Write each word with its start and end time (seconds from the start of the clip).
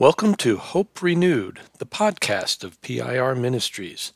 Welcome 0.00 0.36
to 0.36 0.58
Hope 0.58 1.02
Renewed, 1.02 1.58
the 1.78 1.84
podcast 1.84 2.62
of 2.62 2.80
PIR 2.82 3.34
Ministries. 3.34 4.12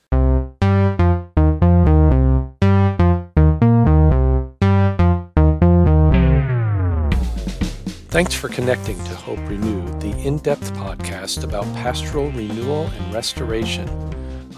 Thanks 8.11 8.33
for 8.33 8.49
connecting 8.49 8.97
to 8.99 9.15
Hope 9.17 9.41
Renewed, 9.41 10.01
the 10.01 10.17
in 10.25 10.39
depth 10.39 10.73
podcast 10.75 11.43
about 11.43 11.65
pastoral 11.75 12.31
renewal 12.31 12.85
and 12.87 13.13
restoration. 13.13 13.89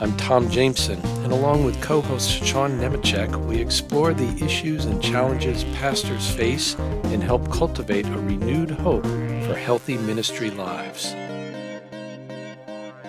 I'm 0.04 0.14
Tom 0.18 0.50
Jameson, 0.50 1.00
and 1.24 1.32
along 1.32 1.64
with 1.64 1.80
co 1.80 2.02
host 2.02 2.28
Sean 2.28 2.78
Nemechek, 2.78 3.34
we 3.46 3.58
explore 3.58 4.12
the 4.12 4.44
issues 4.44 4.84
and 4.84 5.02
challenges 5.02 5.64
pastors 5.76 6.30
face 6.30 6.74
and 7.04 7.22
help 7.22 7.50
cultivate 7.50 8.04
a 8.08 8.18
renewed 8.18 8.70
hope 8.70 9.06
for 9.06 9.54
healthy 9.54 9.96
ministry 9.96 10.50
lives. 10.50 11.14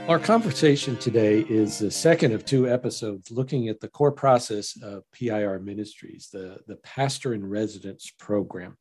Our 0.08 0.20
conversation 0.20 0.96
today 0.96 1.42
is 1.50 1.80
the 1.80 1.92
second 1.92 2.32
of 2.32 2.46
two 2.46 2.70
episodes 2.70 3.30
looking 3.30 3.68
at 3.68 3.82
the 3.82 3.90
core 3.90 4.14
process 4.14 4.82
of 4.82 5.04
PIR 5.12 5.60
Ministries, 5.60 6.30
the, 6.32 6.60
the 6.66 6.78
Pastor 6.78 7.34
in 7.34 7.46
Residence 7.46 8.10
program. 8.18 8.78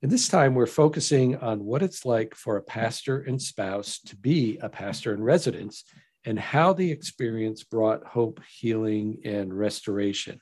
And 0.00 0.10
this 0.10 0.28
time 0.28 0.54
we're 0.54 0.64
focusing 0.64 1.36
on 1.36 1.62
what 1.62 1.82
it's 1.82 2.06
like 2.06 2.34
for 2.34 2.56
a 2.56 2.62
pastor 2.62 3.20
and 3.20 3.40
spouse 3.40 4.00
to 4.06 4.16
be 4.16 4.56
a 4.62 4.70
pastor 4.70 5.12
in 5.12 5.22
residence 5.22 5.84
and 6.24 6.38
how 6.38 6.72
the 6.72 6.90
experience 6.90 7.64
brought 7.64 8.04
hope, 8.04 8.40
healing, 8.58 9.18
and 9.24 9.52
restoration. 9.52 10.40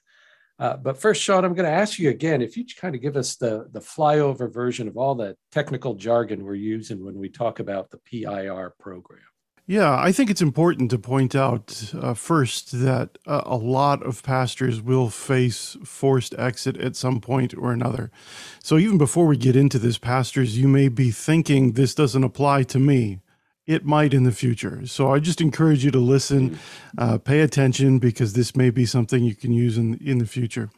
Uh, 0.58 0.76
but 0.76 0.98
first, 0.98 1.22
Sean, 1.22 1.44
I'm 1.44 1.54
going 1.54 1.70
to 1.70 1.76
ask 1.76 1.98
you 1.98 2.10
again 2.10 2.42
if 2.42 2.56
you 2.56 2.64
kind 2.80 2.96
of 2.96 3.00
give 3.00 3.16
us 3.16 3.36
the, 3.36 3.68
the 3.70 3.80
flyover 3.80 4.52
version 4.52 4.88
of 4.88 4.96
all 4.96 5.14
the 5.14 5.36
technical 5.52 5.94
jargon 5.94 6.44
we're 6.44 6.54
using 6.54 7.04
when 7.04 7.16
we 7.16 7.28
talk 7.28 7.60
about 7.60 7.90
the 7.90 7.98
PIR 7.98 8.74
program. 8.80 9.20
Yeah, 9.68 10.00
I 10.00 10.12
think 10.12 10.30
it's 10.30 10.40
important 10.40 10.90
to 10.92 10.98
point 10.98 11.36
out 11.36 11.92
uh, 11.94 12.14
first 12.14 12.72
that 12.72 13.18
uh, 13.26 13.42
a 13.44 13.56
lot 13.56 14.02
of 14.02 14.22
pastors 14.22 14.80
will 14.80 15.10
face 15.10 15.76
forced 15.84 16.34
exit 16.38 16.78
at 16.78 16.96
some 16.96 17.20
point 17.20 17.54
or 17.54 17.70
another. 17.70 18.10
So 18.62 18.78
even 18.78 18.96
before 18.96 19.26
we 19.26 19.36
get 19.36 19.56
into 19.56 19.78
this, 19.78 19.98
pastors, 19.98 20.58
you 20.58 20.68
may 20.68 20.88
be 20.88 21.10
thinking 21.10 21.72
this 21.72 21.94
doesn't 21.94 22.24
apply 22.24 22.62
to 22.62 22.78
me 22.78 23.20
it 23.68 23.84
might 23.84 24.14
in 24.14 24.24
the 24.24 24.32
future. 24.32 24.86
So 24.86 25.12
I 25.12 25.20
just 25.20 25.40
encourage 25.40 25.84
you 25.84 25.92
to 25.92 26.00
listen, 26.00 26.58
uh, 26.96 27.18
pay 27.18 27.40
attention 27.40 27.98
because 28.00 28.32
this 28.32 28.56
may 28.56 28.70
be 28.70 28.86
something 28.86 29.22
you 29.22 29.36
can 29.36 29.52
use 29.52 29.78
in 29.78 29.94
in 30.04 30.18
the 30.18 30.26
future. 30.26 30.70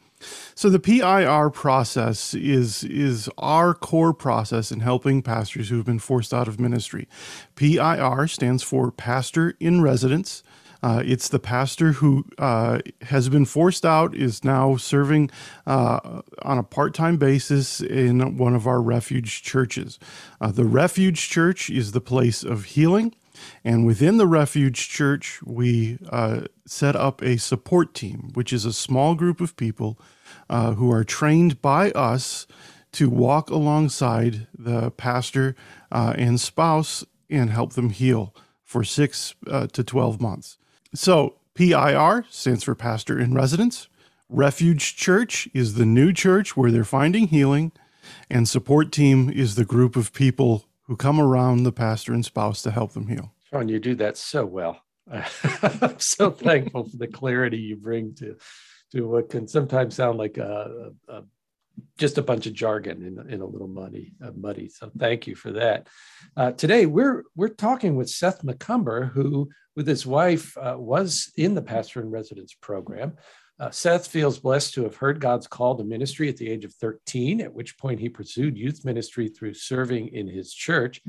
So 0.53 0.69
the 0.69 0.79
PIR 0.79 1.49
process 1.49 2.33
is 2.33 2.83
is 2.83 3.29
our 3.37 3.73
core 3.73 4.13
process 4.13 4.71
in 4.71 4.81
helping 4.81 5.21
pastors 5.21 5.69
who 5.69 5.77
have 5.77 5.85
been 5.85 5.99
forced 5.99 6.33
out 6.33 6.47
of 6.47 6.59
ministry. 6.59 7.07
PIR 7.55 8.27
stands 8.27 8.61
for 8.61 8.91
Pastor 8.91 9.55
in 9.59 9.81
Residence. 9.81 10.43
Uh, 10.83 11.03
it's 11.05 11.29
the 11.29 11.39
pastor 11.39 11.93
who 11.93 12.25
uh, 12.37 12.79
has 13.03 13.29
been 13.29 13.45
forced 13.45 13.85
out, 13.85 14.15
is 14.15 14.43
now 14.43 14.75
serving 14.75 15.29
uh, 15.67 16.21
on 16.41 16.57
a 16.57 16.63
part 16.63 16.93
time 16.93 17.17
basis 17.17 17.81
in 17.81 18.37
one 18.37 18.55
of 18.55 18.65
our 18.65 18.81
refuge 18.81 19.43
churches. 19.43 19.99
Uh, 20.39 20.51
the 20.51 20.65
refuge 20.65 21.29
church 21.29 21.69
is 21.69 21.91
the 21.91 22.01
place 22.01 22.43
of 22.43 22.65
healing. 22.65 23.13
And 23.63 23.85
within 23.85 24.17
the 24.17 24.27
refuge 24.27 24.89
church, 24.89 25.39
we 25.43 25.97
uh, 26.09 26.41
set 26.67 26.95
up 26.95 27.23
a 27.23 27.37
support 27.37 27.93
team, 27.93 28.31
which 28.33 28.53
is 28.53 28.65
a 28.65 28.73
small 28.73 29.15
group 29.15 29.41
of 29.41 29.55
people 29.55 29.99
uh, 30.49 30.73
who 30.73 30.91
are 30.91 31.03
trained 31.03 31.61
by 31.61 31.91
us 31.91 32.45
to 32.93 33.09
walk 33.09 33.49
alongside 33.49 34.47
the 34.55 34.91
pastor 34.91 35.55
and 35.89 36.39
spouse 36.39 37.05
and 37.29 37.49
help 37.49 37.73
them 37.73 37.89
heal 37.89 38.35
for 38.63 38.83
six 38.83 39.33
to 39.47 39.83
12 39.83 40.21
months. 40.21 40.57
So, 40.93 41.35
PIR 41.55 42.25
stands 42.29 42.63
for 42.63 42.75
Pastor 42.75 43.17
in 43.19 43.33
Residence. 43.33 43.87
Refuge 44.27 44.95
Church 44.95 45.47
is 45.53 45.75
the 45.75 45.85
new 45.85 46.11
church 46.11 46.57
where 46.57 46.71
they're 46.71 46.83
finding 46.83 47.27
healing. 47.27 47.71
And 48.29 48.47
support 48.47 48.91
team 48.91 49.29
is 49.29 49.55
the 49.55 49.65
group 49.65 49.95
of 49.95 50.11
people 50.11 50.65
who 50.83 50.97
come 50.97 51.19
around 51.19 51.63
the 51.63 51.71
pastor 51.71 52.13
and 52.13 52.25
spouse 52.25 52.61
to 52.63 52.71
help 52.71 52.93
them 52.93 53.07
heal. 53.07 53.31
Sean, 53.49 53.69
you 53.69 53.79
do 53.79 53.95
that 53.95 54.17
so 54.17 54.45
well. 54.45 54.81
I'm 55.11 55.99
so 55.99 56.31
thankful 56.31 56.89
for 56.89 56.97
the 56.97 57.07
clarity 57.07 57.57
you 57.57 57.75
bring 57.75 58.13
to 58.15 58.35
to 58.91 59.07
what 59.07 59.29
can 59.29 59.47
sometimes 59.47 59.95
sound 59.95 60.17
like 60.17 60.37
a, 60.37 60.91
a, 61.07 61.23
just 61.97 62.17
a 62.17 62.23
bunch 62.23 62.47
of 62.47 62.53
jargon 62.53 63.03
in, 63.03 63.33
in 63.33 63.41
a 63.41 63.45
little 63.45 63.67
muddy, 63.67 64.13
uh, 64.23 64.31
muddy. 64.35 64.69
So 64.69 64.91
thank 64.97 65.27
you 65.27 65.35
for 65.35 65.51
that. 65.53 65.87
Uh, 66.35 66.51
today 66.51 66.85
we're 66.85 67.23
we're 67.35 67.49
talking 67.49 67.95
with 67.95 68.09
Seth 68.09 68.43
McCumber, 68.43 69.11
who 69.11 69.49
with 69.75 69.87
his 69.87 70.05
wife 70.05 70.57
uh, 70.57 70.75
was 70.77 71.31
in 71.37 71.55
the 71.55 71.61
pastor 71.61 72.01
in 72.01 72.09
residence 72.09 72.53
program. 72.53 73.13
Uh, 73.59 73.69
Seth 73.69 74.07
feels 74.07 74.39
blessed 74.39 74.73
to 74.73 74.83
have 74.83 74.95
heard 74.95 75.19
God's 75.19 75.45
call 75.45 75.77
to 75.77 75.83
ministry 75.83 76.27
at 76.29 76.37
the 76.37 76.49
age 76.49 76.65
of 76.65 76.73
13, 76.73 77.41
at 77.41 77.53
which 77.53 77.77
point 77.77 77.99
he 77.99 78.09
pursued 78.09 78.57
youth 78.57 78.83
ministry 78.83 79.29
through 79.29 79.53
serving 79.53 80.07
in 80.07 80.27
his 80.27 80.51
church. 80.51 80.99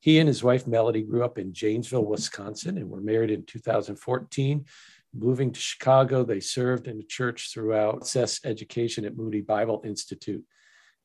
He 0.00 0.18
and 0.18 0.28
his 0.28 0.44
wife 0.44 0.66
Melody 0.66 1.02
grew 1.02 1.24
up 1.24 1.38
in 1.38 1.54
Janesville, 1.54 2.04
Wisconsin, 2.04 2.76
and 2.76 2.90
were 2.90 3.00
married 3.00 3.30
in 3.30 3.46
2014. 3.46 4.66
Moving 5.16 5.52
to 5.52 5.60
Chicago, 5.60 6.24
they 6.24 6.40
served 6.40 6.88
in 6.88 6.96
the 6.96 7.04
church 7.04 7.52
throughout 7.52 8.06
Seth's 8.06 8.40
education 8.44 9.04
at 9.04 9.16
Moody 9.16 9.42
Bible 9.42 9.80
Institute. 9.84 10.44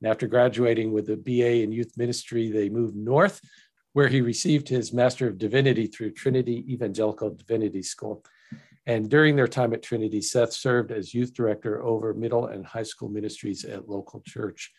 And 0.01 0.09
after 0.09 0.25
graduating 0.25 0.91
with 0.91 1.09
a 1.09 1.17
BA 1.17 1.61
in 1.61 1.71
youth 1.71 1.93
ministry, 1.95 2.49
they 2.49 2.69
moved 2.69 2.95
north, 2.95 3.39
where 3.93 4.07
he 4.07 4.21
received 4.21 4.67
his 4.67 4.93
Master 4.93 5.27
of 5.27 5.37
Divinity 5.37 5.85
through 5.85 6.11
Trinity 6.11 6.65
Evangelical 6.73 7.35
Divinity 7.35 7.83
School. 7.83 8.23
And 8.87 9.09
during 9.09 9.35
their 9.35 9.47
time 9.47 9.73
at 9.73 9.83
Trinity, 9.83 10.21
Seth 10.21 10.53
served 10.53 10.91
as 10.91 11.13
youth 11.13 11.33
director 11.33 11.83
over 11.83 12.13
middle 12.15 12.47
and 12.47 12.65
high 12.65 12.83
school 12.83 13.09
ministries 13.09 13.63
at 13.63 13.87
local 13.87 14.21
church. 14.25 14.71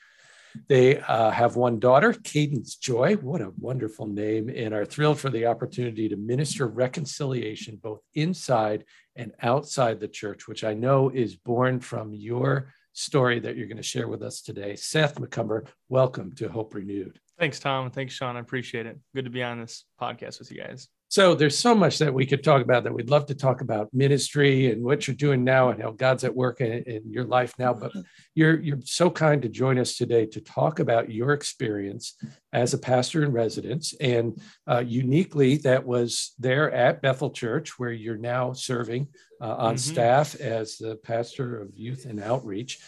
They 0.69 0.99
uh, 1.00 1.31
have 1.31 1.56
one 1.56 1.78
daughter, 1.78 2.12
Cadence 2.12 2.77
Joy. 2.77 3.15
What 3.16 3.41
a 3.41 3.53
wonderful 3.59 4.06
name, 4.06 4.49
and 4.49 4.75
are 4.75 4.84
thrilled 4.84 5.19
for 5.19 5.31
the 5.31 5.47
opportunity 5.47 6.09
to 6.09 6.16
minister 6.16 6.66
reconciliation 6.66 7.78
both 7.83 8.00
inside 8.15 8.84
and 9.16 9.33
outside 9.43 10.00
the 10.00 10.09
church, 10.09 10.49
which 10.49 10.65
I 10.65 10.75
know 10.75 11.09
is 11.10 11.37
born 11.37 11.81
from 11.81 12.15
your 12.15 12.72
story 12.93 13.39
that 13.41 13.56
you're 13.56 13.69
going 13.69 13.77
to 13.77 13.83
share 13.83 14.09
with 14.09 14.22
us 14.22 14.43
today. 14.43 14.77
Seth 14.77 15.16
McCumber, 15.16 15.66
welcome 15.89 16.33
to 16.34 16.49
Hope 16.49 16.75
Renewed. 16.75 17.21
Thanks, 17.39 17.59
Tom. 17.59 17.91
Thanks, 17.91 18.15
Sean. 18.15 18.37
I 18.37 18.41
appreciate 18.41 18.87
it. 18.87 18.99
Good 19.15 19.25
to 19.25 19.31
be 19.31 19.43
on 19.43 19.60
this 19.60 19.84
podcast 20.00 20.39
with 20.39 20.50
you 20.50 20.62
guys. 20.62 20.89
So 21.10 21.34
there's 21.34 21.59
so 21.59 21.75
much 21.75 21.98
that 21.98 22.15
we 22.15 22.25
could 22.25 22.44
talk 22.44 22.62
about 22.62 22.84
that 22.84 22.94
we'd 22.94 23.10
love 23.10 23.26
to 23.26 23.34
talk 23.34 23.62
about 23.62 23.93
ministry 23.93 24.71
and 24.71 24.81
what 24.81 25.09
you're 25.09 25.16
doing 25.16 25.43
now 25.43 25.71
and 25.71 25.82
how 25.82 25.91
God's 25.91 26.22
at 26.22 26.37
work 26.37 26.60
in, 26.60 26.84
in, 26.84 27.03
your 27.10 27.25
life 27.25 27.53
now. 27.59 27.75
But 27.75 27.91
you're 28.37 28.60
you're 28.60 28.78
so 28.84 29.10
kind 29.10 29.43
to 29.43 29.48
join 29.48 29.76
us 29.81 29.97
today 29.97 30.25
to 30.26 30.41
talk 30.41 30.78
about 30.78 31.10
your 31.10 31.32
experience 31.32 32.15
as 32.53 32.75
a 32.75 32.78
pastor 32.78 33.25
in 33.25 33.32
residence 33.32 33.93
and 34.00 34.41
uh, 34.69 34.84
uniquely 34.87 35.56
that 35.59 35.84
was 35.84 36.32
there 36.38 36.71
at 36.71 37.03
Bethel 37.03 37.31
Church 37.31 37.77
where 37.77 37.91
you're 37.91 38.16
now 38.16 38.53
serving 38.53 39.09
uh, 39.41 39.56
on 39.56 39.75
mm-hmm. 39.75 39.92
staff 39.92 40.37
as 40.37 40.77
the 40.77 40.94
pastor 41.03 41.60
of 41.60 41.71
youth 41.75 42.04
and 42.04 42.22
outreach 42.22 42.78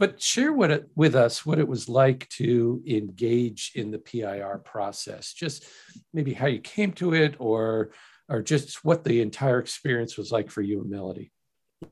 but 0.00 0.20
share 0.20 0.52
what 0.54 0.70
it, 0.70 0.88
with 0.96 1.14
us 1.14 1.44
what 1.44 1.58
it 1.58 1.68
was 1.68 1.86
like 1.86 2.26
to 2.30 2.82
engage 2.86 3.72
in 3.74 3.90
the 3.90 3.98
PIR 3.98 4.62
process. 4.64 5.34
Just 5.34 5.66
maybe 6.14 6.32
how 6.32 6.46
you 6.46 6.58
came 6.58 6.92
to 6.94 7.12
it, 7.12 7.36
or 7.38 7.90
or 8.30 8.40
just 8.40 8.82
what 8.82 9.04
the 9.04 9.20
entire 9.20 9.58
experience 9.58 10.16
was 10.16 10.32
like 10.32 10.50
for 10.50 10.62
you 10.62 10.80
and 10.80 10.90
Melody. 10.90 11.30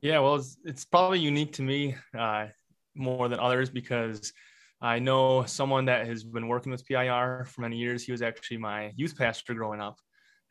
Yeah, 0.01 0.21
well, 0.21 0.37
it's, 0.37 0.57
it's 0.65 0.85
probably 0.85 1.19
unique 1.19 1.53
to 1.55 1.63
me 1.63 1.97
uh, 2.17 2.47
more 2.95 3.29
than 3.29 3.41
others 3.41 3.69
because 3.69 4.33
I 4.81 5.01
know 5.01 5.45
someone 5.45 5.85
that 5.87 6.07
has 6.07 6.25
been 6.25 6.49
working 6.49 6.73
with 6.73 6.87
PIR 6.87 7.47
for 7.47 7.61
many 7.61 7.77
years. 7.77 8.05
He 8.05 8.13
was 8.13 8.23
actually 8.23 8.59
my 8.59 8.93
youth 8.97 9.19
pastor 9.19 9.53
growing 9.53 9.81
up. 9.81 9.99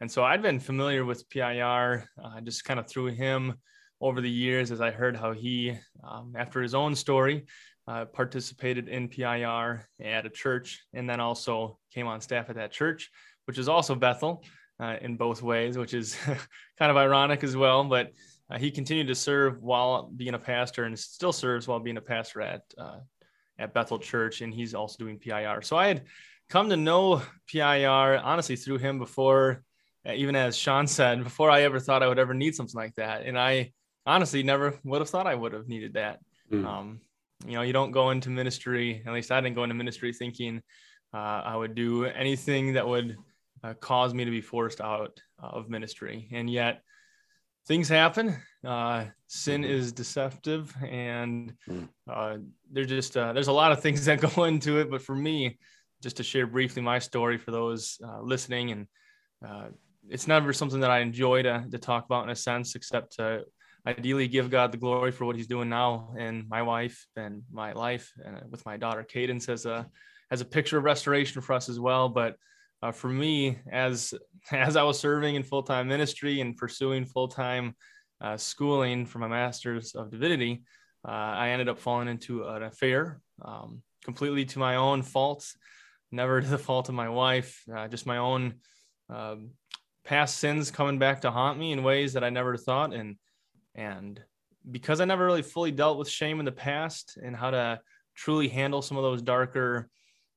And 0.01 0.11
so 0.11 0.23
I'd 0.23 0.41
been 0.41 0.59
familiar 0.59 1.05
with 1.05 1.27
PIR 1.29 2.07
uh, 2.23 2.41
just 2.41 2.65
kind 2.65 2.79
of 2.79 2.87
through 2.87 3.07
him 3.07 3.55
over 3.99 4.21
the 4.21 4.29
years 4.29 4.71
as 4.71 4.81
I 4.81 4.91
heard 4.91 5.15
how 5.15 5.31
he, 5.31 5.77
um, 6.03 6.33
after 6.37 6.61
his 6.61 6.75
own 6.75 6.95
story, 6.95 7.45
uh, 7.87 8.05
participated 8.05 8.87
in 8.89 9.07
PIR 9.07 9.87
at 10.01 10.25
a 10.25 10.29
church 10.29 10.83
and 10.93 11.09
then 11.09 11.19
also 11.19 11.79
came 11.93 12.07
on 12.07 12.21
staff 12.21 12.49
at 12.49 12.55
that 12.55 12.71
church, 12.71 13.09
which 13.45 13.57
is 13.57 13.69
also 13.69 13.95
Bethel 13.95 14.43
uh, 14.79 14.97
in 15.01 15.15
both 15.15 15.41
ways, 15.41 15.77
which 15.77 15.93
is 15.93 16.15
kind 16.79 16.91
of 16.91 16.97
ironic 16.97 17.43
as 17.43 17.55
well. 17.55 17.83
But 17.83 18.11
uh, 18.49 18.57
he 18.57 18.71
continued 18.71 19.07
to 19.07 19.15
serve 19.15 19.61
while 19.61 20.09
being 20.15 20.33
a 20.33 20.39
pastor 20.39 20.83
and 20.83 20.97
still 20.97 21.33
serves 21.33 21.67
while 21.67 21.79
being 21.79 21.97
a 21.97 22.01
pastor 22.01 22.41
at 22.41 22.61
uh, 22.77 22.99
at 23.59 23.73
Bethel 23.73 23.97
Church, 23.97 24.41
and 24.41 24.53
he's 24.53 24.73
also 24.75 24.97
doing 24.99 25.17
PIR. 25.17 25.61
So 25.63 25.77
I 25.77 25.87
had 25.87 26.03
come 26.49 26.69
to 26.69 26.77
know 26.77 27.21
PIR 27.51 28.17
honestly 28.17 28.55
through 28.55 28.77
him 28.77 28.99
before, 28.99 29.63
uh, 30.07 30.13
even 30.13 30.35
as 30.35 30.55
Sean 30.55 30.87
said, 30.87 31.23
before 31.23 31.49
I 31.49 31.63
ever 31.63 31.79
thought 31.79 32.03
I 32.03 32.07
would 32.07 32.19
ever 32.19 32.33
need 32.33 32.55
something 32.55 32.79
like 32.79 32.95
that. 32.95 33.25
And 33.25 33.37
I 33.37 33.71
honestly 34.07 34.41
never 34.41 34.79
would 34.83 35.01
have 35.01 35.09
thought 35.09 35.27
I 35.27 35.35
would 35.35 35.53
have 35.53 35.67
needed 35.67 35.93
that. 35.93 36.19
Mm. 36.51 36.65
Um, 36.65 37.01
you 37.45 37.53
know, 37.53 37.61
you 37.61 37.73
don't 37.73 37.91
go 37.91 38.09
into 38.09 38.29
ministry, 38.29 39.03
at 39.05 39.13
least 39.13 39.31
I 39.31 39.39
didn't 39.41 39.55
go 39.55 39.63
into 39.63 39.75
ministry 39.75 40.11
thinking 40.11 40.63
uh, 41.13 41.41
I 41.45 41.55
would 41.55 41.75
do 41.75 42.05
anything 42.05 42.73
that 42.73 42.87
would 42.87 43.17
uh, 43.63 43.73
caused 43.75 44.15
me 44.15 44.25
to 44.25 44.31
be 44.31 44.41
forced 44.41 44.81
out 44.81 45.19
of 45.39 45.69
ministry. 45.69 46.27
And 46.31 46.49
yet, 46.49 46.81
things 47.67 47.89
happen. 47.89 48.35
Uh, 48.65 49.05
sin 49.27 49.61
mm-hmm. 49.61 49.71
is 49.71 49.91
deceptive, 49.91 50.73
and 50.83 51.53
mm. 51.69 51.87
uh, 52.09 52.37
there's 52.71 52.87
just 52.87 53.17
uh, 53.17 53.33
there's 53.33 53.47
a 53.47 53.53
lot 53.53 53.71
of 53.71 53.81
things 53.81 54.05
that 54.05 54.21
go 54.21 54.45
into 54.45 54.79
it. 54.79 54.89
But 54.89 55.01
for 55.01 55.15
me, 55.15 55.57
just 56.01 56.17
to 56.17 56.23
share 56.23 56.47
briefly 56.47 56.81
my 56.81 56.99
story 56.99 57.37
for 57.37 57.51
those 57.51 57.99
uh, 58.03 58.21
listening, 58.21 58.71
and 58.71 58.87
uh, 59.45 59.67
it's 60.09 60.27
never 60.27 60.53
something 60.53 60.79
that 60.79 60.91
I 60.91 60.99
enjoy 60.99 61.43
to 61.43 61.65
to 61.69 61.77
talk 61.77 62.05
about 62.05 62.23
in 62.23 62.29
a 62.29 62.35
sense, 62.35 62.75
except 62.75 63.17
to 63.17 63.43
ideally 63.87 64.27
give 64.27 64.49
God 64.49 64.71
the 64.71 64.77
glory 64.77 65.11
for 65.11 65.25
what 65.25 65.37
He's 65.37 65.47
doing 65.47 65.69
now 65.69 66.13
in 66.17 66.45
my 66.49 66.61
wife 66.61 67.07
and 67.15 67.43
my 67.51 67.71
life, 67.71 68.11
and 68.23 68.51
with 68.51 68.65
my 68.65 68.75
daughter 68.75 69.03
Cadence 69.03 69.47
as 69.47 69.65
a 69.65 69.87
as 70.29 70.41
a 70.41 70.45
picture 70.45 70.77
of 70.77 70.83
restoration 70.83 71.41
for 71.41 71.53
us 71.53 71.69
as 71.69 71.79
well. 71.79 72.09
But 72.09 72.35
uh, 72.83 72.91
for 72.91 73.07
me, 73.07 73.59
as 73.71 74.13
as 74.51 74.75
I 74.75 74.83
was 74.83 74.99
serving 74.99 75.35
in 75.35 75.43
full 75.43 75.63
time 75.63 75.87
ministry 75.87 76.41
and 76.41 76.57
pursuing 76.57 77.05
full 77.05 77.29
time 77.29 77.75
uh, 78.19 78.35
schooling 78.35 79.05
for 79.05 79.19
my 79.19 79.27
master's 79.27 79.95
of 79.95 80.11
divinity, 80.11 80.63
uh, 81.07 81.11
I 81.11 81.49
ended 81.49 81.69
up 81.69 81.79
falling 81.79 82.09
into 82.09 82.43
an 82.43 82.63
affair, 82.63 83.21
um, 83.43 83.81
completely 84.03 84.43
to 84.45 84.59
my 84.59 84.75
own 84.75 85.01
fault, 85.01 85.49
never 86.11 86.41
to 86.41 86.47
the 86.47 86.57
fault 86.57 86.89
of 86.89 86.95
my 86.95 87.09
wife, 87.09 87.63
uh, 87.73 87.87
just 87.87 88.05
my 88.05 88.17
own 88.17 88.55
um, 89.09 89.51
past 90.03 90.37
sins 90.37 90.71
coming 90.71 90.99
back 90.99 91.21
to 91.21 91.31
haunt 91.31 91.57
me 91.57 91.71
in 91.71 91.83
ways 91.83 92.13
that 92.13 92.23
I 92.25 92.29
never 92.29 92.57
thought, 92.57 92.93
and 92.93 93.15
and 93.77 94.19
because 94.69 94.99
I 94.99 95.05
never 95.05 95.25
really 95.25 95.43
fully 95.43 95.71
dealt 95.71 95.97
with 95.97 96.09
shame 96.09 96.39
in 96.39 96.45
the 96.45 96.51
past 96.51 97.17
and 97.23 97.35
how 97.35 97.51
to 97.51 97.79
truly 98.15 98.49
handle 98.49 98.81
some 98.81 98.97
of 98.97 99.03
those 99.03 99.21
darker 99.21 99.89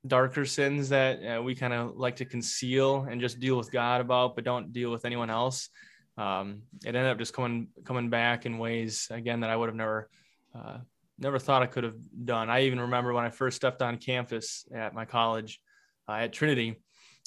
darker 0.06 0.46
sins 0.46 0.90
that 0.90 1.18
uh, 1.18 1.42
we 1.42 1.54
kind 1.54 1.72
of 1.72 1.96
like 1.96 2.16
to 2.16 2.24
conceal 2.24 3.06
and 3.10 3.20
just 3.20 3.38
deal 3.38 3.56
with 3.56 3.70
God 3.70 4.00
about, 4.00 4.34
but 4.34 4.44
don't 4.44 4.72
deal 4.72 4.90
with 4.90 5.04
anyone 5.04 5.28
else. 5.28 5.68
Um, 6.16 6.62
it 6.84 6.94
ended 6.94 7.06
up 7.06 7.18
just 7.18 7.34
coming 7.34 7.68
coming 7.84 8.10
back 8.10 8.46
in 8.46 8.58
ways 8.58 9.08
again 9.10 9.40
that 9.40 9.50
I 9.50 9.56
would 9.56 9.68
have 9.68 9.76
never 9.76 10.08
uh, 10.54 10.78
never 11.18 11.38
thought 11.38 11.62
I 11.62 11.66
could 11.66 11.84
have 11.84 11.96
done. 12.24 12.50
I 12.50 12.62
even 12.62 12.80
remember 12.80 13.12
when 13.12 13.24
I 13.24 13.30
first 13.30 13.56
stepped 13.56 13.82
on 13.82 13.96
campus 13.96 14.66
at 14.74 14.94
my 14.94 15.04
college 15.04 15.60
uh, 16.08 16.12
at 16.12 16.32
Trinity, 16.32 16.76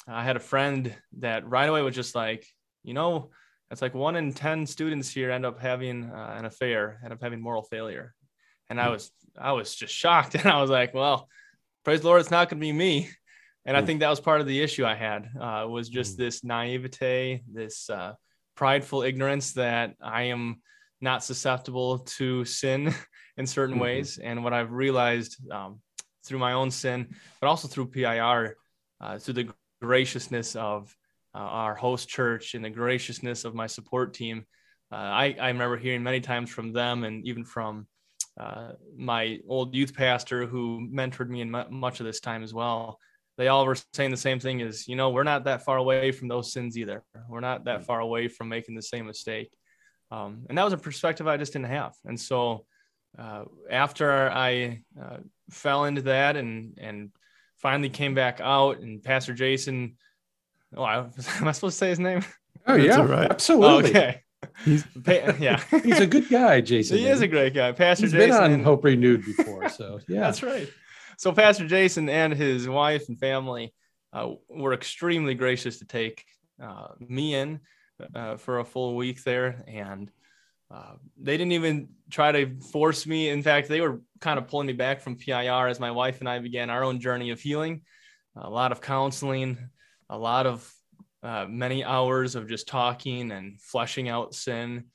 I 0.07 0.23
had 0.23 0.35
a 0.35 0.41
friend 0.41 0.93
that 1.19 1.47
right 1.47 1.69
away 1.69 1.81
was 1.81 1.95
just 1.95 2.15
like, 2.15 2.45
you 2.83 2.93
know, 2.93 3.31
it's 3.73 3.81
like 3.81 3.93
one 3.93 4.15
in 4.15 4.31
ten 4.31 4.65
students 4.65 5.09
here 5.09 5.31
end 5.31 5.45
up 5.45 5.59
having 5.59 6.05
uh, 6.05 6.35
an 6.37 6.45
affair, 6.45 7.01
end 7.03 7.11
up 7.11 7.21
having 7.21 7.41
moral 7.41 7.63
failure, 7.63 8.15
and 8.69 8.79
I 8.79 8.85
hmm. 8.85 8.93
was 8.93 9.11
I 9.37 9.51
was 9.51 9.75
just 9.75 9.93
shocked, 9.93 10.35
and 10.35 10.45
I 10.45 10.61
was 10.61 10.69
like, 10.69 10.93
well 10.93 11.27
praise 11.83 12.01
the 12.01 12.07
Lord, 12.07 12.21
it's 12.21 12.31
not 12.31 12.49
going 12.49 12.59
to 12.59 12.65
be 12.65 12.71
me. 12.71 13.09
And 13.65 13.77
I 13.77 13.81
hmm. 13.81 13.85
think 13.85 13.99
that 13.99 14.09
was 14.09 14.19
part 14.19 14.41
of 14.41 14.47
the 14.47 14.61
issue 14.61 14.85
I 14.85 14.95
had 14.95 15.29
uh, 15.39 15.67
was 15.69 15.89
just 15.89 16.15
hmm. 16.15 16.23
this 16.23 16.43
naivete, 16.43 17.43
this 17.51 17.89
uh, 17.89 18.13
prideful 18.55 19.03
ignorance 19.03 19.53
that 19.53 19.95
I 20.01 20.23
am 20.23 20.61
not 21.01 21.23
susceptible 21.23 21.99
to 21.99 22.45
sin 22.45 22.93
in 23.37 23.45
certain 23.45 23.75
mm-hmm. 23.75 23.83
ways. 23.83 24.19
And 24.19 24.43
what 24.43 24.53
I've 24.53 24.71
realized 24.71 25.37
um, 25.51 25.81
through 26.25 26.39
my 26.39 26.53
own 26.53 26.71
sin, 26.71 27.15
but 27.41 27.47
also 27.47 27.67
through 27.67 27.87
PIR, 27.87 28.55
uh, 29.01 29.17
through 29.17 29.33
the 29.33 29.49
graciousness 29.81 30.55
of 30.55 30.95
uh, 31.35 31.39
our 31.39 31.75
host 31.75 32.09
church 32.09 32.53
and 32.53 32.63
the 32.63 32.69
graciousness 32.69 33.45
of 33.45 33.55
my 33.55 33.67
support 33.67 34.13
team, 34.13 34.45
uh, 34.91 34.95
I, 34.95 35.35
I 35.39 35.47
remember 35.47 35.77
hearing 35.77 36.03
many 36.03 36.21
times 36.21 36.49
from 36.49 36.71
them 36.71 37.03
and 37.03 37.25
even 37.25 37.43
from 37.43 37.87
uh, 38.39 38.73
my 38.95 39.39
old 39.47 39.75
youth 39.75 39.93
pastor 39.93 40.45
who 40.45 40.87
mentored 40.91 41.29
me 41.29 41.41
in 41.41 41.51
much 41.51 41.99
of 41.99 42.05
this 42.05 42.19
time 42.19 42.43
as 42.43 42.53
well. 42.53 42.99
They 43.37 43.47
all 43.47 43.65
were 43.65 43.77
saying 43.93 44.11
the 44.11 44.17
same 44.17 44.39
thing 44.39 44.59
is 44.59 44.87
you 44.87 44.95
know 44.95 45.09
we're 45.09 45.23
not 45.23 45.45
that 45.45 45.63
far 45.63 45.77
away 45.77 46.11
from 46.11 46.27
those 46.27 46.53
sins 46.53 46.77
either. 46.77 47.03
We're 47.27 47.39
not 47.39 47.65
that 47.65 47.85
far 47.85 47.99
away 47.99 48.27
from 48.27 48.49
making 48.49 48.75
the 48.75 48.81
same 48.81 49.07
mistake. 49.07 49.55
Um, 50.11 50.45
and 50.49 50.57
that 50.57 50.63
was 50.63 50.73
a 50.73 50.77
perspective 50.77 51.27
i 51.27 51.37
just 51.37 51.53
didn't 51.53 51.67
have. 51.67 51.93
And 52.05 52.19
so 52.19 52.65
uh, 53.17 53.45
after 53.69 54.29
i 54.31 54.81
uh, 55.01 55.17
fell 55.49 55.85
into 55.85 56.01
that 56.03 56.35
and 56.35 56.77
and 56.79 57.11
finally 57.57 57.89
came 57.89 58.13
back 58.13 58.39
out 58.41 58.79
and 58.79 59.01
pastor 59.03 59.33
jason 59.33 59.95
oh 60.75 60.83
I, 60.83 60.99
am 60.99 61.47
i 61.47 61.51
supposed 61.51 61.75
to 61.75 61.77
say 61.77 61.89
his 61.89 61.99
name 61.99 62.23
oh 62.67 62.75
yeah 62.75 63.01
right. 63.01 63.31
absolutely 63.31 63.89
okay 63.89 64.23
He's 64.65 64.85
yeah, 65.07 65.61
he's 65.83 65.99
a 65.99 66.07
good 66.07 66.29
guy, 66.29 66.61
Jason. 66.61 66.97
He 66.97 67.07
is 67.07 67.21
a 67.21 67.27
great 67.27 67.53
guy. 67.53 67.71
Pastor 67.71 68.05
he's 68.05 68.11
Jason 68.11 68.29
been 68.29 68.43
on 68.43 68.51
and, 68.51 68.63
Hope 68.63 68.83
Renewed 68.83 69.23
before, 69.25 69.69
so 69.69 69.99
yeah, 70.07 70.21
that's 70.21 70.43
right. 70.43 70.69
So 71.17 71.31
Pastor 71.31 71.67
Jason 71.67 72.09
and 72.09 72.33
his 72.33 72.67
wife 72.67 73.07
and 73.07 73.19
family 73.19 73.73
uh, 74.11 74.31
were 74.49 74.73
extremely 74.73 75.33
gracious 75.35 75.79
to 75.79 75.85
take 75.85 76.25
uh, 76.61 76.87
me 76.99 77.35
in 77.35 77.59
uh, 78.15 78.37
for 78.37 78.59
a 78.59 78.65
full 78.65 78.95
week 78.95 79.23
there, 79.23 79.63
and 79.67 80.11
uh, 80.71 80.93
they 81.19 81.37
didn't 81.37 81.53
even 81.53 81.89
try 82.09 82.31
to 82.31 82.59
force 82.59 83.05
me. 83.05 83.29
In 83.29 83.43
fact, 83.43 83.67
they 83.67 83.81
were 83.81 84.01
kind 84.21 84.39
of 84.39 84.47
pulling 84.47 84.67
me 84.67 84.73
back 84.73 85.01
from 85.01 85.17
PIR 85.17 85.67
as 85.67 85.79
my 85.79 85.91
wife 85.91 86.19
and 86.19 86.29
I 86.29 86.39
began 86.39 86.69
our 86.69 86.83
own 86.83 86.99
journey 86.99 87.29
of 87.29 87.39
healing. 87.39 87.81
A 88.35 88.49
lot 88.49 88.71
of 88.71 88.81
counseling, 88.81 89.69
a 90.13 90.17
lot 90.17 90.45
of 90.45 90.71
uh, 91.23 91.47
many 91.49 91.83
hours 91.83 92.35
of 92.35 92.47
just 92.47 92.67
talking 92.67 93.31
and 93.31 93.59
fleshing 93.59 94.09
out 94.09 94.35
sin 94.35 94.85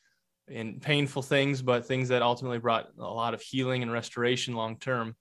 and 0.49 0.81
painful 0.81 1.23
things, 1.23 1.61
but 1.61 1.87
things 1.87 2.09
that 2.09 2.23
ultimately 2.23 2.59
brought 2.59 2.87
a 2.99 3.03
lot 3.03 3.35
of 3.35 3.43
healing 3.43 3.83
and 3.83 3.93
restoration 3.93 4.55
long 4.55 4.79
term. 4.79 5.17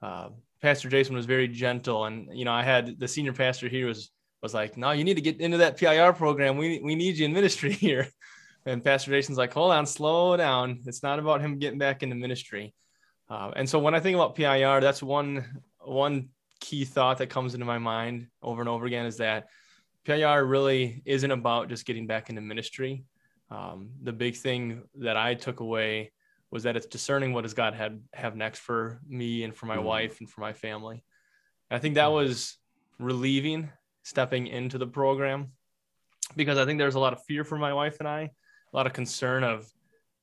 Uh, 0.00 0.30
pastor 0.62 0.88
Jason 0.88 1.14
was 1.14 1.26
very 1.26 1.46
gentle, 1.46 2.06
and 2.06 2.28
you 2.32 2.46
know, 2.46 2.52
I 2.52 2.62
had 2.62 2.98
the 2.98 3.06
senior 3.06 3.34
pastor 3.34 3.68
here 3.68 3.86
was 3.86 4.10
was 4.42 4.54
like, 4.54 4.78
"No, 4.78 4.92
you 4.92 5.04
need 5.04 5.14
to 5.14 5.20
get 5.20 5.40
into 5.40 5.58
that 5.58 5.78
PIR 5.78 6.14
program. 6.14 6.56
We 6.56 6.80
we 6.82 6.94
need 6.94 7.18
you 7.18 7.26
in 7.26 7.32
ministry 7.32 7.72
here." 7.86 8.08
And 8.64 8.82
Pastor 8.82 9.10
Jason's 9.10 9.36
like, 9.36 9.52
"Hold 9.52 9.72
on, 9.72 9.84
slow 9.84 10.36
down. 10.38 10.80
It's 10.86 11.02
not 11.02 11.18
about 11.18 11.42
him 11.42 11.58
getting 11.58 11.78
back 11.78 12.02
into 12.02 12.16
ministry." 12.16 12.74
Uh, 13.28 13.50
and 13.56 13.68
so 13.68 13.78
when 13.78 13.94
I 13.94 14.00
think 14.00 14.14
about 14.14 14.36
PIR, 14.36 14.80
that's 14.80 15.02
one 15.02 15.60
one 15.80 16.30
key 16.64 16.86
thought 16.86 17.18
that 17.18 17.28
comes 17.28 17.52
into 17.52 17.66
my 17.66 17.76
mind 17.76 18.26
over 18.42 18.62
and 18.62 18.70
over 18.70 18.86
again 18.86 19.04
is 19.04 19.18
that 19.18 19.50
PIR 20.06 20.46
really 20.46 21.02
isn't 21.04 21.30
about 21.30 21.68
just 21.68 21.84
getting 21.84 22.06
back 22.06 22.30
into 22.30 22.40
ministry. 22.40 23.04
Um, 23.50 23.90
the 24.02 24.14
big 24.14 24.34
thing 24.34 24.82
that 24.94 25.18
I 25.18 25.34
took 25.34 25.60
away 25.60 26.12
was 26.50 26.62
that 26.62 26.74
it's 26.74 26.86
discerning 26.86 27.34
what 27.34 27.42
does 27.42 27.52
God 27.52 27.74
had 27.74 28.00
have 28.14 28.34
next 28.34 28.60
for 28.60 29.00
me 29.06 29.44
and 29.44 29.54
for 29.54 29.66
my 29.66 29.76
mm-hmm. 29.76 29.84
wife 29.84 30.20
and 30.20 30.30
for 30.30 30.40
my 30.40 30.54
family. 30.54 31.04
I 31.70 31.78
think 31.78 31.96
that 31.96 32.06
was 32.06 32.56
relieving 32.98 33.68
stepping 34.02 34.46
into 34.46 34.78
the 34.78 34.86
program 34.86 35.48
because 36.34 36.56
I 36.56 36.64
think 36.64 36.78
there's 36.78 36.94
a 36.94 37.00
lot 37.00 37.12
of 37.12 37.22
fear 37.24 37.44
for 37.44 37.58
my 37.58 37.74
wife 37.74 37.96
and 37.98 38.08
I, 38.08 38.20
a 38.20 38.76
lot 38.76 38.86
of 38.86 38.94
concern 38.94 39.44
of, 39.44 39.70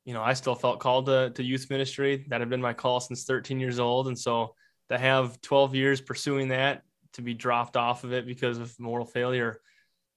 you 0.05 0.15
know, 0.15 0.23
I 0.23 0.33
still 0.33 0.55
felt 0.55 0.79
called 0.79 1.05
to, 1.05 1.29
to 1.35 1.43
youth 1.43 1.69
ministry. 1.69 2.25
That 2.29 2.41
had 2.41 2.49
been 2.49 2.61
my 2.61 2.73
call 2.73 2.99
since 2.99 3.25
13 3.25 3.59
years 3.59 3.79
old. 3.79 4.07
And 4.07 4.17
so 4.17 4.55
to 4.91 4.97
have 4.97 5.39
12 5.41 5.73
years 5.73 6.01
pursuing 6.01 6.49
that, 6.49 6.83
to 7.13 7.21
be 7.21 7.33
dropped 7.33 7.77
off 7.77 8.03
of 8.03 8.13
it 8.13 8.25
because 8.25 8.57
of 8.57 8.77
moral 8.79 9.05
failure, 9.05 9.59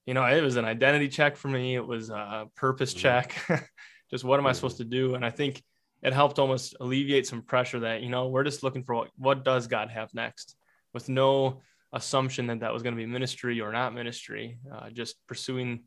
you 0.06 0.14
know, 0.14 0.24
it 0.24 0.42
was 0.42 0.56
an 0.56 0.64
identity 0.64 1.08
check 1.08 1.36
for 1.36 1.48
me. 1.48 1.74
It 1.76 1.86
was 1.86 2.10
a 2.10 2.48
purpose 2.56 2.92
mm-hmm. 2.92 3.00
check. 3.00 3.70
just 4.10 4.24
what 4.24 4.38
am 4.38 4.46
I 4.46 4.50
mm-hmm. 4.50 4.56
supposed 4.56 4.78
to 4.78 4.84
do? 4.84 5.14
And 5.14 5.24
I 5.24 5.30
think 5.30 5.62
it 6.02 6.12
helped 6.12 6.38
almost 6.38 6.76
alleviate 6.80 7.26
some 7.26 7.42
pressure 7.42 7.80
that, 7.80 8.02
you 8.02 8.10
know, 8.10 8.28
we're 8.28 8.44
just 8.44 8.62
looking 8.62 8.82
for 8.82 8.94
what, 8.94 9.10
what 9.16 9.44
does 9.44 9.66
God 9.66 9.90
have 9.90 10.12
next 10.12 10.56
with 10.92 11.08
no 11.08 11.62
assumption 11.92 12.48
that 12.48 12.60
that 12.60 12.72
was 12.72 12.82
going 12.82 12.94
to 12.94 13.00
be 13.00 13.06
ministry 13.06 13.60
or 13.60 13.72
not 13.72 13.94
ministry, 13.94 14.58
uh, 14.72 14.90
just 14.90 15.16
pursuing, 15.26 15.84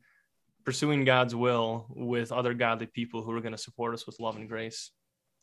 pursuing 0.64 1.04
God's 1.04 1.34
will 1.34 1.86
with 1.90 2.32
other 2.32 2.54
godly 2.54 2.86
people 2.86 3.22
who 3.22 3.32
are 3.32 3.40
going 3.40 3.52
to 3.52 3.58
support 3.58 3.94
us 3.94 4.06
with 4.06 4.18
love 4.18 4.36
and 4.36 4.48
grace. 4.48 4.90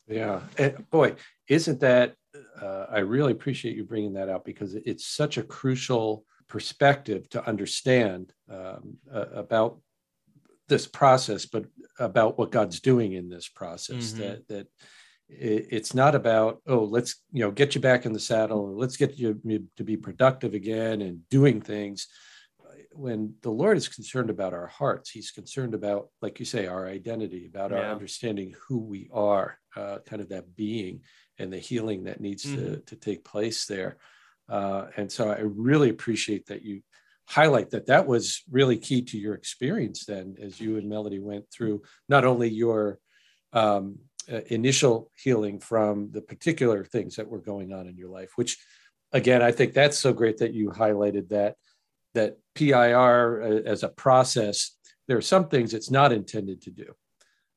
Yeah. 0.08 0.40
And 0.58 0.88
boy, 0.90 1.14
isn't 1.48 1.80
that, 1.80 2.14
uh, 2.60 2.86
I 2.90 2.98
really 2.98 3.32
appreciate 3.32 3.76
you 3.76 3.84
bringing 3.84 4.14
that 4.14 4.28
out 4.28 4.44
because 4.44 4.74
it's 4.74 5.06
such 5.06 5.38
a 5.38 5.42
crucial 5.42 6.24
perspective 6.48 7.28
to 7.30 7.46
understand 7.46 8.32
um, 8.50 8.96
uh, 9.12 9.26
about 9.34 9.78
this 10.68 10.86
process, 10.86 11.46
but 11.46 11.64
about 11.98 12.38
what 12.38 12.50
God's 12.50 12.80
doing 12.80 13.12
in 13.12 13.28
this 13.28 13.48
process. 13.48 14.12
Mm-hmm. 14.12 14.20
That 14.20 14.48
that 14.48 14.66
it, 15.28 15.66
it's 15.70 15.94
not 15.94 16.14
about 16.14 16.62
oh 16.66 16.84
let's 16.84 17.22
you 17.32 17.42
know 17.42 17.50
get 17.50 17.74
you 17.74 17.80
back 17.80 18.06
in 18.06 18.12
the 18.12 18.20
saddle, 18.20 18.76
let's 18.76 18.96
get 18.96 19.18
you 19.18 19.40
to 19.76 19.84
be 19.84 19.96
productive 19.96 20.54
again 20.54 21.02
and 21.02 21.28
doing 21.28 21.60
things. 21.60 22.08
When 22.92 23.34
the 23.42 23.50
Lord 23.50 23.76
is 23.76 23.88
concerned 23.88 24.30
about 24.30 24.54
our 24.54 24.66
hearts, 24.66 25.10
He's 25.10 25.30
concerned 25.30 25.74
about, 25.74 26.08
like 26.22 26.38
you 26.38 26.46
say, 26.46 26.66
our 26.66 26.88
identity, 26.88 27.46
about 27.46 27.70
yeah. 27.70 27.78
our 27.78 27.84
understanding 27.92 28.54
who 28.66 28.78
we 28.78 29.10
are, 29.12 29.58
uh, 29.76 29.98
kind 30.06 30.22
of 30.22 30.30
that 30.30 30.56
being 30.56 31.02
and 31.38 31.52
the 31.52 31.58
healing 31.58 32.04
that 32.04 32.20
needs 32.20 32.44
mm-hmm. 32.44 32.64
to, 32.64 32.76
to 32.80 32.96
take 32.96 33.24
place 33.24 33.66
there. 33.66 33.96
Uh, 34.48 34.86
and 34.96 35.10
so 35.10 35.30
I 35.30 35.40
really 35.40 35.90
appreciate 35.90 36.46
that 36.46 36.62
you 36.62 36.82
highlight 37.28 37.70
that 37.70 37.86
that 37.86 38.06
was 38.06 38.42
really 38.50 38.78
key 38.78 39.02
to 39.02 39.18
your 39.18 39.34
experience 39.34 40.04
then 40.04 40.36
as 40.40 40.60
you 40.60 40.76
and 40.76 40.88
Melody 40.88 41.18
went 41.18 41.50
through 41.50 41.82
not 42.08 42.24
only 42.24 42.48
your 42.48 43.00
um, 43.52 43.98
uh, 44.32 44.40
initial 44.46 45.10
healing 45.16 45.58
from 45.58 46.10
the 46.12 46.20
particular 46.20 46.84
things 46.84 47.16
that 47.16 47.28
were 47.28 47.40
going 47.40 47.72
on 47.72 47.88
in 47.88 47.96
your 47.96 48.08
life, 48.08 48.30
which 48.36 48.58
again, 49.12 49.42
I 49.42 49.52
think 49.52 49.72
that's 49.72 49.98
so 49.98 50.12
great 50.12 50.38
that 50.38 50.54
you 50.54 50.70
highlighted 50.70 51.28
that 51.30 51.56
that 52.14 52.38
PIR 52.54 53.42
uh, 53.42 53.70
as 53.70 53.82
a 53.82 53.88
process, 53.88 54.76
there 55.06 55.18
are 55.18 55.22
some 55.22 55.48
things 55.48 55.74
it's 55.74 55.90
not 55.90 56.12
intended 56.12 56.62
to 56.62 56.70
do. 56.70 56.94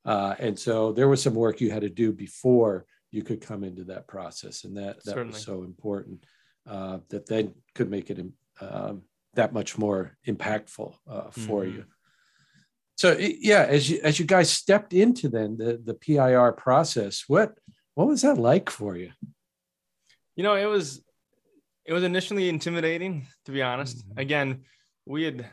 Uh, 0.06 0.36
and 0.40 0.58
so 0.58 0.92
there 0.92 1.08
was 1.08 1.22
some 1.22 1.34
work 1.34 1.62
you 1.62 1.72
had 1.72 1.82
to 1.82 1.90
do 1.90 2.12
before 2.12 2.86
you 3.12 3.24
could 3.24 3.42
come 3.42 3.64
into 3.64 3.86
that 3.86 4.08
process. 4.08 4.64
And 4.64 4.78
that, 4.78 5.04
that 5.04 5.14
Certainly. 5.14 5.34
was 5.34 5.44
so 5.44 5.64
important 5.64 6.26
uh, 6.68 7.00
that 7.10 7.28
then 7.28 7.54
could 7.76 7.90
make 7.90 8.10
it 8.10 8.20
um, 8.62 9.04
that 9.34 9.54
much 9.54 9.78
more 9.78 10.18
impactful 10.28 10.94
uh, 11.10 11.32
for 11.32 11.64
mm-hmm. 11.64 11.78
you. 11.78 11.86
So 12.98 13.18
yeah, 13.18 13.66
as 13.70 13.90
you 13.90 14.02
as 14.04 14.20
you 14.20 14.26
guys 14.26 14.50
stepped 14.50 14.94
into 14.94 15.30
then 15.30 15.56
the 15.56 15.82
the 15.82 15.94
PIR 15.94 16.52
process, 16.52 17.24
what 17.28 17.54
what 17.96 18.08
was 18.08 18.24
that 18.24 18.38
like 18.38 18.70
for 18.70 18.98
you? 18.98 19.12
You 20.36 20.44
know, 20.44 20.56
it 20.56 20.66
was 20.66 21.02
it 21.86 21.94
was 21.94 22.04
initially 22.04 22.50
intimidating 22.50 23.26
to 23.46 23.54
be 23.54 23.62
honest. 23.62 24.00
Mm-hmm. 24.00 24.20
Again, 24.20 24.62
we 25.06 25.24
had 25.24 25.46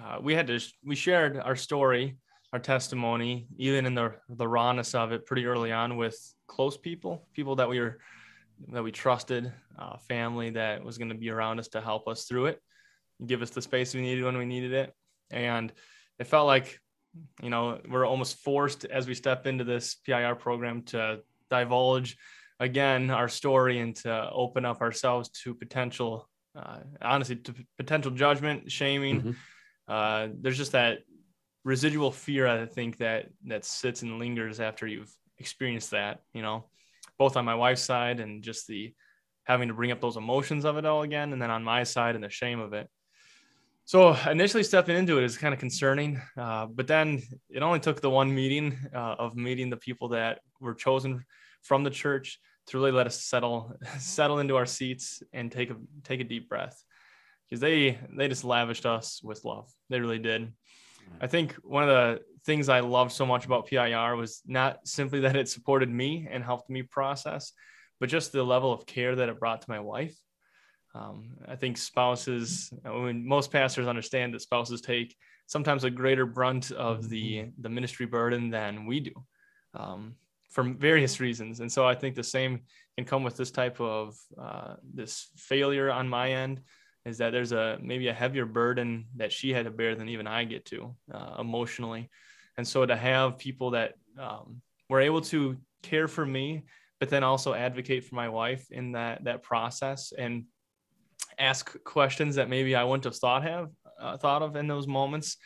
uh, 0.00 0.18
we 0.22 0.34
had 0.34 0.46
to 0.46 0.60
we 0.82 0.96
shared 0.96 1.36
our 1.36 1.56
story, 1.56 2.16
our 2.54 2.58
testimony, 2.58 3.48
even 3.58 3.84
in 3.84 3.94
the 3.94 4.14
the 4.30 4.48
rawness 4.48 4.94
of 4.94 5.12
it, 5.12 5.26
pretty 5.26 5.44
early 5.44 5.72
on 5.72 5.98
with 5.98 6.18
close 6.48 6.76
people, 6.76 7.28
people 7.32 7.56
that 7.56 7.68
we 7.68 7.78
were 7.78 7.98
that 8.72 8.82
we 8.82 8.90
trusted, 8.90 9.52
uh, 9.78 9.96
family 10.08 10.50
that 10.50 10.82
was 10.82 10.98
going 10.98 11.10
to 11.10 11.14
be 11.14 11.30
around 11.30 11.60
us 11.60 11.68
to 11.68 11.80
help 11.80 12.08
us 12.08 12.24
through 12.24 12.46
it, 12.46 12.60
give 13.24 13.40
us 13.40 13.50
the 13.50 13.62
space 13.62 13.94
we 13.94 14.00
needed 14.00 14.24
when 14.24 14.36
we 14.36 14.46
needed 14.46 14.72
it, 14.72 14.92
and 15.30 15.72
it 16.18 16.26
felt 16.26 16.46
like 16.46 16.80
you 17.42 17.50
know 17.50 17.78
we're 17.88 18.06
almost 18.06 18.38
forced 18.38 18.84
as 18.84 19.06
we 19.06 19.14
step 19.14 19.46
into 19.46 19.64
this 19.64 19.96
PIR 20.06 20.34
program 20.34 20.82
to 20.82 21.20
divulge 21.50 22.16
again 22.60 23.10
our 23.10 23.28
story 23.28 23.78
and 23.78 23.94
to 23.96 24.30
open 24.30 24.64
up 24.64 24.80
ourselves 24.80 25.28
to 25.30 25.54
potential 25.54 26.28
uh, 26.56 26.78
honestly 27.00 27.36
to 27.36 27.54
potential 27.76 28.10
judgment 28.10 28.70
shaming 28.70 29.20
mm-hmm. 29.20 29.30
uh, 29.88 30.28
there's 30.40 30.56
just 30.56 30.72
that 30.72 30.98
residual 31.64 32.10
fear 32.10 32.46
i 32.46 32.66
think 32.66 32.98
that 32.98 33.26
that 33.44 33.64
sits 33.64 34.02
and 34.02 34.18
lingers 34.18 34.60
after 34.60 34.86
you've 34.86 35.12
experienced 35.38 35.90
that 35.92 36.20
you 36.32 36.42
know 36.42 36.64
both 37.18 37.36
on 37.36 37.44
my 37.44 37.54
wife's 37.54 37.82
side 37.82 38.20
and 38.20 38.42
just 38.42 38.66
the 38.66 38.94
having 39.44 39.68
to 39.68 39.74
bring 39.74 39.90
up 39.90 40.00
those 40.00 40.16
emotions 40.16 40.64
of 40.64 40.76
it 40.76 40.84
all 40.84 41.02
again 41.02 41.32
and 41.32 41.40
then 41.40 41.50
on 41.50 41.64
my 41.64 41.82
side 41.82 42.14
and 42.14 42.22
the 42.22 42.30
shame 42.30 42.60
of 42.60 42.72
it 42.72 42.88
so 43.88 44.14
initially 44.30 44.64
stepping 44.64 44.98
into 44.98 45.16
it 45.16 45.24
is 45.24 45.38
kind 45.38 45.54
of 45.54 45.60
concerning, 45.60 46.20
uh, 46.36 46.66
but 46.66 46.86
then 46.86 47.22
it 47.48 47.62
only 47.62 47.80
took 47.80 48.02
the 48.02 48.10
one 48.10 48.34
meeting 48.34 48.76
uh, 48.94 49.14
of 49.18 49.34
meeting 49.34 49.70
the 49.70 49.78
people 49.78 50.10
that 50.10 50.40
were 50.60 50.74
chosen 50.74 51.24
from 51.62 51.84
the 51.84 51.90
church 51.90 52.38
to 52.66 52.76
really 52.76 52.90
let 52.90 53.06
us 53.06 53.24
settle 53.24 53.72
settle 53.98 54.40
into 54.40 54.56
our 54.56 54.66
seats 54.66 55.22
and 55.32 55.50
take 55.50 55.70
a 55.70 55.76
take 56.04 56.20
a 56.20 56.24
deep 56.24 56.50
breath 56.50 56.84
because 57.48 57.60
they 57.60 57.98
they 58.14 58.28
just 58.28 58.44
lavished 58.44 58.84
us 58.84 59.22
with 59.22 59.42
love. 59.46 59.72
They 59.88 60.00
really 60.00 60.18
did. 60.18 60.52
I 61.18 61.26
think 61.26 61.54
one 61.64 61.82
of 61.82 61.88
the 61.88 62.20
things 62.44 62.68
I 62.68 62.80
loved 62.80 63.12
so 63.12 63.26
much 63.26 63.46
about 63.46 63.66
PIR 63.68 64.16
was 64.16 64.42
not 64.46 64.86
simply 64.86 65.20
that 65.20 65.36
it 65.36 65.48
supported 65.48 65.90
me 65.90 66.28
and 66.30 66.42
helped 66.44 66.70
me 66.70 66.82
process, 66.82 67.52
but 68.00 68.08
just 68.08 68.32
the 68.32 68.42
level 68.42 68.72
of 68.72 68.86
care 68.86 69.16
that 69.16 69.28
it 69.28 69.38
brought 69.40 69.62
to 69.62 69.70
my 69.70 69.80
wife 69.80 70.16
um, 70.94 71.36
I 71.46 71.56
think 71.56 71.76
spouses, 71.76 72.72
I 72.84 72.90
mean, 72.90 73.26
most 73.26 73.52
pastors 73.52 73.86
understand 73.86 74.34
that 74.34 74.42
spouses 74.42 74.80
take 74.80 75.16
sometimes 75.46 75.84
a 75.84 75.90
greater 75.90 76.26
brunt 76.26 76.70
of 76.72 77.08
the 77.08 77.46
the 77.60 77.68
ministry 77.68 78.06
burden 78.06 78.50
than 78.50 78.86
we 78.86 79.00
do, 79.00 79.12
um, 79.74 80.14
for 80.50 80.64
various 80.64 81.20
reasons. 81.20 81.60
And 81.60 81.70
so 81.70 81.86
I 81.86 81.94
think 81.94 82.14
the 82.14 82.24
same 82.24 82.60
can 82.96 83.04
come 83.04 83.22
with 83.22 83.36
this 83.36 83.50
type 83.50 83.80
of 83.80 84.16
uh, 84.40 84.74
this 84.82 85.28
failure 85.36 85.90
on 85.90 86.08
my 86.08 86.32
end, 86.32 86.62
is 87.04 87.18
that 87.18 87.30
there's 87.30 87.52
a 87.52 87.78
maybe 87.82 88.08
a 88.08 88.14
heavier 88.14 88.46
burden 88.46 89.06
that 89.16 89.32
she 89.32 89.52
had 89.52 89.66
to 89.66 89.70
bear 89.70 89.94
than 89.94 90.08
even 90.08 90.26
I 90.26 90.44
get 90.44 90.64
to 90.66 90.96
uh, 91.12 91.36
emotionally. 91.38 92.10
And 92.58 92.66
so 92.66 92.84
to 92.84 92.96
have 92.96 93.38
people 93.38 93.70
that 93.70 93.94
um, 94.18 94.60
were 94.90 95.00
able 95.00 95.22
to 95.22 95.56
care 95.82 96.08
for 96.08 96.26
me, 96.26 96.64
but 97.00 97.08
then 97.08 97.22
also 97.22 97.54
advocate 97.54 98.04
for 98.04 98.16
my 98.16 98.28
wife 98.28 98.66
in 98.70 98.92
that 98.92 99.24
that 99.24 99.42
process 99.42 100.12
and 100.16 100.44
ask 101.38 101.82
questions 101.84 102.34
that 102.34 102.48
maybe 102.48 102.74
I 102.74 102.82
wouldn't 102.82 103.04
have 103.04 103.16
thought 103.16 103.44
have 103.44 103.68
uh, 104.00 104.16
thought 104.16 104.42
of 104.42 104.56
in 104.56 104.66
those 104.66 104.88
moments 104.88 105.36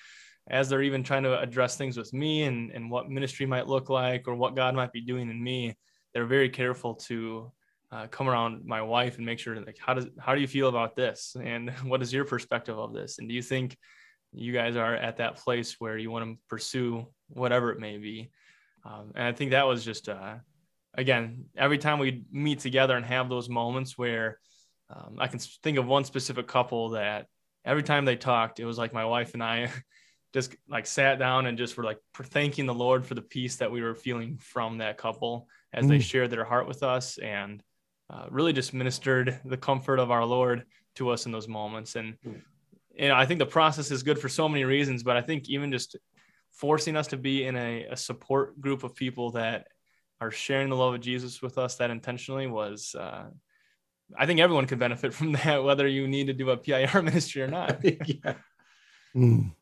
as 0.48 0.68
they're 0.68 0.82
even 0.82 1.02
trying 1.04 1.22
to 1.22 1.38
address 1.38 1.76
things 1.76 1.96
with 1.96 2.12
me 2.12 2.44
and, 2.44 2.72
and 2.72 2.90
what 2.90 3.10
ministry 3.10 3.46
might 3.46 3.68
look 3.68 3.90
like 3.90 4.26
or 4.26 4.34
what 4.34 4.56
God 4.56 4.74
might 4.74 4.92
be 4.92 5.00
doing 5.00 5.30
in 5.30 5.42
me. 5.42 5.76
They're 6.12 6.26
very 6.26 6.48
careful 6.48 6.94
to 6.94 7.52
uh, 7.92 8.06
come 8.08 8.28
around 8.28 8.64
my 8.64 8.82
wife 8.82 9.18
and 9.18 9.26
make 9.26 9.38
sure 9.38 9.54
like 9.60 9.76
how 9.78 9.92
does 9.92 10.06
how 10.18 10.34
do 10.34 10.40
you 10.40 10.46
feel 10.46 10.68
about 10.68 10.96
this 10.96 11.36
and 11.40 11.70
what 11.84 12.00
is 12.00 12.12
your 12.12 12.24
perspective 12.24 12.78
of 12.78 12.94
this 12.94 13.18
and 13.18 13.28
do 13.28 13.34
you 13.34 13.42
think 13.42 13.76
you 14.32 14.52
guys 14.52 14.76
are 14.76 14.94
at 14.94 15.18
that 15.18 15.36
place 15.36 15.76
where 15.78 15.98
you 15.98 16.10
want 16.10 16.24
to 16.24 16.38
pursue 16.48 17.06
whatever 17.28 17.70
it 17.70 17.78
may 17.78 17.98
be 17.98 18.30
um, 18.84 19.12
and 19.14 19.26
I 19.26 19.32
think 19.32 19.52
that 19.52 19.66
was 19.66 19.84
just 19.84 20.08
uh, 20.08 20.34
again 20.94 21.46
every 21.56 21.78
time 21.78 21.98
we 21.98 22.24
meet 22.30 22.60
together 22.60 22.96
and 22.96 23.04
have 23.06 23.28
those 23.28 23.48
moments 23.48 23.96
where 23.96 24.38
um, 24.90 25.16
I 25.18 25.26
can 25.26 25.38
think 25.38 25.78
of 25.78 25.86
one 25.86 26.04
specific 26.04 26.46
couple 26.46 26.90
that 26.90 27.26
every 27.64 27.82
time 27.82 28.04
they 28.04 28.16
talked, 28.16 28.60
it 28.60 28.64
was 28.64 28.78
like 28.78 28.92
my 28.92 29.04
wife 29.04 29.34
and 29.34 29.42
I 29.42 29.70
just 30.34 30.54
like 30.68 30.86
sat 30.86 31.18
down 31.18 31.46
and 31.46 31.58
just 31.58 31.76
were 31.76 31.84
like 31.84 31.98
thanking 32.14 32.66
the 32.66 32.74
Lord 32.74 33.04
for 33.04 33.14
the 33.14 33.22
peace 33.22 33.56
that 33.56 33.70
we 33.70 33.82
were 33.82 33.94
feeling 33.94 34.38
from 34.38 34.78
that 34.78 34.98
couple 34.98 35.46
as 35.72 35.84
mm. 35.84 35.88
they 35.88 35.98
shared 35.98 36.30
their 36.30 36.44
heart 36.44 36.66
with 36.66 36.82
us 36.82 37.18
and 37.18 37.62
uh, 38.10 38.26
really 38.30 38.52
just 38.52 38.74
ministered 38.74 39.40
the 39.44 39.56
comfort 39.56 39.98
of 39.98 40.10
our 40.10 40.24
Lord 40.24 40.64
to 40.96 41.10
us 41.10 41.26
in 41.26 41.32
those 41.32 41.48
moments. 41.48 41.96
And 41.96 42.16
mm. 42.26 42.40
You 42.96 43.08
know, 43.08 43.14
I 43.14 43.26
think 43.26 43.38
the 43.38 43.46
process 43.46 43.90
is 43.90 44.02
good 44.02 44.18
for 44.18 44.28
so 44.28 44.48
many 44.48 44.64
reasons, 44.64 45.02
but 45.02 45.16
I 45.16 45.22
think 45.22 45.48
even 45.48 45.72
just 45.72 45.96
forcing 46.50 46.96
us 46.96 47.08
to 47.08 47.16
be 47.16 47.44
in 47.44 47.56
a, 47.56 47.84
a 47.84 47.96
support 47.96 48.60
group 48.60 48.84
of 48.84 48.94
people 48.94 49.32
that 49.32 49.66
are 50.20 50.30
sharing 50.30 50.68
the 50.68 50.76
love 50.76 50.94
of 50.94 51.00
Jesus 51.00 51.42
with 51.42 51.58
us 51.58 51.76
that 51.76 51.90
intentionally 51.90 52.46
was 52.46 52.94
uh, 52.94 53.24
I 54.16 54.26
think 54.26 54.40
everyone 54.40 54.66
could 54.66 54.78
benefit 54.78 55.14
from 55.14 55.32
that, 55.32 55.64
whether 55.64 55.86
you 55.86 56.06
need 56.08 56.26
to 56.26 56.32
do 56.32 56.50
a 56.50 56.56
PIR 56.56 57.02
ministry 57.02 57.42
or 57.42 57.48
not. 57.48 57.80
yeah. 57.84 58.34
Mm. 59.14 59.52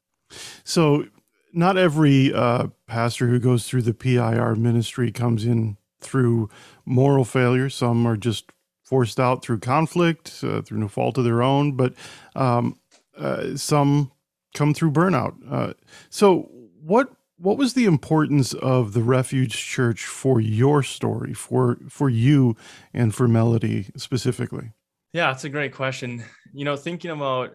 So, 0.65 1.07
not 1.53 1.77
every 1.77 2.33
uh, 2.33 2.69
pastor 2.87 3.27
who 3.27 3.41
goes 3.41 3.67
through 3.67 3.83
the 3.83 3.95
PIR 3.95 4.55
ministry 4.55 5.11
comes 5.11 5.45
in 5.45 5.77
through 6.01 6.49
moral 6.85 7.25
failure. 7.25 7.69
Some 7.69 8.07
are 8.07 8.17
just 8.17 8.53
forced 8.85 9.19
out 9.19 9.43
through 9.43 9.59
conflict, 9.59 10.41
uh, 10.45 10.63
through 10.63 10.79
no 10.79 10.89
fault 10.89 11.19
of 11.19 11.25
their 11.25 11.43
own, 11.43 11.73
but 11.73 11.95
um, 12.37 12.79
uh, 13.19 13.57
some 13.57 14.13
come 14.55 14.75
through 14.75 14.93
burnout. 14.93 15.35
Uh, 15.49 15.75
so, 16.09 16.51
what 16.83 17.11
what 17.41 17.57
was 17.57 17.73
the 17.73 17.87
importance 17.87 18.53
of 18.53 18.93
the 18.93 19.03
refuge 19.03 19.57
church 19.57 20.05
for 20.05 20.41
your 20.41 20.83
story 20.83 21.33
for 21.33 21.79
for 21.89 22.11
you 22.11 22.55
and 22.93 23.15
for 23.15 23.27
melody 23.27 23.87
specifically 23.97 24.73
yeah 25.13 25.33
it's 25.33 25.45
a 25.45 25.49
great 25.49 25.75
question 25.75 26.23
you 26.53 26.65
know 26.65 26.77
thinking 26.77 27.11
about 27.11 27.51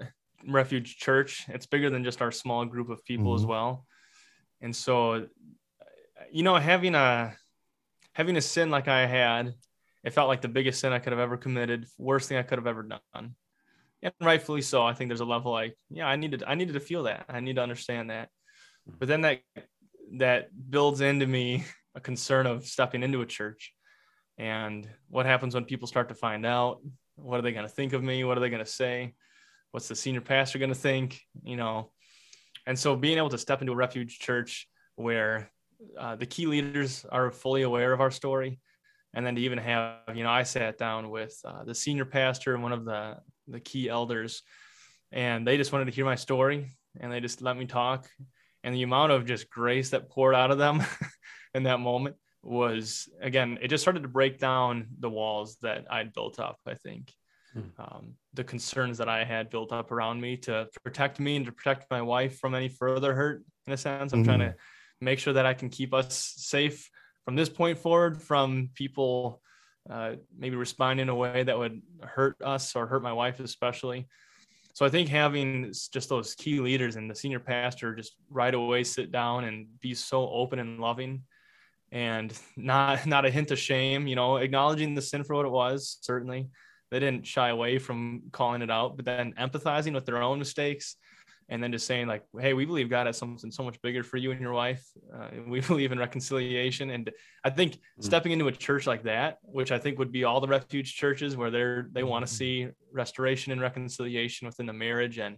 refuge 0.48 0.98
church 0.98 1.46
it's 1.50 1.66
bigger 1.66 1.90
than 1.90 2.04
just 2.04 2.22
our 2.22 2.32
small 2.32 2.66
group 2.66 2.90
of 2.90 3.04
people 3.06 3.28
mm-hmm. 3.28 3.44
as 3.44 3.46
well 3.46 3.86
and 4.62 4.76
so 4.76 5.28
you 6.32 6.44
know 6.44 6.56
having 6.56 6.96
a 6.96 7.34
having 8.14 8.38
a 8.38 8.42
sin 8.42 8.72
like 8.72 8.88
i 8.88 9.06
had 9.06 9.54
it 10.04 10.14
felt 10.14 10.28
like 10.28 10.42
the 10.42 10.48
biggest 10.48 10.80
sin 10.80 10.94
i 10.94 11.00
could 11.00 11.14
have 11.14 11.20
ever 11.20 11.38
committed 11.38 11.86
worst 11.98 12.30
thing 12.30 12.38
i 12.38 12.44
could 12.44 12.58
have 12.58 12.68
ever 12.68 12.84
done 12.84 13.36
and 14.06 14.14
rightfully 14.22 14.62
so 14.62 14.86
i 14.86 14.94
think 14.94 15.10
there's 15.10 15.20
a 15.20 15.26
level 15.26 15.52
like 15.52 15.76
yeah 15.90 16.08
i 16.08 16.16
needed 16.16 16.44
i 16.46 16.56
needed 16.56 16.74
to 16.74 16.80
feel 16.80 17.04
that. 17.04 17.26
I 17.28 17.40
need 17.40 17.56
to 17.56 17.64
understand 17.64 18.10
that. 18.10 18.30
But 18.88 19.08
then 19.08 19.22
that 19.22 19.42
that 20.18 20.50
builds 20.70 21.02
into 21.02 21.26
me 21.26 21.66
a 21.96 22.00
concern 22.00 22.46
of 22.46 22.66
stepping 22.66 23.04
into 23.04 23.22
a 23.22 23.26
church. 23.26 23.74
And 24.38 24.88
what 25.10 25.26
happens 25.26 25.56
when 25.56 25.66
people 25.66 25.88
start 25.88 26.10
to 26.10 26.16
find 26.16 26.46
out? 26.46 26.82
What 27.16 27.40
are 27.40 27.42
they 27.42 27.54
going 27.54 27.68
to 27.68 27.74
think 27.74 27.94
of 27.94 28.04
me? 28.04 28.24
What 28.24 28.38
are 28.38 28.42
they 28.42 28.50
going 28.50 28.64
to 28.64 28.70
say? 28.70 29.16
What's 29.72 29.88
the 29.88 29.96
senior 29.96 30.22
pastor 30.22 30.60
going 30.60 30.74
to 30.74 30.76
think? 30.76 31.20
You 31.44 31.56
know? 31.56 31.92
And 32.68 32.78
so 32.78 32.96
being 32.96 33.18
able 33.18 33.30
to 33.30 33.38
step 33.38 33.62
into 33.62 33.74
a 33.74 33.76
refuge 33.76 34.20
church 34.20 34.68
where 34.96 35.50
uh, 35.98 36.16
the 36.16 36.26
key 36.26 36.46
leaders 36.48 37.06
are 37.12 37.32
fully 37.32 37.64
aware 37.64 37.94
of 37.94 38.02
our 38.02 38.12
story 38.12 38.60
and 39.14 39.26
then 39.26 39.36
to 39.36 39.42
even 39.42 39.58
have 39.58 39.98
you 40.14 40.24
know 40.24 40.30
i 40.30 40.44
sat 40.44 40.78
down 40.78 41.10
with 41.10 41.38
uh, 41.46 41.64
the 41.64 41.76
senior 41.76 42.06
pastor 42.06 42.54
and 42.54 42.64
one 42.64 42.72
of 42.72 42.86
the 42.86 43.18
the 43.48 43.60
key 43.60 43.90
elders 43.90 44.44
and 45.12 45.48
they 45.48 45.58
just 45.58 45.72
wanted 45.72 45.86
to 45.86 45.92
hear 45.92 46.06
my 46.06 46.16
story 46.16 46.68
and 47.00 47.12
they 47.12 47.20
just 47.20 47.42
let 47.42 47.58
me 47.58 47.66
talk 47.66 48.08
and 48.64 48.74
the 48.74 48.84
amount 48.84 49.12
of 49.12 49.26
just 49.26 49.50
grace 49.50 49.92
that 49.92 50.10
poured 50.10 50.36
out 50.36 50.52
of 50.52 50.58
them 50.58 50.84
in 51.54 51.64
that 51.64 51.80
moment 51.80 52.16
was 52.44 53.10
again 53.22 53.58
it 53.62 53.70
just 53.70 53.82
started 53.82 54.04
to 54.04 54.10
break 54.10 54.38
down 54.40 54.88
the 55.00 55.10
walls 55.10 55.58
that 55.62 55.86
i'd 55.90 56.14
built 56.14 56.40
up 56.40 56.60
i 56.68 56.76
think 56.76 57.12
hmm. 57.54 57.62
um, 57.80 58.14
the 58.34 58.44
concerns 58.44 59.00
that 59.00 59.10
i 59.10 59.24
had 59.24 59.50
built 59.50 59.72
up 59.72 59.92
around 59.92 60.22
me 60.22 60.38
to 60.38 60.68
protect 60.84 61.20
me 61.20 61.38
and 61.38 61.46
to 61.46 61.52
protect 61.52 61.90
my 61.90 62.02
wife 62.02 62.38
from 62.38 62.54
any 62.54 62.70
further 62.70 63.16
hurt 63.16 63.44
in 63.66 63.74
a 63.74 63.78
sense 63.78 64.14
i'm 64.14 64.20
mm-hmm. 64.20 64.36
trying 64.36 64.52
to 64.52 64.56
make 65.02 65.18
sure 65.18 65.34
that 65.34 65.46
i 65.46 65.54
can 65.54 65.70
keep 65.70 65.94
us 65.94 66.34
safe 66.38 66.90
from 67.24 67.36
this 67.36 67.50
point 67.50 67.80
forward 67.80 68.22
from 68.22 68.70
people 68.76 69.42
uh, 69.90 70.14
maybe 70.38 70.56
responding 70.56 71.04
in 71.04 71.10
a 71.10 71.16
way 71.16 71.44
that 71.44 71.58
would 71.58 71.82
hurt 72.02 72.36
us 72.44 72.76
or 72.76 72.88
hurt 72.88 73.04
my 73.04 73.14
wife 73.14 73.40
especially 73.40 74.08
so 74.76 74.86
I 74.86 74.90
think 74.90 75.08
having 75.08 75.72
just 75.94 76.10
those 76.10 76.36
key 76.36 76.60
leaders 76.60 76.98
and 76.98 77.10
the 77.10 77.16
senior 77.16 77.40
pastor 77.40 77.96
just 77.96 78.18
right 78.30 78.54
away 78.54 78.84
sit 78.84 79.10
down 79.10 79.46
and 79.46 79.68
be 79.80 79.94
so 79.94 80.30
open 80.30 80.60
and 80.60 80.82
loving 80.82 81.24
and 81.94 82.38
not 82.58 83.06
not 83.08 83.26
a 83.26 83.32
hint 83.32 83.52
of 83.52 83.58
shame, 83.58 84.06
you 84.06 84.18
know, 84.18 84.36
acknowledging 84.36 84.94
the 84.94 85.02
sin 85.02 85.24
for 85.24 85.34
what 85.34 85.46
it 85.46 85.52
was, 85.52 85.98
certainly. 86.02 86.50
They 86.92 87.00
didn't 87.00 87.26
shy 87.26 87.50
away 87.50 87.80
from 87.80 88.24
calling 88.34 88.62
it 88.62 88.70
out, 88.70 88.98
but 88.98 89.06
then 89.06 89.34
empathizing 89.40 89.94
with 89.94 90.06
their 90.06 90.22
own 90.22 90.40
mistakes 90.40 90.98
and 91.50 91.62
then 91.62 91.72
just 91.72 91.86
saying 91.86 92.08
like 92.08 92.24
hey 92.40 92.54
we 92.54 92.66
believe 92.66 92.90
god 92.90 93.06
has 93.06 93.18
something 93.18 93.52
so 93.52 93.64
much 93.64 93.80
bigger 93.82 94.04
for 94.04 94.18
you 94.18 94.32
and 94.32 94.42
your 94.42 94.54
wife 94.54 94.84
uh, 95.14 95.30
we 95.48 95.60
believe 95.68 95.92
in 95.92 96.00
reconciliation 96.00 96.90
and 96.90 97.12
i 97.44 97.50
think 97.50 97.74
mm-hmm. 97.74 98.02
stepping 98.02 98.32
into 98.32 98.48
a 98.48 98.52
church 98.52 98.88
like 98.88 99.04
that 99.04 99.38
which 99.44 99.72
i 99.72 99.78
think 99.78 100.00
would 100.00 100.12
be 100.12 100.24
all 100.24 100.42
the 100.42 100.48
refuge 100.48 100.96
churches 100.96 101.38
where 101.38 101.52
they're 101.52 101.88
they 101.92 102.04
want 102.04 102.26
to 102.26 102.34
mm. 102.34 102.38
see 102.38 102.68
restoration 102.92 103.52
and 103.52 103.62
reconciliation 103.62 104.48
within 104.48 104.66
the 104.66 104.74
marriage 104.74 105.20
and 105.20 105.38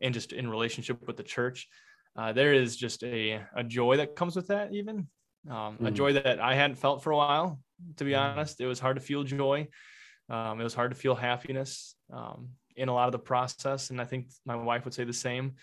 and 0.00 0.12
just 0.12 0.32
in 0.32 0.48
relationship 0.48 1.06
with 1.06 1.16
the 1.16 1.22
church 1.22 1.68
uh, 2.16 2.32
there 2.32 2.54
is 2.54 2.76
just 2.76 3.02
a, 3.04 3.42
a 3.54 3.62
joy 3.62 3.98
that 3.98 4.16
comes 4.16 4.34
with 4.36 4.48
that 4.48 4.72
even 4.72 5.06
um, 5.50 5.74
mm-hmm. 5.74 5.86
a 5.86 5.90
mm. 5.90 5.94
joy 5.94 6.12
that 6.12 6.40
i 6.40 6.54
hadn't 6.54 6.76
felt 6.76 7.02
for 7.02 7.12
a 7.12 7.16
while 7.16 7.60
to 7.96 8.04
be 8.04 8.12
mm-hmm. 8.12 8.38
honest 8.38 8.60
it 8.60 8.66
was 8.66 8.80
hard 8.80 8.96
to 8.96 9.02
feel 9.02 9.22
joy 9.22 9.66
um, 10.28 10.60
it 10.60 10.64
was 10.64 10.74
hard 10.74 10.90
to 10.90 10.96
feel 10.96 11.14
happiness 11.14 11.94
um, 12.12 12.48
in 12.76 12.88
a 12.88 12.94
lot 12.94 13.08
of 13.08 13.12
the 13.12 13.18
process. 13.18 13.90
And 13.90 14.00
I 14.00 14.04
think 14.04 14.28
my 14.44 14.56
wife 14.56 14.84
would 14.84 14.94
say 14.94 15.04
the 15.04 15.12
same. 15.12 15.54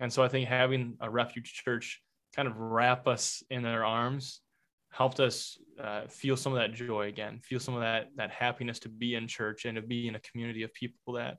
And 0.00 0.12
so 0.12 0.22
I 0.22 0.28
think 0.28 0.48
having 0.48 0.96
a 1.00 1.10
refuge 1.10 1.52
church 1.64 2.00
kind 2.34 2.48
of 2.48 2.56
wrap 2.56 3.06
us 3.06 3.42
in 3.50 3.62
their 3.62 3.84
arms 3.84 4.40
helped 4.90 5.20
us 5.20 5.58
uh, 5.80 6.02
feel 6.08 6.36
some 6.36 6.52
of 6.52 6.58
that 6.58 6.74
joy 6.74 7.08
again, 7.08 7.40
feel 7.42 7.60
some 7.60 7.74
of 7.74 7.80
that 7.80 8.08
that 8.16 8.30
happiness 8.30 8.78
to 8.80 8.88
be 8.88 9.14
in 9.14 9.26
church 9.26 9.64
and 9.64 9.76
to 9.76 9.82
be 9.82 10.08
in 10.08 10.14
a 10.14 10.20
community 10.20 10.62
of 10.62 10.72
people 10.74 11.14
that 11.14 11.38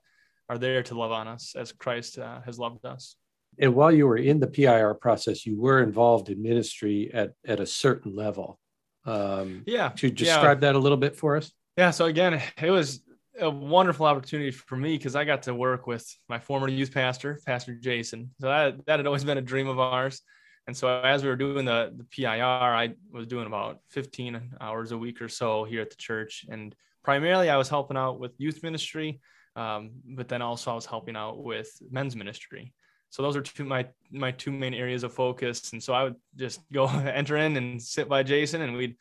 are 0.50 0.58
there 0.58 0.84
to 0.84 0.98
love 0.98 1.12
on 1.12 1.28
us 1.28 1.56
as 1.56 1.72
Christ 1.72 2.20
uh, 2.20 2.42
has 2.42 2.60
loved 2.60 2.86
us. 2.86 3.16
And 3.60 3.76
while 3.76 3.92
you 3.92 4.08
were 4.08 4.18
in 4.18 4.40
the 4.40 4.48
PIR 4.48 4.96
process, 4.96 5.46
you 5.46 5.60
were 5.60 5.84
involved 5.84 6.30
in 6.30 6.42
ministry 6.42 7.12
at 7.14 7.34
at 7.46 7.60
a 7.60 7.66
certain 7.66 8.16
level. 8.16 8.60
Um, 9.06 9.64
yeah. 9.66 9.90
To 9.90 10.10
describe 10.10 10.58
yeah. 10.58 10.72
that 10.72 10.76
a 10.76 10.80
little 10.80 10.98
bit 10.98 11.16
for 11.16 11.36
us. 11.36 11.52
Yeah. 11.78 11.92
So 11.92 12.06
again, 12.06 12.42
it 12.62 12.72
was 12.72 13.02
a 13.40 13.50
wonderful 13.50 14.06
opportunity 14.06 14.52
for 14.52 14.76
me 14.76 14.98
because 14.98 15.16
I 15.16 15.24
got 15.24 15.44
to 15.44 15.56
work 15.56 15.88
with 15.88 16.06
my 16.30 16.40
former 16.40 16.68
youth 16.68 16.94
pastor, 16.94 17.40
Pastor 17.46 17.76
Jason. 17.76 18.32
So 18.40 18.48
that, 18.48 18.86
that 18.86 19.00
had 19.00 19.08
always 19.08 19.24
been 19.24 19.38
a 19.38 19.42
dream 19.42 19.68
of 19.68 19.80
ours. 19.80 20.22
And 20.68 20.78
so 20.78 20.88
as 20.88 21.24
we 21.24 21.30
were 21.30 21.36
doing 21.36 21.66
the, 21.66 21.94
the 21.96 22.06
PIR, 22.06 22.42
I 22.42 22.94
was 23.12 23.28
doing 23.28 23.48
about 23.48 23.80
15 23.90 24.40
hours 24.62 24.92
a 24.92 24.98
week 24.98 25.22
or 25.22 25.28
so 25.28 25.64
here 25.64 25.82
at 25.82 25.90
the 25.90 25.96
church. 25.98 26.46
And 26.50 26.74
primarily 27.04 27.50
I 27.50 27.58
was 27.58 27.70
helping 27.70 27.98
out 27.98 28.20
with 28.20 28.32
youth 28.38 28.64
ministry, 28.64 29.20
um, 29.56 29.92
but 30.06 30.30
then 30.30 30.42
also 30.42 30.72
I 30.72 30.76
was 30.76 30.86
helping 30.86 31.16
out 31.16 31.44
with 31.44 31.70
men's 31.92 32.16
ministry. 32.16 32.74
So 33.10 33.22
those 33.22 33.36
are 33.36 33.42
two 33.42 33.64
my 33.64 33.88
my 34.12 34.32
two 34.32 34.52
main 34.52 34.74
areas 34.74 35.04
of 35.04 35.14
focus. 35.14 35.72
And 35.74 35.84
so 35.84 35.94
I 35.94 36.04
would 36.04 36.16
just 36.36 36.62
go 36.72 36.88
enter 36.90 37.38
in 37.38 37.56
and 37.58 37.80
sit 37.80 38.10
by 38.10 38.24
Jason, 38.24 38.62
and 38.62 38.76
we'd 38.76 38.96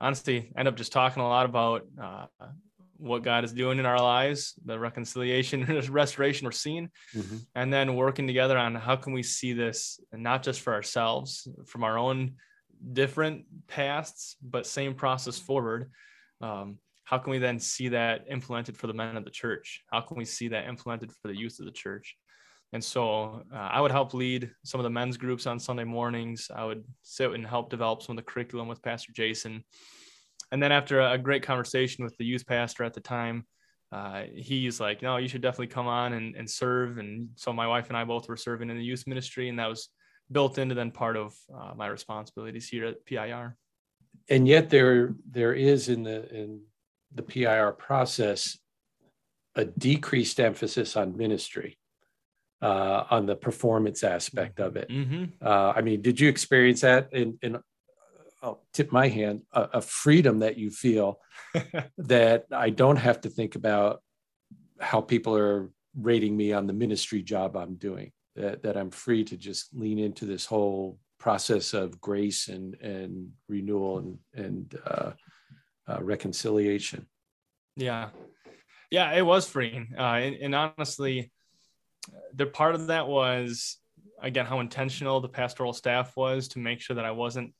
honestly 0.00 0.52
end 0.56 0.66
up 0.66 0.76
just 0.76 0.90
talking 0.90 1.22
a 1.22 1.28
lot 1.28 1.46
about 1.46 1.86
uh, 2.02 2.26
what 2.96 3.22
God 3.22 3.44
is 3.44 3.52
doing 3.52 3.78
in 3.78 3.86
our 3.86 4.00
lives, 4.00 4.54
the 4.64 4.78
reconciliation, 4.78 5.64
restoration 5.90 6.44
we're 6.44 6.52
seeing, 6.52 6.90
mm-hmm. 7.14 7.36
and 7.54 7.72
then 7.72 7.96
working 7.96 8.26
together 8.26 8.56
on 8.56 8.74
how 8.74 8.96
can 8.96 9.12
we 9.12 9.22
see 9.22 9.52
this 9.52 10.00
not 10.12 10.42
just 10.42 10.60
for 10.60 10.72
ourselves, 10.72 11.48
from 11.66 11.84
our 11.84 11.98
own 11.98 12.34
different 12.92 13.44
pasts, 13.66 14.36
but 14.42 14.66
same 14.66 14.94
process 14.94 15.38
forward. 15.38 15.90
Um, 16.40 16.78
how 17.04 17.18
can 17.18 17.30
we 17.30 17.38
then 17.38 17.58
see 17.58 17.88
that 17.88 18.24
implemented 18.30 18.76
for 18.76 18.86
the 18.86 18.94
men 18.94 19.16
of 19.16 19.24
the 19.24 19.30
church? 19.30 19.82
How 19.90 20.00
can 20.00 20.16
we 20.16 20.24
see 20.24 20.48
that 20.48 20.68
implemented 20.68 21.12
for 21.12 21.28
the 21.28 21.36
youth 21.36 21.58
of 21.60 21.66
the 21.66 21.72
church? 21.72 22.16
And 22.72 22.82
so 22.82 23.42
uh, 23.52 23.56
I 23.56 23.80
would 23.80 23.92
help 23.92 24.14
lead 24.14 24.50
some 24.64 24.80
of 24.80 24.84
the 24.84 24.90
men's 24.90 25.16
groups 25.16 25.46
on 25.46 25.60
Sunday 25.60 25.84
mornings. 25.84 26.50
I 26.54 26.64
would 26.64 26.82
sit 27.02 27.30
and 27.30 27.46
help 27.46 27.70
develop 27.70 28.02
some 28.02 28.18
of 28.18 28.24
the 28.24 28.30
curriculum 28.30 28.66
with 28.66 28.82
Pastor 28.82 29.12
Jason 29.12 29.64
and 30.54 30.62
then 30.62 30.70
after 30.70 31.00
a 31.00 31.18
great 31.18 31.42
conversation 31.42 32.04
with 32.04 32.16
the 32.16 32.24
youth 32.24 32.46
pastor 32.46 32.84
at 32.84 32.94
the 32.94 33.00
time, 33.00 33.44
uh, 33.90 34.22
he's 34.32 34.78
like, 34.78 35.02
no, 35.02 35.16
you 35.16 35.26
should 35.26 35.42
definitely 35.42 35.66
come 35.66 35.88
on 35.88 36.12
and, 36.12 36.36
and 36.36 36.48
serve. 36.48 36.98
And 36.98 37.30
so 37.34 37.52
my 37.52 37.66
wife 37.66 37.88
and 37.88 37.96
I 37.96 38.04
both 38.04 38.28
were 38.28 38.36
serving 38.36 38.70
in 38.70 38.76
the 38.76 38.84
youth 38.84 39.02
ministry, 39.08 39.48
and 39.48 39.58
that 39.58 39.68
was 39.68 39.88
built 40.30 40.58
into 40.58 40.76
then 40.76 40.92
part 40.92 41.16
of 41.16 41.34
uh, 41.52 41.72
my 41.74 41.88
responsibilities 41.88 42.68
here 42.68 42.86
at 42.86 43.04
PIR. 43.04 43.56
And 44.28 44.46
yet 44.46 44.70
there 44.70 45.16
there 45.28 45.54
is 45.54 45.88
in 45.88 46.04
the 46.04 46.32
in 46.32 46.60
the 47.12 47.22
PIR 47.22 47.72
process 47.72 48.56
a 49.56 49.64
decreased 49.64 50.38
emphasis 50.38 50.96
on 50.96 51.16
ministry, 51.16 51.78
uh, 52.62 53.04
on 53.10 53.26
the 53.26 53.34
performance 53.34 54.04
aspect 54.04 54.60
of 54.60 54.76
it. 54.76 54.88
Mm-hmm. 54.88 55.24
Uh, 55.44 55.72
I 55.74 55.80
mean, 55.80 56.00
did 56.00 56.20
you 56.20 56.28
experience 56.28 56.82
that 56.82 57.12
in, 57.12 57.38
in 57.42 57.58
I'll 58.44 58.62
tip 58.74 58.92
my 58.92 59.08
hand, 59.08 59.42
a, 59.52 59.62
a 59.74 59.80
freedom 59.80 60.40
that 60.40 60.58
you 60.58 60.70
feel 60.70 61.18
that 61.98 62.44
I 62.52 62.68
don't 62.70 62.96
have 62.96 63.22
to 63.22 63.30
think 63.30 63.56
about 63.56 64.02
how 64.78 65.00
people 65.00 65.34
are 65.36 65.70
rating 65.98 66.36
me 66.36 66.52
on 66.52 66.66
the 66.66 66.74
ministry 66.74 67.22
job 67.22 67.56
I'm 67.56 67.76
doing. 67.76 68.12
That, 68.36 68.64
that 68.64 68.76
I'm 68.76 68.90
free 68.90 69.22
to 69.24 69.36
just 69.36 69.72
lean 69.74 69.98
into 69.98 70.26
this 70.26 70.44
whole 70.44 70.98
process 71.20 71.72
of 71.72 72.00
grace 72.00 72.48
and 72.48 72.74
and 72.82 73.30
renewal 73.48 73.98
and 73.98 74.18
and 74.34 74.78
uh, 74.84 75.12
uh, 75.88 76.02
reconciliation. 76.02 77.06
Yeah, 77.76 78.08
yeah, 78.90 79.12
it 79.12 79.24
was 79.24 79.48
freeing, 79.48 79.94
uh, 79.96 80.18
and, 80.18 80.34
and 80.34 80.54
honestly, 80.54 81.30
the 82.34 82.46
part 82.46 82.74
of 82.74 82.88
that 82.88 83.06
was 83.06 83.78
again 84.20 84.46
how 84.46 84.58
intentional 84.58 85.20
the 85.20 85.28
pastoral 85.28 85.72
staff 85.72 86.16
was 86.16 86.48
to 86.48 86.58
make 86.58 86.80
sure 86.80 86.96
that 86.96 87.04
I 87.04 87.12
wasn't 87.12 87.54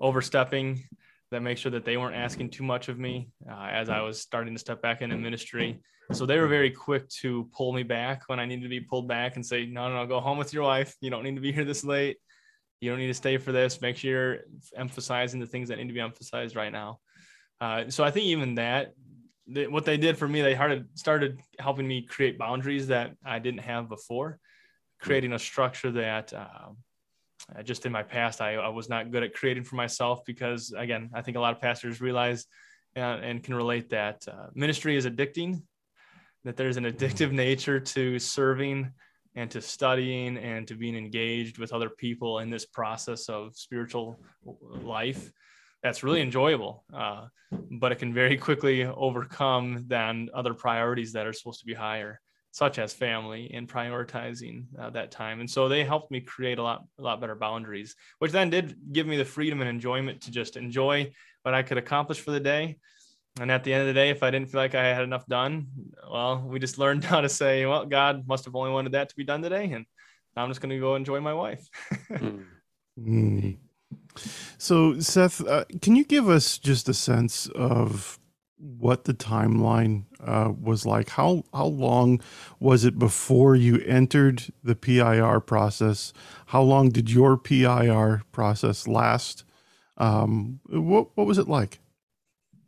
overstepping 0.00 0.82
that 1.30 1.40
make 1.40 1.58
sure 1.58 1.72
that 1.72 1.84
they 1.84 1.96
weren't 1.96 2.14
asking 2.14 2.50
too 2.50 2.62
much 2.62 2.88
of 2.88 2.98
me 2.98 3.30
uh, 3.50 3.68
as 3.70 3.88
I 3.88 4.00
was 4.00 4.20
starting 4.20 4.54
to 4.54 4.58
step 4.58 4.82
back 4.82 5.02
into 5.02 5.16
ministry. 5.16 5.80
So 6.12 6.26
they 6.26 6.38
were 6.38 6.48
very 6.48 6.70
quick 6.70 7.08
to 7.20 7.48
pull 7.56 7.72
me 7.72 7.82
back 7.82 8.24
when 8.26 8.38
I 8.38 8.44
needed 8.44 8.62
to 8.62 8.68
be 8.68 8.80
pulled 8.80 9.08
back 9.08 9.36
and 9.36 9.44
say, 9.44 9.66
no, 9.66 9.88
no, 9.88 9.96
no, 9.96 10.06
go 10.06 10.20
home 10.20 10.38
with 10.38 10.52
your 10.52 10.62
wife. 10.62 10.94
You 11.00 11.10
don't 11.10 11.24
need 11.24 11.34
to 11.36 11.40
be 11.40 11.52
here 11.52 11.64
this 11.64 11.82
late. 11.82 12.18
You 12.80 12.90
don't 12.90 12.98
need 12.98 13.08
to 13.08 13.14
stay 13.14 13.38
for 13.38 13.52
this. 13.52 13.80
Make 13.80 13.96
sure 13.96 14.10
you're 14.10 14.38
emphasizing 14.76 15.40
the 15.40 15.46
things 15.46 15.70
that 15.70 15.78
need 15.78 15.88
to 15.88 15.94
be 15.94 16.00
emphasized 16.00 16.56
right 16.56 16.72
now. 16.72 16.98
Uh, 17.60 17.88
so 17.88 18.04
I 18.04 18.10
think 18.10 18.26
even 18.26 18.56
that, 18.56 18.92
what 19.46 19.84
they 19.84 19.96
did 19.96 20.18
for 20.18 20.28
me, 20.28 20.42
they 20.42 20.54
started 20.54 20.88
started 20.94 21.40
helping 21.58 21.86
me 21.86 22.02
create 22.02 22.38
boundaries 22.38 22.88
that 22.88 23.12
I 23.24 23.38
didn't 23.38 23.60
have 23.60 23.88
before, 23.88 24.38
creating 25.00 25.32
a 25.32 25.38
structure 25.38 25.92
that 25.92 26.32
uh, 26.32 26.70
uh, 27.54 27.62
just 27.62 27.86
in 27.86 27.92
my 27.92 28.02
past, 28.02 28.40
I, 28.40 28.54
I, 28.54 28.68
was 28.68 28.88
not 28.88 29.10
good 29.10 29.22
at 29.22 29.34
creating 29.34 29.64
for 29.64 29.76
myself 29.76 30.24
because, 30.24 30.72
again, 30.76 31.10
I 31.14 31.22
think 31.22 31.36
a 31.36 31.40
lot 31.40 31.54
of 31.54 31.60
pastors 31.60 32.00
realize 32.00 32.46
and, 32.96 33.24
and 33.24 33.42
can 33.42 33.54
relate 33.54 33.90
that 33.90 34.26
uh, 34.28 34.46
ministry 34.54 34.96
is 34.96 35.06
addicting, 35.06 35.62
that 36.44 36.56
there's 36.56 36.76
an 36.76 36.84
addictive 36.84 37.28
mm-hmm. 37.28 37.36
nature 37.36 37.80
to 37.80 38.18
serving 38.18 38.92
and 39.34 39.50
to 39.50 39.60
studying 39.60 40.38
and 40.38 40.66
to 40.68 40.74
being 40.74 40.96
engaged 40.96 41.58
with 41.58 41.72
other 41.72 41.90
people 41.90 42.38
in 42.38 42.50
this 42.50 42.64
process 42.64 43.28
of 43.28 43.56
spiritual 43.56 44.18
life. 44.82 45.30
That's 45.82 46.02
really 46.02 46.22
enjoyable, 46.22 46.84
uh, 46.94 47.26
but 47.52 47.92
it 47.92 47.96
can 47.96 48.14
very 48.14 48.38
quickly 48.38 48.84
overcome 48.84 49.84
than 49.86 50.30
other 50.32 50.54
priorities 50.54 51.12
that 51.12 51.26
are 51.26 51.32
supposed 51.32 51.60
to 51.60 51.66
be 51.66 51.74
higher 51.74 52.20
such 52.54 52.78
as 52.78 52.92
family 52.92 53.50
and 53.52 53.68
prioritizing 53.68 54.64
uh, 54.78 54.88
that 54.88 55.10
time. 55.10 55.40
And 55.40 55.50
so 55.50 55.68
they 55.68 55.82
helped 55.82 56.12
me 56.12 56.20
create 56.20 56.58
a 56.60 56.62
lot, 56.62 56.84
a 57.00 57.02
lot 57.02 57.20
better 57.20 57.34
boundaries, 57.34 57.96
which 58.20 58.30
then 58.30 58.48
did 58.48 58.76
give 58.92 59.08
me 59.08 59.16
the 59.16 59.24
freedom 59.24 59.60
and 59.60 59.68
enjoyment 59.68 60.20
to 60.20 60.30
just 60.30 60.56
enjoy 60.56 61.10
what 61.42 61.52
I 61.52 61.64
could 61.64 61.78
accomplish 61.78 62.20
for 62.20 62.30
the 62.30 62.38
day. 62.38 62.76
And 63.40 63.50
at 63.50 63.64
the 63.64 63.72
end 63.72 63.80
of 63.80 63.88
the 63.88 63.92
day, 63.92 64.10
if 64.10 64.22
I 64.22 64.30
didn't 64.30 64.50
feel 64.50 64.60
like 64.60 64.76
I 64.76 64.84
had 64.84 65.02
enough 65.02 65.26
done, 65.26 65.66
well, 66.08 66.44
we 66.46 66.60
just 66.60 66.78
learned 66.84 67.02
how 67.02 67.22
to 67.22 67.28
say, 67.28 67.66
well, 67.66 67.86
God 67.86 68.28
must 68.28 68.44
have 68.44 68.54
only 68.54 68.70
wanted 68.70 68.92
that 68.92 69.08
to 69.08 69.16
be 69.16 69.24
done 69.24 69.42
today. 69.42 69.72
And 69.72 69.84
I'm 70.36 70.48
just 70.48 70.60
going 70.60 70.70
to 70.70 70.78
go 70.78 70.94
enjoy 70.94 71.18
my 71.18 71.34
wife. 71.34 71.68
mm. 73.00 73.56
So, 74.58 75.00
Seth, 75.00 75.44
uh, 75.44 75.64
can 75.82 75.96
you 75.96 76.04
give 76.04 76.28
us 76.28 76.58
just 76.58 76.88
a 76.88 76.94
sense 76.94 77.48
of 77.48 78.20
what 78.64 79.04
the 79.04 79.12
timeline 79.12 80.04
uh, 80.20 80.50
was 80.58 80.86
like. 80.86 81.10
How 81.10 81.44
how 81.52 81.66
long 81.66 82.20
was 82.58 82.84
it 82.84 82.98
before 82.98 83.54
you 83.54 83.78
entered 83.80 84.44
the 84.62 84.74
PIR 84.74 85.40
process? 85.40 86.12
How 86.46 86.62
long 86.62 86.88
did 86.88 87.10
your 87.10 87.36
PIR 87.36 88.22
process 88.32 88.88
last? 88.88 89.44
Um, 89.98 90.60
what 90.66 91.08
what 91.14 91.26
was 91.26 91.38
it 91.38 91.48
like? 91.48 91.78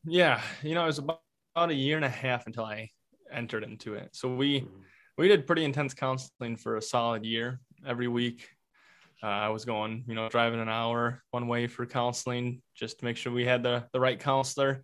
Yeah, 0.05 0.41
you 0.63 0.75
know, 0.75 0.85
it 0.85 0.89
was 0.89 0.99
about, 0.99 1.23
about 1.55 1.71
a 1.71 1.75
year 1.75 1.97
and 1.97 2.05
a 2.05 2.11
half 2.11 2.47
until 2.47 2.65
I 2.65 2.91
entered 3.33 3.65
into 3.65 3.95
it. 3.95 4.11
So 4.13 4.35
we 4.35 4.67
we 5.17 5.29
did 5.29 5.47
pretty 5.47 5.65
intense 5.65 5.95
counseling 5.95 6.57
for 6.57 6.77
a 6.77 6.83
solid 6.83 7.25
year 7.25 7.59
every 7.87 8.09
week. 8.09 8.49
Uh, 9.23 9.29
I 9.29 9.49
was 9.49 9.65
going, 9.65 10.05
you 10.07 10.15
know, 10.15 10.29
driving 10.29 10.61
an 10.61 10.69
hour 10.69 11.23
one 11.31 11.49
way 11.49 11.67
for 11.67 11.87
counseling 11.87 12.61
just 12.75 12.99
to 12.99 13.07
make 13.07 13.17
sure 13.17 13.33
we 13.33 13.47
had 13.47 13.63
the 13.63 13.87
the 13.95 14.01
right 14.01 14.21
counselor 14.21 14.83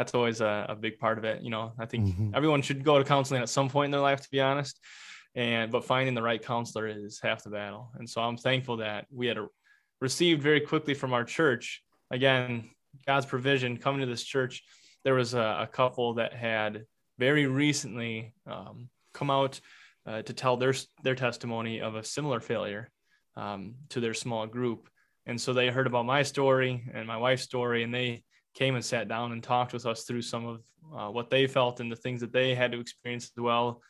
that's 0.00 0.14
always 0.14 0.40
a, 0.40 0.64
a 0.70 0.74
big 0.74 0.98
part 0.98 1.18
of 1.18 1.24
it. 1.24 1.42
You 1.42 1.50
know, 1.50 1.72
I 1.78 1.84
think 1.84 2.06
mm-hmm. 2.06 2.30
everyone 2.34 2.62
should 2.62 2.82
go 2.82 2.96
to 2.96 3.04
counseling 3.04 3.42
at 3.42 3.50
some 3.50 3.68
point 3.68 3.86
in 3.88 3.90
their 3.90 4.00
life, 4.00 4.22
to 4.22 4.30
be 4.30 4.40
honest. 4.40 4.80
and 5.34 5.70
but 5.70 5.84
finding 5.84 6.14
the 6.14 6.22
right 6.22 6.42
counselor 6.42 6.86
is 6.88 7.20
half 7.22 7.44
the 7.44 7.50
battle. 7.50 7.90
And 7.98 8.08
so 8.08 8.20
I'm 8.20 8.36
thankful 8.36 8.78
that 8.78 9.06
we 9.12 9.26
had 9.26 9.38
a, 9.38 9.46
received 10.00 10.42
very 10.42 10.60
quickly 10.60 10.94
from 10.94 11.12
our 11.12 11.24
church. 11.24 11.82
Again, 12.10 12.70
God's 13.06 13.26
provision 13.26 13.76
coming 13.76 14.00
to 14.00 14.06
this 14.06 14.24
church. 14.24 14.62
There 15.04 15.14
was 15.14 15.34
a, 15.34 15.58
a 15.60 15.68
couple 15.70 16.14
that 16.14 16.32
had 16.32 16.84
very 17.18 17.46
recently 17.46 18.34
um, 18.46 18.88
come 19.14 19.30
out 19.30 19.60
uh, 20.06 20.22
to 20.22 20.32
tell 20.32 20.56
their 20.56 20.74
their 21.02 21.14
testimony 21.14 21.80
of 21.80 21.94
a 21.94 22.02
similar 22.02 22.40
failure 22.40 22.90
um, 23.36 23.74
to 23.90 24.00
their 24.00 24.14
small 24.14 24.46
group. 24.46 24.88
And 25.26 25.40
so 25.40 25.52
they 25.52 25.68
heard 25.68 25.86
about 25.86 26.06
my 26.06 26.22
story 26.22 26.90
and 26.92 27.06
my 27.06 27.18
wife's 27.18 27.42
story, 27.42 27.84
and 27.84 27.94
they 27.94 28.24
came 28.54 28.74
and 28.74 28.84
sat 28.84 29.08
down 29.08 29.32
and 29.32 29.42
talked 29.42 29.72
with 29.72 29.86
us 29.86 30.04
through 30.04 30.22
some 30.22 30.46
of 30.46 30.60
uh, 30.96 31.10
what 31.10 31.30
they 31.30 31.46
felt 31.46 31.80
and 31.80 31.90
the 31.90 31.96
things 31.96 32.20
that 32.20 32.32
they 32.32 32.54
had 32.54 32.72
to 32.72 32.80
experience 32.80 33.24
as 33.36 33.42
well, 33.42 33.80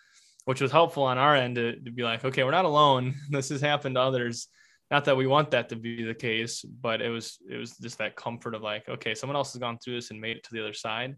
which 0.44 0.60
was 0.60 0.72
helpful 0.72 1.02
on 1.02 1.18
our 1.18 1.34
end 1.34 1.56
to, 1.56 1.80
to 1.80 1.90
be 1.90 2.02
like, 2.02 2.24
okay, 2.24 2.44
we're 2.44 2.50
not 2.50 2.64
alone. 2.64 3.14
This 3.30 3.48
has 3.50 3.60
happened 3.60 3.96
to 3.96 4.00
others. 4.00 4.48
Not 4.90 5.04
that 5.04 5.16
we 5.16 5.26
want 5.26 5.52
that 5.52 5.68
to 5.68 5.76
be 5.76 6.02
the 6.02 6.14
case, 6.14 6.62
but 6.62 7.00
it 7.00 7.10
was 7.10 7.38
it 7.48 7.56
was 7.56 7.76
just 7.78 7.98
that 7.98 8.16
comfort 8.16 8.54
of 8.54 8.62
like, 8.62 8.88
okay, 8.88 9.14
someone 9.14 9.36
else 9.36 9.52
has 9.52 9.60
gone 9.60 9.78
through 9.78 9.94
this 9.94 10.10
and 10.10 10.20
made 10.20 10.36
it 10.36 10.44
to 10.44 10.50
the 10.52 10.60
other 10.60 10.72
side. 10.72 11.14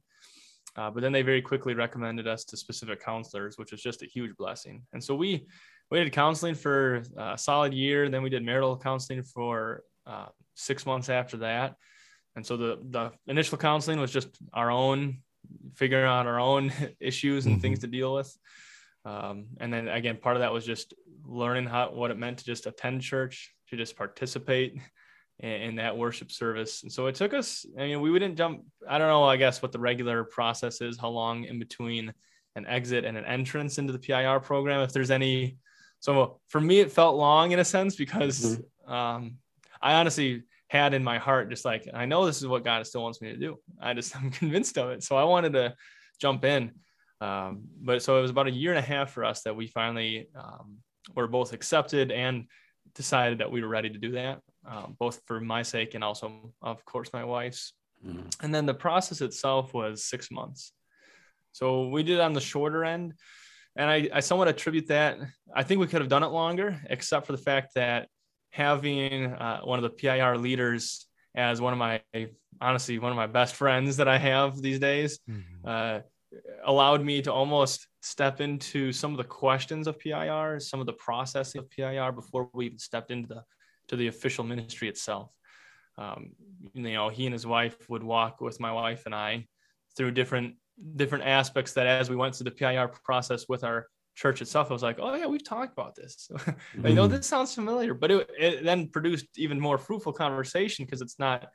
Uh, 0.76 0.90
but 0.90 1.02
then 1.02 1.12
they 1.12 1.22
very 1.22 1.42
quickly 1.42 1.74
recommended 1.74 2.26
us 2.26 2.44
to 2.44 2.56
specific 2.56 3.02
counselors, 3.02 3.58
which 3.58 3.72
was 3.72 3.82
just 3.82 4.02
a 4.02 4.06
huge 4.06 4.36
blessing. 4.36 4.82
And 4.92 5.02
so 5.02 5.14
we 5.14 5.46
we 5.90 5.98
did 6.02 6.12
counseling 6.12 6.54
for 6.54 7.02
a 7.16 7.36
solid 7.36 7.74
year. 7.74 8.08
Then 8.08 8.22
we 8.22 8.30
did 8.30 8.44
marital 8.44 8.78
counseling 8.78 9.22
for 9.22 9.84
uh, 10.06 10.26
six 10.54 10.86
months 10.86 11.08
after 11.08 11.38
that. 11.38 11.76
And 12.36 12.46
so 12.46 12.56
the 12.56 12.78
the 12.90 13.12
initial 13.26 13.58
counseling 13.58 14.00
was 14.00 14.10
just 14.10 14.28
our 14.52 14.70
own 14.70 15.18
figuring 15.74 16.06
out 16.06 16.26
our 16.26 16.40
own 16.40 16.72
issues 17.00 17.46
and 17.46 17.54
mm-hmm. 17.54 17.62
things 17.62 17.78
to 17.80 17.86
deal 17.86 18.14
with. 18.14 18.36
Um, 19.04 19.46
and 19.58 19.72
then 19.72 19.88
again, 19.88 20.16
part 20.16 20.36
of 20.36 20.40
that 20.40 20.52
was 20.52 20.64
just 20.64 20.94
learning 21.24 21.66
how 21.66 21.90
what 21.90 22.10
it 22.10 22.18
meant 22.18 22.38
to 22.38 22.44
just 22.44 22.66
attend 22.66 23.02
church, 23.02 23.54
to 23.68 23.76
just 23.76 23.96
participate 23.96 24.80
in, 25.40 25.50
in 25.50 25.76
that 25.76 25.96
worship 25.96 26.30
service. 26.30 26.82
And 26.82 26.92
so 26.92 27.06
it 27.06 27.14
took 27.14 27.34
us. 27.34 27.66
I 27.78 27.82
mean, 27.82 28.00
we 28.00 28.10
wouldn't 28.10 28.36
jump. 28.36 28.64
I 28.88 28.98
don't 28.98 29.08
know. 29.08 29.24
I 29.24 29.36
guess 29.36 29.62
what 29.62 29.72
the 29.72 29.80
regular 29.80 30.24
process 30.24 30.80
is, 30.80 30.98
how 30.98 31.08
long 31.08 31.44
in 31.44 31.58
between 31.58 32.12
an 32.54 32.66
exit 32.66 33.04
and 33.04 33.16
an 33.16 33.24
entrance 33.24 33.78
into 33.78 33.92
the 33.92 33.98
PIR 33.98 34.40
program, 34.40 34.82
if 34.82 34.92
there's 34.92 35.10
any. 35.10 35.56
So 36.00 36.40
for 36.48 36.60
me, 36.60 36.80
it 36.80 36.92
felt 36.92 37.16
long 37.16 37.52
in 37.52 37.58
a 37.58 37.64
sense 37.64 37.96
because 37.96 38.58
mm-hmm. 38.58 38.92
um, 38.92 39.36
I 39.80 39.94
honestly 39.94 40.42
had 40.72 40.94
in 40.94 41.04
my 41.04 41.18
heart 41.18 41.50
just 41.50 41.66
like 41.66 41.86
I 41.92 42.06
know 42.06 42.24
this 42.24 42.40
is 42.40 42.46
what 42.46 42.64
God 42.64 42.86
still 42.86 43.02
wants 43.02 43.20
me 43.20 43.30
to 43.30 43.36
do. 43.36 43.58
I 43.78 43.92
just 43.92 44.16
I'm 44.18 44.30
convinced 44.30 44.78
of 44.78 44.88
it. 44.90 45.02
So 45.02 45.16
I 45.16 45.24
wanted 45.24 45.52
to 45.52 45.74
jump 46.18 46.44
in. 46.44 46.72
Um, 47.20 47.64
but 47.78 48.02
so 48.02 48.18
it 48.18 48.22
was 48.22 48.30
about 48.30 48.46
a 48.46 48.50
year 48.50 48.70
and 48.70 48.78
a 48.78 48.88
half 48.94 49.10
for 49.10 49.22
us 49.22 49.42
that 49.42 49.54
we 49.54 49.66
finally 49.66 50.28
um, 50.34 50.78
were 51.14 51.28
both 51.28 51.52
accepted 51.52 52.10
and 52.10 52.46
decided 52.94 53.38
that 53.38 53.52
we 53.52 53.60
were 53.60 53.68
ready 53.68 53.90
to 53.90 53.98
do 53.98 54.12
that, 54.12 54.40
um, 54.66 54.96
both 54.98 55.20
for 55.26 55.40
my 55.40 55.62
sake 55.62 55.94
and 55.94 56.02
also, 56.02 56.52
of 56.62 56.82
course, 56.86 57.12
my 57.12 57.22
wife's. 57.22 57.74
Mm-hmm. 58.04 58.28
And 58.42 58.54
then 58.54 58.64
the 58.64 58.74
process 58.74 59.20
itself 59.20 59.74
was 59.74 60.04
six 60.04 60.30
months. 60.30 60.72
So 61.52 61.88
we 61.88 62.02
did 62.02 62.18
on 62.18 62.32
the 62.32 62.40
shorter 62.40 62.82
end. 62.84 63.12
And 63.76 63.90
I, 63.90 64.08
I 64.12 64.20
somewhat 64.20 64.48
attribute 64.48 64.88
that. 64.88 65.18
I 65.54 65.62
think 65.62 65.80
we 65.80 65.86
could 65.86 66.00
have 66.00 66.10
done 66.10 66.22
it 66.22 66.28
longer, 66.28 66.80
except 66.88 67.26
for 67.26 67.32
the 67.32 67.38
fact 67.38 67.74
that 67.74 68.08
having 68.52 69.26
uh, 69.26 69.60
one 69.62 69.78
of 69.78 69.82
the 69.82 69.90
PIR 69.90 70.38
leaders 70.38 71.06
as 71.34 71.60
one 71.60 71.72
of 71.72 71.78
my 71.78 72.02
honestly 72.60 72.98
one 72.98 73.10
of 73.10 73.16
my 73.16 73.26
best 73.26 73.54
friends 73.54 73.96
that 73.96 74.08
I 74.08 74.18
have 74.18 74.60
these 74.60 74.78
days 74.78 75.18
mm-hmm. 75.28 75.66
uh, 75.66 76.00
allowed 76.64 77.02
me 77.04 77.22
to 77.22 77.32
almost 77.32 77.88
step 78.02 78.40
into 78.40 78.92
some 78.92 79.12
of 79.12 79.16
the 79.16 79.24
questions 79.24 79.86
of 79.86 79.98
PIR, 79.98 80.60
some 80.60 80.80
of 80.80 80.86
the 80.86 80.92
processing 80.92 81.60
of 81.60 81.70
PIR 81.70 82.12
before 82.12 82.50
we 82.52 82.66
even 82.66 82.78
stepped 82.78 83.10
into 83.10 83.28
the 83.28 83.42
to 83.88 83.96
the 83.96 84.06
official 84.06 84.44
ministry 84.44 84.88
itself. 84.88 85.34
Um, 85.98 86.32
you 86.74 86.82
know, 86.82 87.08
he 87.08 87.26
and 87.26 87.32
his 87.32 87.46
wife 87.46 87.88
would 87.88 88.02
walk 88.02 88.40
with 88.40 88.60
my 88.60 88.72
wife 88.72 89.06
and 89.06 89.14
I 89.14 89.46
through 89.96 90.12
different 90.12 90.56
different 90.96 91.24
aspects 91.24 91.72
that 91.72 91.86
as 91.86 92.10
we 92.10 92.16
went 92.16 92.34
through 92.34 92.50
the 92.50 92.50
PIR 92.50 92.88
process 93.04 93.48
with 93.48 93.64
our 93.64 93.86
church 94.14 94.42
itself, 94.42 94.70
I 94.70 94.72
was 94.72 94.82
like, 94.82 94.98
oh 95.00 95.14
yeah, 95.14 95.26
we've 95.26 95.44
talked 95.44 95.72
about 95.72 95.94
this. 95.94 96.28
mm-hmm. 96.32 96.86
you 96.86 96.94
know, 96.94 97.06
this 97.06 97.26
sounds 97.26 97.54
familiar, 97.54 97.94
but 97.94 98.10
it, 98.10 98.30
it 98.38 98.64
then 98.64 98.88
produced 98.88 99.26
even 99.36 99.58
more 99.58 99.78
fruitful 99.78 100.12
conversation 100.12 100.84
because 100.84 101.00
it's 101.00 101.18
not 101.18 101.48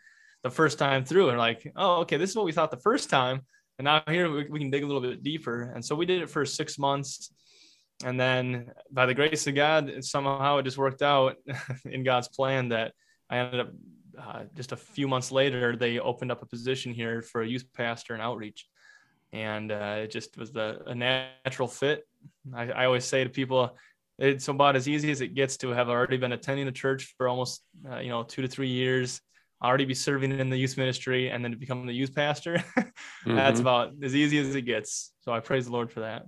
the 0.44 0.50
first 0.50 0.80
time 0.80 1.04
through. 1.04 1.30
And 1.30 1.38
like, 1.38 1.72
oh, 1.76 2.02
okay, 2.02 2.18
this 2.18 2.32
is 2.32 2.36
what 2.36 2.46
we 2.46 2.52
thought 2.52 2.72
the 2.72 2.78
first 2.78 3.10
time, 3.10 3.42
and 3.78 3.86
now 3.86 4.02
here 4.08 4.32
we, 4.32 4.48
we 4.50 4.60
can 4.60 4.70
dig 4.70 4.84
a 4.84 4.88
little 4.88 5.02
bit 5.02 5.24
deeper. 5.24 5.72
And 5.74 5.84
so 5.84 5.96
we 5.96 6.06
did 6.06 6.22
it 6.22 6.30
for 6.30 6.46
six 6.46 6.80
months, 6.80 7.32
and 8.04 8.20
then 8.20 8.72
by 8.92 9.06
the 9.06 9.14
grace 9.14 9.48
of 9.48 9.56
God, 9.56 10.04
somehow 10.04 10.58
it 10.58 10.64
just 10.64 10.78
worked 10.78 11.02
out 11.02 11.38
in 11.86 12.04
God's 12.04 12.28
plan 12.28 12.70
that 12.70 12.94
I 13.30 13.38
ended 13.38 13.60
up 13.60 13.70
uh, 14.20 14.44
just 14.56 14.72
a 14.72 14.76
few 14.76 15.08
months 15.08 15.32
later 15.32 15.76
they 15.76 16.00
opened 16.00 16.32
up 16.32 16.42
a 16.42 16.46
position 16.48 16.92
here 16.92 17.22
for 17.22 17.42
a 17.42 17.48
youth 17.48 17.66
pastor 17.74 18.14
and 18.14 18.22
outreach 18.22 18.68
and 19.34 19.72
uh, 19.72 19.98
it 20.00 20.12
just 20.12 20.38
was 20.38 20.52
the, 20.52 20.82
a 20.88 20.96
natural 20.96 21.68
fit 21.68 22.08
I, 22.54 22.70
I 22.72 22.86
always 22.86 23.06
say 23.06 23.24
to 23.24 23.30
people, 23.30 23.78
it's 24.20 24.48
about 24.48 24.76
as 24.76 24.88
easy 24.88 25.12
as 25.12 25.22
it 25.22 25.36
gets 25.36 25.58
to 25.58 25.70
have 25.70 25.90
already 25.90 26.18
been 26.18 26.32
attending 26.32 26.66
the 26.66 26.72
church 26.72 27.14
for 27.18 27.28
almost 27.28 27.62
uh, 27.90 28.00
you 28.00 28.10
know 28.10 28.24
two 28.24 28.42
to 28.42 28.48
three 28.48 28.70
years 28.70 29.22
already 29.64 29.86
be 29.86 29.94
serving 29.94 30.32
in 30.32 30.50
the 30.50 30.58
youth 30.58 30.78
ministry 30.78 31.30
and 31.30 31.44
then 31.44 31.52
to 31.52 31.58
become 31.58 31.86
the 31.86 31.94
youth 31.94 32.14
pastor. 32.16 32.64
Mm-hmm. 33.26 33.36
that's 33.36 33.60
about 33.60 33.92
as 34.02 34.16
easy 34.16 34.38
as 34.38 34.56
it 34.56 34.62
gets. 34.62 35.12
So 35.22 35.34
i 35.34 35.40
praise 35.42 35.66
the 35.66 35.72
lord 35.72 35.92
for 35.92 36.00
that. 36.02 36.26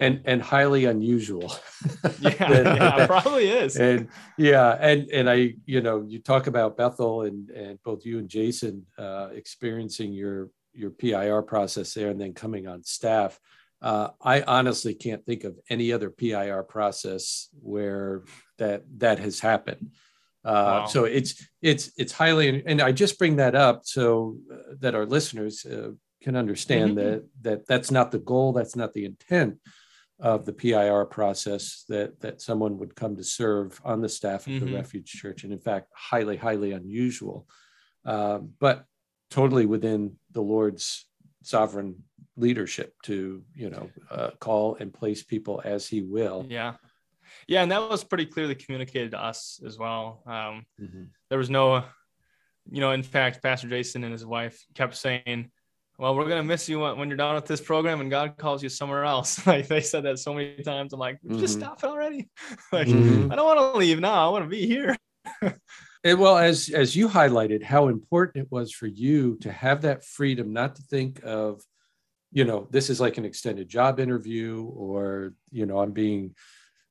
And 0.00 0.22
and 0.24 0.40
highly 0.40 0.86
unusual. 0.86 1.54
Yeah, 2.20 2.32
yeah 2.40 3.06
probably 3.06 3.48
is. 3.48 3.76
And 3.76 4.08
yeah 4.38 4.78
and 4.80 5.10
and 5.10 5.28
i 5.28 5.54
you 5.66 5.80
know 5.82 6.04
you 6.08 6.20
talk 6.20 6.46
about 6.46 6.76
bethel 6.76 7.22
and 7.22 7.50
and 7.50 7.82
both 7.82 8.06
you 8.06 8.18
and 8.18 8.28
jason 8.28 8.86
uh, 8.98 9.28
experiencing 9.34 10.12
your 10.12 10.50
your 10.72 10.90
pir 10.90 11.42
process 11.42 11.92
there 11.94 12.10
and 12.10 12.20
then 12.20 12.32
coming 12.32 12.66
on 12.66 12.82
staff 12.82 13.38
uh, 13.82 14.10
I 14.22 14.42
honestly 14.42 14.94
can't 14.94 15.26
think 15.26 15.42
of 15.42 15.58
any 15.68 15.92
other 15.92 16.08
PIR 16.08 16.62
process 16.62 17.48
where 17.60 18.22
that 18.58 18.84
that 18.98 19.18
has 19.18 19.40
happened. 19.40 19.90
Uh, 20.44 20.82
wow. 20.82 20.86
So 20.86 21.04
it's 21.04 21.44
it's 21.60 21.90
it's 21.96 22.12
highly, 22.12 22.62
and 22.64 22.80
I 22.80 22.92
just 22.92 23.18
bring 23.18 23.36
that 23.36 23.56
up 23.56 23.82
so 23.84 24.38
uh, 24.52 24.74
that 24.80 24.94
our 24.94 25.04
listeners 25.04 25.66
uh, 25.66 25.90
can 26.22 26.36
understand 26.36 26.96
mm-hmm. 26.96 27.10
that 27.10 27.24
that 27.42 27.66
that's 27.66 27.90
not 27.90 28.12
the 28.12 28.20
goal, 28.20 28.52
that's 28.52 28.76
not 28.76 28.94
the 28.94 29.04
intent 29.04 29.58
of 30.20 30.44
the 30.44 30.52
PIR 30.52 31.06
process. 31.06 31.84
That 31.88 32.20
that 32.20 32.40
someone 32.40 32.78
would 32.78 32.94
come 32.94 33.16
to 33.16 33.24
serve 33.24 33.80
on 33.84 34.00
the 34.00 34.08
staff 34.08 34.46
of 34.46 34.52
mm-hmm. 34.52 34.66
the 34.66 34.74
Refuge 34.74 35.10
Church, 35.10 35.42
and 35.42 35.52
in 35.52 35.60
fact, 35.60 35.88
highly 35.92 36.36
highly 36.36 36.70
unusual, 36.70 37.48
uh, 38.04 38.38
but 38.60 38.84
totally 39.30 39.66
within 39.66 40.16
the 40.30 40.42
Lord's 40.42 41.06
sovereign 41.42 42.04
leadership 42.36 42.94
to 43.02 43.42
you 43.54 43.70
know 43.70 43.90
uh, 44.10 44.30
call 44.40 44.76
and 44.80 44.92
place 44.92 45.22
people 45.22 45.60
as 45.64 45.86
he 45.86 46.02
will. 46.02 46.46
Yeah. 46.48 46.74
Yeah 47.46 47.62
and 47.62 47.72
that 47.72 47.88
was 47.88 48.04
pretty 48.04 48.26
clearly 48.26 48.54
communicated 48.54 49.12
to 49.12 49.22
us 49.22 49.60
as 49.66 49.78
well. 49.78 50.22
Um, 50.26 50.66
mm-hmm. 50.80 51.04
there 51.28 51.38
was 51.38 51.50
no 51.50 51.84
you 52.70 52.80
know 52.80 52.92
in 52.92 53.02
fact 53.02 53.42
pastor 53.42 53.68
jason 53.68 54.04
and 54.04 54.12
his 54.12 54.24
wife 54.24 54.64
kept 54.74 54.94
saying 54.94 55.50
well 55.98 56.14
we're 56.14 56.28
going 56.28 56.36
to 56.36 56.44
miss 56.44 56.68
you 56.68 56.78
when 56.78 57.08
you're 57.08 57.16
done 57.16 57.34
with 57.34 57.44
this 57.44 57.60
program 57.60 58.00
and 58.00 58.08
god 58.08 58.36
calls 58.38 58.62
you 58.62 58.68
somewhere 58.68 59.04
else. 59.04 59.44
Like 59.46 59.66
they 59.66 59.80
said 59.80 60.04
that 60.04 60.18
so 60.18 60.32
many 60.32 60.62
times. 60.62 60.92
I'm 60.92 61.00
like 61.00 61.18
just 61.28 61.58
mm-hmm. 61.58 61.62
stop 61.62 61.82
it 61.82 61.86
already. 61.86 62.28
Like 62.72 62.86
mm-hmm. 62.86 63.32
i 63.32 63.36
don't 63.36 63.46
want 63.46 63.74
to 63.74 63.78
leave 63.78 64.00
now. 64.00 64.26
I 64.26 64.30
want 64.30 64.44
to 64.44 64.48
be 64.48 64.66
here. 64.66 64.96
And 66.04 66.18
well, 66.18 66.36
as 66.36 66.68
as 66.68 66.96
you 66.96 67.08
highlighted, 67.08 67.62
how 67.62 67.86
important 67.86 68.44
it 68.44 68.50
was 68.50 68.72
for 68.72 68.88
you 68.88 69.36
to 69.42 69.52
have 69.52 69.82
that 69.82 70.04
freedom, 70.04 70.52
not 70.52 70.74
to 70.76 70.82
think 70.82 71.20
of, 71.22 71.62
you 72.32 72.44
know, 72.44 72.66
this 72.70 72.90
is 72.90 73.00
like 73.00 73.18
an 73.18 73.24
extended 73.24 73.68
job 73.68 74.00
interview, 74.00 74.64
or 74.64 75.34
you 75.50 75.66
know, 75.66 75.80
I'm 75.80 75.92
being 75.92 76.34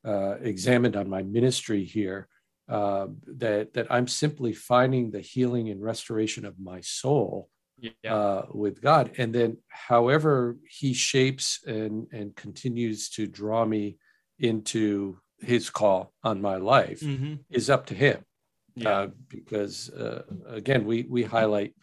uh, 0.06 0.36
examined 0.42 0.96
on 0.96 1.10
my 1.10 1.24
ministry 1.24 1.84
here. 1.84 2.28
Uh, 2.70 3.08
that 3.26 3.74
that 3.74 3.88
I'm 3.90 4.08
simply 4.08 4.54
finding 4.54 5.12
the 5.12 5.20
healing 5.20 5.70
and 5.70 5.82
restoration 5.82 6.46
of 6.46 6.58
my 6.58 6.80
soul 6.82 7.50
yeah. 7.78 7.92
uh, 8.14 8.46
with 8.54 8.82
God, 8.82 9.12
and 9.18 9.34
then 9.34 9.58
however 9.68 10.58
He 10.70 10.94
shapes 10.94 11.60
and 11.66 12.08
and 12.14 12.36
continues 12.36 13.10
to 13.12 13.28
draw 13.28 13.66
me 13.66 13.98
into 14.40 15.20
His 15.40 15.70
call 15.70 16.14
on 16.24 16.42
my 16.42 16.58
life 16.58 17.02
mm-hmm. 17.02 17.36
is 17.50 17.70
up 17.70 17.88
to 17.88 17.96
Him 17.96 18.24
yeah. 18.76 18.90
Uh, 18.90 19.08
because 19.28 19.90
uh, 19.90 20.24
again, 20.48 20.86
we 20.86 21.04
we 21.04 21.24
highlight 21.24 21.74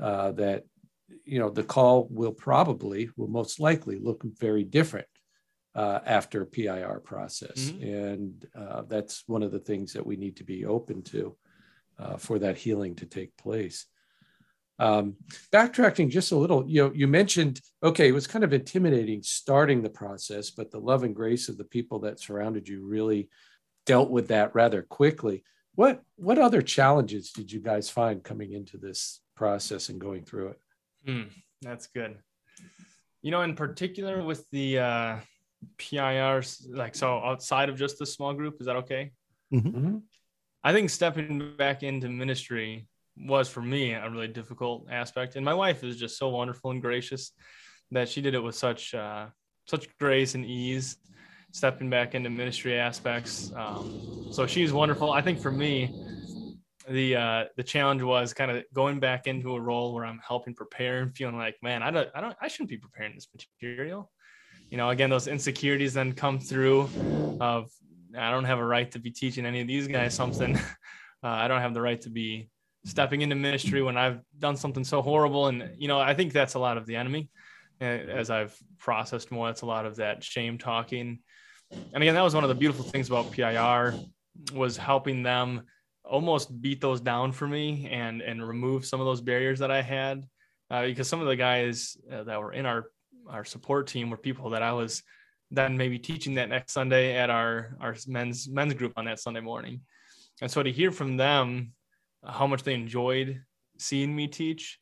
uh, 0.00 0.32
that 0.32 0.64
you 1.24 1.38
know 1.38 1.50
the 1.50 1.62
call 1.62 2.08
will 2.10 2.32
probably 2.32 3.10
will 3.16 3.28
most 3.28 3.60
likely 3.60 3.98
look 3.98 4.22
very 4.22 4.64
different 4.64 5.06
uh, 5.74 6.00
after 6.04 6.44
PIR 6.44 7.00
process, 7.04 7.70
mm-hmm. 7.70 7.82
and 7.82 8.46
uh, 8.58 8.82
that's 8.88 9.24
one 9.26 9.42
of 9.42 9.52
the 9.52 9.58
things 9.58 9.92
that 9.92 10.04
we 10.04 10.16
need 10.16 10.36
to 10.36 10.44
be 10.44 10.64
open 10.64 11.02
to 11.02 11.36
uh, 11.98 12.16
for 12.16 12.38
that 12.38 12.56
healing 12.56 12.94
to 12.96 13.06
take 13.06 13.36
place. 13.36 13.86
Um, 14.78 15.16
backtracking 15.52 16.08
just 16.08 16.32
a 16.32 16.36
little, 16.36 16.64
you 16.66 16.82
know, 16.82 16.92
you 16.94 17.06
mentioned 17.06 17.60
okay, 17.82 18.08
it 18.08 18.14
was 18.14 18.26
kind 18.26 18.44
of 18.44 18.52
intimidating 18.52 19.22
starting 19.22 19.82
the 19.82 19.90
process, 19.90 20.50
but 20.50 20.70
the 20.70 20.80
love 20.80 21.04
and 21.04 21.14
grace 21.14 21.48
of 21.48 21.58
the 21.58 21.64
people 21.64 22.00
that 22.00 22.18
surrounded 22.18 22.66
you 22.66 22.86
really 22.86 23.28
dealt 23.86 24.10
with 24.10 24.28
that 24.28 24.54
rather 24.54 24.82
quickly. 24.82 25.44
What 25.74 26.02
what 26.16 26.38
other 26.38 26.62
challenges 26.62 27.30
did 27.30 27.52
you 27.52 27.60
guys 27.60 27.90
find 27.90 28.24
coming 28.24 28.52
into 28.52 28.78
this 28.78 29.20
process 29.36 29.88
and 29.88 30.00
going 30.00 30.24
through 30.24 30.48
it? 30.48 30.60
Hmm, 31.04 31.22
that's 31.62 31.86
good. 31.86 32.16
You 33.22 33.30
know, 33.30 33.42
in 33.42 33.54
particular 33.54 34.22
with 34.22 34.48
the 34.50 34.78
uh, 34.78 35.16
PIRs, 35.78 36.66
like 36.70 36.94
so 36.94 37.18
outside 37.18 37.68
of 37.68 37.76
just 37.76 37.98
the 37.98 38.06
small 38.06 38.32
group, 38.32 38.56
is 38.60 38.66
that 38.66 38.76
okay? 38.76 39.12
Mm-hmm. 39.52 39.98
I 40.62 40.72
think 40.72 40.90
stepping 40.90 41.54
back 41.56 41.82
into 41.82 42.08
ministry 42.08 42.86
was 43.16 43.48
for 43.48 43.62
me 43.62 43.92
a 43.92 44.08
really 44.08 44.28
difficult 44.28 44.86
aspect. 44.90 45.36
And 45.36 45.44
my 45.44 45.54
wife 45.54 45.84
is 45.84 45.96
just 45.96 46.18
so 46.18 46.28
wonderful 46.28 46.70
and 46.70 46.80
gracious 46.80 47.32
that 47.90 48.08
she 48.08 48.20
did 48.20 48.34
it 48.34 48.40
with 48.40 48.54
such 48.54 48.94
uh, 48.94 49.26
such 49.66 49.88
grace 49.98 50.34
and 50.34 50.44
ease, 50.44 50.96
stepping 51.52 51.90
back 51.90 52.14
into 52.14 52.30
ministry 52.30 52.78
aspects. 52.78 53.52
Um, 53.54 54.28
so 54.32 54.46
she's 54.46 54.72
wonderful. 54.72 55.12
I 55.12 55.22
think 55.22 55.40
for 55.40 55.50
me, 55.50 55.94
the 56.88 57.16
uh, 57.16 57.44
the 57.56 57.62
challenge 57.62 58.02
was 58.02 58.32
kind 58.32 58.50
of 58.50 58.64
going 58.72 59.00
back 59.00 59.26
into 59.26 59.54
a 59.54 59.60
role 59.60 59.94
where 59.94 60.04
I'm 60.04 60.20
helping 60.26 60.54
prepare 60.54 61.02
and 61.02 61.14
feeling 61.14 61.36
like, 61.36 61.56
man, 61.62 61.82
I 61.82 61.90
don't, 61.90 62.08
I 62.14 62.20
don't, 62.20 62.36
I 62.40 62.48
shouldn't 62.48 62.70
be 62.70 62.78
preparing 62.78 63.14
this 63.14 63.28
material. 63.34 64.10
You 64.70 64.76
know, 64.76 64.90
again, 64.90 65.10
those 65.10 65.26
insecurities 65.26 65.94
then 65.94 66.12
come 66.12 66.38
through 66.38 66.88
of 67.40 67.70
I 68.16 68.30
don't 68.30 68.44
have 68.44 68.58
a 68.58 68.64
right 68.64 68.90
to 68.92 68.98
be 68.98 69.10
teaching 69.10 69.44
any 69.44 69.60
of 69.60 69.66
these 69.66 69.88
guys 69.88 70.14
something. 70.14 70.58
Uh, 71.22 71.28
I 71.28 71.48
don't 71.48 71.60
have 71.60 71.74
the 71.74 71.82
right 71.82 72.00
to 72.00 72.08
be 72.08 72.48
stepping 72.86 73.20
into 73.20 73.36
ministry 73.36 73.82
when 73.82 73.98
I've 73.98 74.20
done 74.38 74.56
something 74.56 74.84
so 74.84 75.02
horrible. 75.02 75.48
And, 75.48 75.70
you 75.76 75.86
know, 75.86 76.00
I 76.00 76.14
think 76.14 76.32
that's 76.32 76.54
a 76.54 76.58
lot 76.58 76.78
of 76.78 76.86
the 76.86 76.96
enemy. 76.96 77.28
As 77.78 78.30
I've 78.30 78.56
processed 78.78 79.30
more, 79.30 79.48
that's 79.48 79.60
a 79.60 79.66
lot 79.66 79.84
of 79.84 79.96
that 79.96 80.24
shame 80.24 80.56
talking. 80.56 81.18
And 81.70 82.02
again, 82.02 82.14
that 82.14 82.22
was 82.22 82.34
one 82.34 82.42
of 82.42 82.48
the 82.48 82.54
beautiful 82.54 82.86
things 82.86 83.08
about 83.08 83.32
PIR 83.32 83.94
was 84.54 84.78
helping 84.78 85.22
them 85.22 85.66
almost 86.10 86.60
beat 86.60 86.80
those 86.80 87.00
down 87.00 87.32
for 87.32 87.46
me 87.46 87.88
and 87.90 88.20
and 88.20 88.46
remove 88.46 88.84
some 88.84 89.00
of 89.00 89.06
those 89.06 89.20
barriers 89.20 89.60
that 89.60 89.70
I 89.70 89.80
had. 89.80 90.26
Uh, 90.70 90.86
because 90.86 91.08
some 91.08 91.20
of 91.20 91.26
the 91.26 91.36
guys 91.36 91.96
uh, 92.12 92.24
that 92.24 92.40
were 92.40 92.52
in 92.52 92.66
our 92.66 92.90
our 93.28 93.44
support 93.44 93.86
team 93.86 94.10
were 94.10 94.16
people 94.16 94.50
that 94.50 94.62
I 94.62 94.72
was 94.72 95.02
then 95.50 95.76
maybe 95.76 95.98
teaching 95.98 96.34
that 96.34 96.48
next 96.48 96.72
Sunday 96.72 97.16
at 97.16 97.30
our 97.30 97.76
our 97.80 97.96
men's 98.06 98.48
men's 98.48 98.74
group 98.74 98.92
on 98.96 99.04
that 99.06 99.20
Sunday 99.20 99.40
morning. 99.40 99.80
And 100.42 100.50
so 100.50 100.62
to 100.62 100.70
hear 100.70 100.90
from 100.90 101.16
them 101.16 101.72
how 102.24 102.46
much 102.46 102.62
they 102.62 102.74
enjoyed 102.74 103.42
seeing 103.78 104.14
me 104.14 104.26
teach 104.26 104.78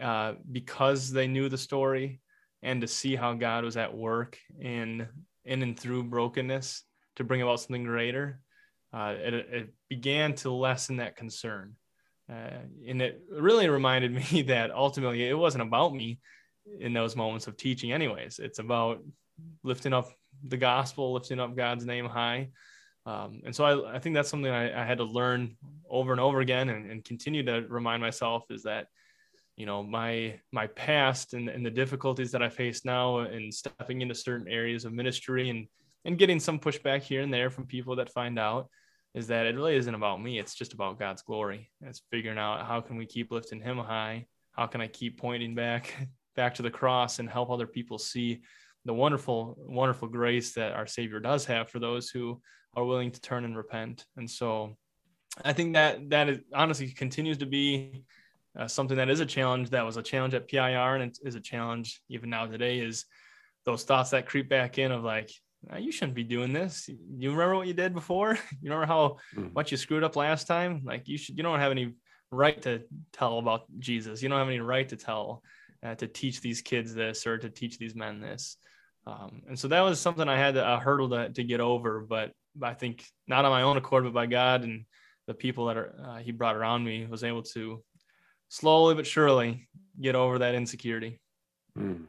uh, 0.00 0.34
because 0.50 1.10
they 1.10 1.26
knew 1.26 1.48
the 1.48 1.58
story 1.58 2.20
and 2.62 2.80
to 2.80 2.88
see 2.88 3.16
how 3.16 3.34
God 3.34 3.64
was 3.64 3.76
at 3.76 3.94
work 3.94 4.38
in 4.60 5.06
in 5.44 5.62
and 5.62 5.78
through 5.78 6.04
brokenness 6.04 6.84
to 7.16 7.24
bring 7.24 7.42
about 7.42 7.60
something 7.60 7.84
greater, 7.84 8.40
uh, 8.92 9.14
it, 9.16 9.34
it, 9.34 9.74
began 9.88 10.34
to 10.34 10.50
lessen 10.50 10.96
that 10.96 11.16
concern. 11.16 11.74
Uh, 12.30 12.58
and 12.86 13.02
it 13.02 13.22
really 13.30 13.68
reminded 13.68 14.12
me 14.32 14.42
that 14.42 14.70
ultimately 14.70 15.28
it 15.28 15.36
wasn't 15.36 15.62
about 15.62 15.94
me 15.94 16.18
in 16.78 16.92
those 16.92 17.16
moments 17.16 17.46
of 17.46 17.56
teaching, 17.56 17.92
anyways. 17.92 18.38
It's 18.38 18.58
about 18.58 19.02
lifting 19.62 19.92
up 19.92 20.10
the 20.46 20.56
gospel, 20.56 21.12
lifting 21.12 21.40
up 21.40 21.56
God's 21.56 21.84
name 21.84 22.06
high. 22.06 22.50
Um, 23.04 23.42
and 23.44 23.54
so 23.54 23.64
I, 23.64 23.96
I, 23.96 23.98
think 23.98 24.14
that's 24.14 24.28
something 24.28 24.50
I, 24.50 24.80
I, 24.80 24.84
had 24.84 24.98
to 24.98 25.04
learn 25.04 25.56
over 25.90 26.12
and 26.12 26.20
over 26.20 26.40
again 26.40 26.68
and, 26.68 26.88
and, 26.88 27.04
continue 27.04 27.42
to 27.42 27.66
remind 27.68 28.00
myself 28.00 28.44
is 28.48 28.62
that, 28.62 28.86
you 29.56 29.66
know, 29.66 29.82
my, 29.82 30.38
my 30.52 30.68
past 30.68 31.34
and, 31.34 31.48
and 31.48 31.66
the 31.66 31.70
difficulties 31.70 32.30
that 32.30 32.44
I 32.44 32.48
face 32.48 32.84
now 32.84 33.18
and 33.18 33.52
stepping 33.52 34.02
into 34.02 34.14
certain 34.14 34.46
areas 34.46 34.84
of 34.84 34.92
ministry 34.92 35.50
and, 35.50 35.66
and 36.04 36.16
getting 36.16 36.38
some 36.38 36.60
pushback 36.60 37.02
here 37.02 37.22
and 37.22 37.34
there 37.34 37.50
from 37.50 37.66
people 37.66 37.96
that 37.96 38.12
find 38.12 38.38
out 38.38 38.68
is 39.14 39.26
that 39.26 39.46
it 39.46 39.54
really 39.54 39.76
isn't 39.76 39.94
about 39.94 40.22
me. 40.22 40.38
It's 40.38 40.54
just 40.54 40.72
about 40.72 40.98
God's 40.98 41.22
glory. 41.22 41.70
It's 41.82 42.02
figuring 42.10 42.38
out 42.38 42.66
how 42.66 42.80
can 42.80 42.96
we 42.96 43.06
keep 43.06 43.30
lifting 43.30 43.60
him 43.60 43.78
high? 43.78 44.26
How 44.52 44.66
can 44.66 44.80
I 44.80 44.86
keep 44.86 45.20
pointing 45.20 45.54
back, 45.54 45.94
back 46.36 46.54
to 46.54 46.62
the 46.62 46.70
cross 46.70 47.18
and 47.18 47.28
help 47.28 47.50
other 47.50 47.66
people 47.66 47.98
see 47.98 48.40
the 48.84 48.94
wonderful, 48.94 49.56
wonderful 49.58 50.08
grace 50.08 50.52
that 50.54 50.72
our 50.72 50.86
Savior 50.86 51.20
does 51.20 51.44
have 51.44 51.68
for 51.68 51.78
those 51.78 52.08
who 52.08 52.40
are 52.74 52.84
willing 52.84 53.10
to 53.10 53.20
turn 53.20 53.44
and 53.44 53.56
repent. 53.56 54.06
And 54.16 54.28
so 54.28 54.76
I 55.44 55.52
think 55.52 55.74
that 55.74 56.10
that 56.10 56.28
is, 56.28 56.38
honestly 56.54 56.88
continues 56.88 57.38
to 57.38 57.46
be 57.46 58.04
uh, 58.58 58.66
something 58.66 58.96
that 58.96 59.10
is 59.10 59.20
a 59.20 59.26
challenge. 59.26 59.70
That 59.70 59.86
was 59.86 59.98
a 59.98 60.02
challenge 60.02 60.34
at 60.34 60.48
PIR 60.48 60.96
and 60.96 61.04
it 61.04 61.18
is 61.22 61.34
a 61.34 61.40
challenge 61.40 62.00
even 62.08 62.30
now 62.30 62.46
today 62.46 62.80
is 62.80 63.04
those 63.64 63.84
thoughts 63.84 64.10
that 64.10 64.26
creep 64.26 64.48
back 64.48 64.78
in 64.78 64.90
of 64.90 65.04
like, 65.04 65.30
you 65.78 65.92
shouldn't 65.92 66.14
be 66.14 66.24
doing 66.24 66.52
this. 66.52 66.88
You 66.88 67.30
remember 67.30 67.56
what 67.56 67.66
you 67.66 67.74
did 67.74 67.94
before? 67.94 68.38
You 68.62 68.70
remember 68.70 68.86
how 68.86 69.16
mm. 69.34 69.54
much 69.54 69.70
you 69.70 69.76
screwed 69.76 70.04
up 70.04 70.16
last 70.16 70.46
time? 70.46 70.82
Like 70.84 71.08
you 71.08 71.18
should, 71.18 71.36
you 71.36 71.42
don't 71.42 71.58
have 71.58 71.72
any 71.72 71.94
right 72.30 72.60
to 72.62 72.82
tell 73.12 73.38
about 73.38 73.62
Jesus. 73.78 74.22
You 74.22 74.28
don't 74.28 74.38
have 74.38 74.48
any 74.48 74.60
right 74.60 74.88
to 74.88 74.96
tell, 74.96 75.42
uh, 75.84 75.94
to 75.96 76.06
teach 76.06 76.40
these 76.40 76.62
kids 76.62 76.94
this 76.94 77.26
or 77.26 77.38
to 77.38 77.50
teach 77.50 77.78
these 77.78 77.94
men 77.94 78.20
this. 78.20 78.56
Um, 79.06 79.42
and 79.48 79.58
so 79.58 79.68
that 79.68 79.80
was 79.80 80.00
something 80.00 80.28
I 80.28 80.38
had 80.38 80.56
a 80.56 80.78
hurdle 80.78 81.10
to, 81.10 81.28
to 81.30 81.44
get 81.44 81.60
over, 81.60 82.00
but 82.00 82.32
I 82.62 82.74
think 82.74 83.04
not 83.26 83.44
on 83.44 83.50
my 83.50 83.62
own 83.62 83.76
accord, 83.76 84.04
but 84.04 84.12
by 84.12 84.26
God 84.26 84.62
and 84.62 84.84
the 85.26 85.34
people 85.34 85.66
that 85.66 85.76
are, 85.76 85.94
uh, 86.04 86.18
he 86.18 86.32
brought 86.32 86.56
around 86.56 86.84
me 86.84 87.06
was 87.06 87.24
able 87.24 87.42
to 87.42 87.82
slowly 88.48 88.94
but 88.94 89.06
surely 89.06 89.68
get 90.00 90.14
over 90.14 90.38
that 90.38 90.54
insecurity. 90.54 91.20
Mm. 91.78 92.06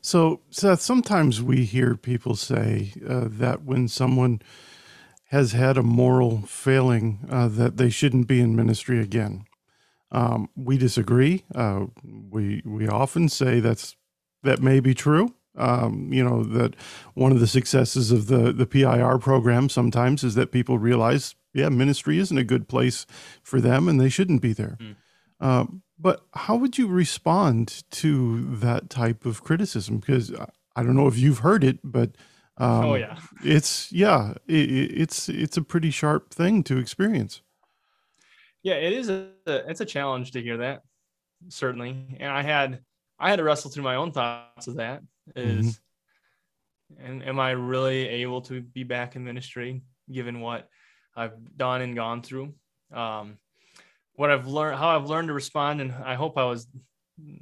So, 0.00 0.40
Seth, 0.50 0.80
sometimes 0.80 1.40
we 1.40 1.64
hear 1.64 1.96
people 1.96 2.36
say 2.36 2.92
uh, 3.08 3.28
that 3.30 3.62
when 3.64 3.88
someone 3.88 4.42
has 5.26 5.52
had 5.52 5.78
a 5.78 5.82
moral 5.82 6.42
failing, 6.42 7.26
uh, 7.30 7.48
that 7.48 7.78
they 7.78 7.88
shouldn't 7.88 8.26
be 8.26 8.40
in 8.40 8.54
ministry 8.54 9.00
again. 9.00 9.46
Um, 10.10 10.50
we 10.54 10.76
disagree. 10.76 11.44
Uh, 11.54 11.86
we 12.04 12.62
we 12.66 12.86
often 12.86 13.30
say 13.30 13.60
that's 13.60 13.96
that 14.42 14.60
may 14.60 14.78
be 14.78 14.92
true. 14.92 15.34
Um, 15.56 16.12
you 16.12 16.22
know 16.22 16.42
that 16.44 16.76
one 17.14 17.32
of 17.32 17.40
the 17.40 17.46
successes 17.46 18.12
of 18.12 18.26
the 18.26 18.52
the 18.52 18.66
PIR 18.66 19.18
program 19.18 19.70
sometimes 19.70 20.22
is 20.22 20.34
that 20.34 20.52
people 20.52 20.78
realize, 20.78 21.34
yeah, 21.54 21.70
ministry 21.70 22.18
isn't 22.18 22.36
a 22.36 22.44
good 22.44 22.68
place 22.68 23.06
for 23.42 23.58
them, 23.58 23.88
and 23.88 23.98
they 23.98 24.10
shouldn't 24.10 24.42
be 24.42 24.52
there. 24.52 24.76
Mm. 24.80 24.96
But 25.98 26.24
how 26.34 26.56
would 26.56 26.78
you 26.78 26.88
respond 26.88 27.84
to 27.92 28.44
that 28.56 28.90
type 28.90 29.24
of 29.24 29.42
criticism? 29.42 29.98
Because 29.98 30.32
I 30.74 30.82
don't 30.82 30.96
know 30.96 31.06
if 31.06 31.18
you've 31.18 31.38
heard 31.38 31.64
it, 31.64 31.78
but 31.84 32.10
um, 32.56 32.84
oh 32.84 32.94
yeah, 32.94 33.18
it's 33.44 33.90
yeah, 33.92 34.34
it, 34.46 34.70
it's 35.00 35.28
it's 35.28 35.56
a 35.56 35.62
pretty 35.62 35.90
sharp 35.90 36.32
thing 36.32 36.62
to 36.64 36.78
experience. 36.78 37.40
Yeah, 38.62 38.74
it 38.74 38.92
is 38.92 39.08
a 39.08 39.30
it's 39.46 39.80
a 39.80 39.86
challenge 39.86 40.32
to 40.32 40.42
hear 40.42 40.58
that 40.58 40.82
certainly, 41.48 42.16
and 42.20 42.30
I 42.30 42.42
had 42.42 42.80
I 43.18 43.30
had 43.30 43.36
to 43.36 43.44
wrestle 43.44 43.70
through 43.70 43.84
my 43.84 43.96
own 43.96 44.12
thoughts 44.12 44.66
of 44.66 44.76
that 44.76 45.02
is 45.36 45.78
mm-hmm. 46.96 47.06
and 47.06 47.24
am 47.24 47.38
I 47.38 47.52
really 47.52 48.08
able 48.08 48.42
to 48.42 48.60
be 48.60 48.84
back 48.84 49.16
in 49.16 49.24
ministry 49.24 49.82
given 50.10 50.40
what 50.40 50.68
I've 51.14 51.56
done 51.56 51.82
and 51.82 51.94
gone 51.94 52.22
through? 52.22 52.54
Um, 52.92 53.38
what 54.14 54.30
I've 54.30 54.46
learned, 54.46 54.78
how 54.78 54.88
I've 54.96 55.08
learned 55.08 55.28
to 55.28 55.34
respond, 55.34 55.80
and 55.80 55.92
I 55.92 56.14
hope 56.14 56.38
I 56.38 56.44
was 56.44 56.66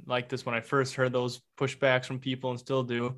like 0.05 0.29
this 0.29 0.45
when 0.45 0.55
I 0.55 0.61
first 0.61 0.95
heard 0.95 1.13
those 1.13 1.41
pushbacks 1.59 2.05
from 2.05 2.19
people 2.19 2.51
and 2.51 2.59
still 2.59 2.83
do, 2.83 3.17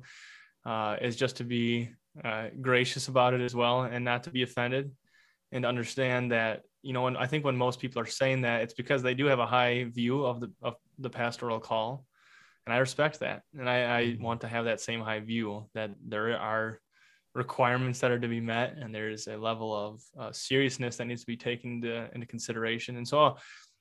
uh, 0.64 0.96
is 1.00 1.16
just 1.16 1.36
to 1.36 1.44
be 1.44 1.90
uh, 2.22 2.46
gracious 2.60 3.08
about 3.08 3.34
it 3.34 3.40
as 3.40 3.54
well 3.54 3.82
and 3.82 4.04
not 4.04 4.22
to 4.24 4.30
be 4.30 4.42
offended 4.42 4.92
and 5.52 5.66
understand 5.66 6.30
that 6.30 6.62
you 6.82 6.92
know 6.92 7.08
and 7.08 7.18
i 7.18 7.26
think 7.26 7.44
when 7.44 7.56
most 7.56 7.80
people 7.80 8.00
are 8.00 8.06
saying 8.06 8.42
that 8.42 8.62
it's 8.62 8.74
because 8.74 9.02
they 9.02 9.14
do 9.14 9.26
have 9.26 9.40
a 9.40 9.46
high 9.46 9.84
view 9.92 10.24
of 10.24 10.38
the 10.38 10.52
of 10.62 10.76
the 11.00 11.10
pastoral 11.10 11.58
call 11.58 12.04
and 12.66 12.74
I 12.74 12.78
respect 12.78 13.20
that. 13.20 13.42
And 13.58 13.68
I, 13.68 14.00
I, 14.00 14.16
want 14.20 14.40
to 14.40 14.48
have 14.48 14.64
that 14.64 14.80
same 14.80 15.00
high 15.00 15.20
view 15.20 15.66
that 15.74 15.90
there 16.06 16.38
are 16.38 16.80
requirements 17.34 17.98
that 18.00 18.10
are 18.10 18.18
to 18.18 18.28
be 18.28 18.40
met, 18.40 18.76
and 18.80 18.94
there's 18.94 19.26
a 19.26 19.36
level 19.36 19.74
of 19.74 20.02
uh, 20.18 20.32
seriousness 20.32 20.96
that 20.96 21.06
needs 21.06 21.22
to 21.22 21.26
be 21.26 21.36
taken 21.36 21.72
into, 21.74 22.08
into 22.14 22.26
consideration. 22.26 22.96
And 22.96 23.06
so, 23.06 23.36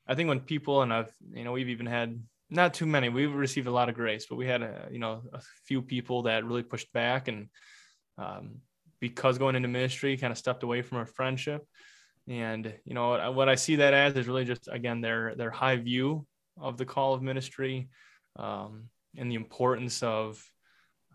I 0.08 0.16
think 0.16 0.28
when 0.28 0.42
people 0.42 0.82
and 0.82 0.94
I've 0.94 1.13
you 1.32 1.44
know 1.44 1.52
we've 1.52 1.70
even 1.70 1.86
had 1.86 2.20
not 2.50 2.74
too 2.74 2.86
many, 2.86 3.10
we've 3.10 3.34
received 3.34 3.68
a 3.68 3.72
lot 3.72 3.89
of 3.89 3.96
grace, 3.96 4.26
but 4.30 4.36
we 4.36 4.48
had 4.48 4.62
a 4.62 4.88
you 4.92 5.00
know 5.00 5.24
a 5.34 5.42
few 5.66 5.82
people 5.82 6.24
that 6.24 6.46
really 6.46 6.63
pushed 6.63 6.92
back 6.94 7.28
and 7.28 7.50
um, 8.18 8.58
because 9.00 9.38
going 9.38 9.56
into 9.56 9.68
ministry 9.68 10.18
kind 10.18 10.32
of 10.32 10.38
stepped 10.38 10.63
away 10.63 10.82
from 10.82 10.98
our 10.98 11.06
friendship. 11.06 11.66
And 12.28 12.74
you 12.86 12.94
know 12.94 13.32
what 13.32 13.50
I 13.50 13.56
see 13.56 13.78
that 13.78 13.94
as 13.94 14.16
is 14.16 14.28
really 14.28 14.46
just 14.46 14.70
again 14.72 15.02
their 15.02 15.36
their 15.36 15.52
high 15.52 15.76
view 15.78 16.26
of 16.60 16.78
the 16.78 16.86
call 16.86 17.13
of 17.13 17.22
ministry 17.22 17.89
um, 18.38 18.86
and 19.18 19.30
the 19.30 19.36
importance 19.36 20.02
of 20.04 20.44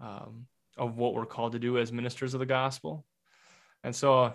um, 0.01 0.47
of 0.79 0.97
what 0.97 1.15
we're 1.15 1.27
called 1.27 1.53
to 1.53 1.59
do 1.59 1.79
as 1.79 1.93
ministers 1.93 2.35
of 2.35 2.41
the 2.41 2.47
gospel. 2.47 3.05
And 3.85 3.95
so 3.95 4.33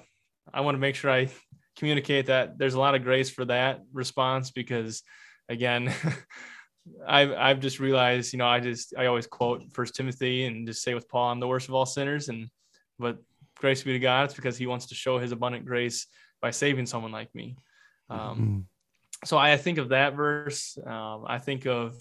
I 0.53 0.61
want 0.61 0.75
to 0.75 0.79
make 0.79 0.95
sure 0.95 1.11
I 1.11 1.29
communicate 1.77 2.27
that 2.27 2.57
there's 2.57 2.75
a 2.75 2.79
lot 2.79 2.95
of 2.95 3.03
grace 3.03 3.29
for 3.29 3.45
that 3.45 3.81
response 3.91 4.51
because 4.51 5.01
again 5.49 5.93
I've 7.07 7.31
I've 7.31 7.59
just 7.59 7.79
realized, 7.79 8.33
you 8.33 8.39
know, 8.39 8.47
I 8.47 8.59
just 8.59 8.93
I 8.97 9.05
always 9.05 9.27
quote 9.27 9.63
First 9.73 9.95
Timothy 9.95 10.45
and 10.45 10.67
just 10.67 10.83
say 10.83 10.93
with 10.93 11.07
Paul, 11.07 11.31
I'm 11.31 11.39
the 11.39 11.47
worst 11.47 11.69
of 11.69 11.75
all 11.75 11.85
sinners, 11.85 12.29
and 12.29 12.49
but 12.99 13.17
grace 13.57 13.83
be 13.83 13.93
to 13.93 13.99
God, 13.99 14.25
it's 14.25 14.33
because 14.33 14.57
He 14.57 14.67
wants 14.67 14.87
to 14.87 14.95
show 14.95 15.17
His 15.17 15.31
abundant 15.31 15.65
grace 15.65 16.07
by 16.41 16.51
saving 16.51 16.85
someone 16.85 17.11
like 17.11 17.33
me. 17.33 17.55
Um, 18.09 18.19
mm-hmm. 18.19 18.59
So 19.25 19.37
I 19.37 19.55
think 19.55 19.77
of 19.77 19.89
that 19.89 20.15
verse. 20.15 20.77
Um, 20.85 21.23
I 21.25 21.39
think 21.39 21.65
of 21.65 21.95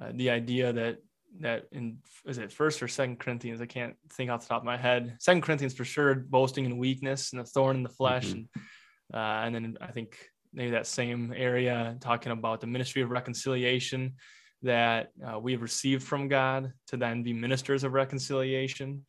uh, 0.00 0.12
the 0.14 0.30
idea 0.30 0.72
that 0.72 0.96
that 1.40 1.64
in 1.72 1.98
is 2.26 2.38
it 2.38 2.52
first 2.52 2.82
or 2.82 2.88
second 2.88 3.18
Corinthians? 3.18 3.60
I 3.60 3.66
can't 3.66 3.96
think 4.12 4.30
off 4.30 4.42
the 4.42 4.48
top 4.48 4.62
of 4.62 4.64
my 4.64 4.76
head. 4.76 5.16
Second 5.20 5.42
Corinthians 5.42 5.74
for 5.74 5.84
sure, 5.84 6.14
boasting 6.14 6.64
in 6.64 6.78
weakness 6.78 7.32
and 7.32 7.40
a 7.40 7.44
thorn 7.44 7.76
in 7.76 7.82
the 7.82 7.88
flesh, 7.88 8.28
mm-hmm. 8.28 8.38
and 9.12 9.14
uh, 9.14 9.44
and 9.44 9.54
then 9.54 9.78
I 9.80 9.88
think 9.88 10.16
maybe 10.52 10.70
that 10.70 10.86
same 10.86 11.32
area 11.36 11.96
talking 12.00 12.32
about 12.32 12.60
the 12.60 12.66
ministry 12.66 13.02
of 13.02 13.10
reconciliation 13.10 14.14
that 14.62 15.10
uh, 15.26 15.38
we 15.38 15.52
have 15.52 15.62
received 15.62 16.02
from 16.02 16.28
God 16.28 16.72
to 16.88 16.96
then 16.96 17.22
be 17.22 17.32
ministers 17.32 17.84
of 17.84 17.92
reconciliation, 17.92 19.04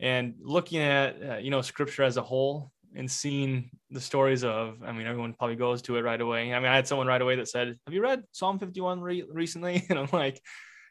and 0.00 0.34
looking 0.40 0.80
at 0.80 1.16
uh, 1.22 1.36
you 1.36 1.50
know 1.50 1.62
Scripture 1.62 2.02
as 2.02 2.16
a 2.16 2.22
whole 2.22 2.72
and 2.94 3.10
seeing 3.10 3.70
the 3.90 4.00
stories 4.00 4.44
of 4.44 4.78
i 4.82 4.92
mean 4.92 5.06
everyone 5.06 5.34
probably 5.34 5.56
goes 5.56 5.82
to 5.82 5.96
it 5.96 6.02
right 6.02 6.20
away 6.20 6.54
i 6.54 6.58
mean 6.58 6.70
i 6.70 6.74
had 6.74 6.86
someone 6.86 7.06
right 7.06 7.20
away 7.20 7.36
that 7.36 7.48
said 7.48 7.76
have 7.86 7.94
you 7.94 8.02
read 8.02 8.22
psalm 8.32 8.58
51 8.58 9.00
re- 9.00 9.26
recently 9.30 9.84
and 9.90 9.98
i'm 9.98 10.08
like 10.12 10.40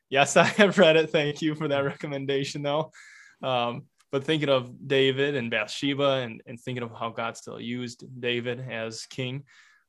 yes, 0.10 0.38
I 0.38 0.46
have 0.46 0.78
read 0.78 0.98
it. 0.98 1.10
Thank 1.10 1.42
you 1.42 1.56
for 1.56 1.68
that 1.68 1.80
recommendation, 1.86 2.62
though. 2.62 2.92
Um, 3.42 3.84
but 4.12 4.24
thinking 4.24 4.50
of 4.50 4.88
David 4.88 5.36
and 5.36 5.52
Bathsheba 5.52 6.22
and, 6.22 6.42
and 6.46 6.60
thinking 6.60 6.84
of 6.84 6.92
how 6.98 7.10
God 7.10 7.36
still 7.36 7.60
used 7.60 8.06
David 8.20 8.66
as 8.70 9.06
king, 9.06 9.44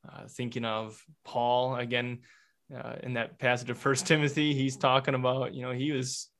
uh, 0.08 0.24
thinking 0.28 0.64
of 0.64 1.00
Paul 1.24 1.76
again 1.76 2.20
uh, 2.76 2.96
in 3.02 3.14
that 3.14 3.38
passage 3.38 3.70
of 3.70 3.78
First 3.78 4.06
Timothy, 4.08 4.54
he's 4.54 4.76
talking 4.76 5.14
about, 5.14 5.54
you 5.54 5.62
know, 5.62 5.72
he 5.72 5.92
was 5.92 6.30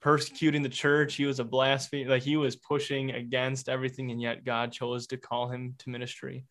persecuting 0.00 0.62
the 0.62 0.68
church. 0.68 1.14
He 1.14 1.26
was 1.26 1.40
a 1.40 1.44
blasphemer, 1.44 2.10
like 2.10 2.22
he 2.22 2.36
was 2.36 2.56
pushing 2.56 3.12
against 3.12 3.68
everything, 3.68 4.10
and 4.10 4.20
yet 4.20 4.44
God 4.44 4.72
chose 4.72 5.06
to 5.08 5.16
call 5.16 5.48
him 5.48 5.74
to 5.78 5.90
ministry. 5.90 6.44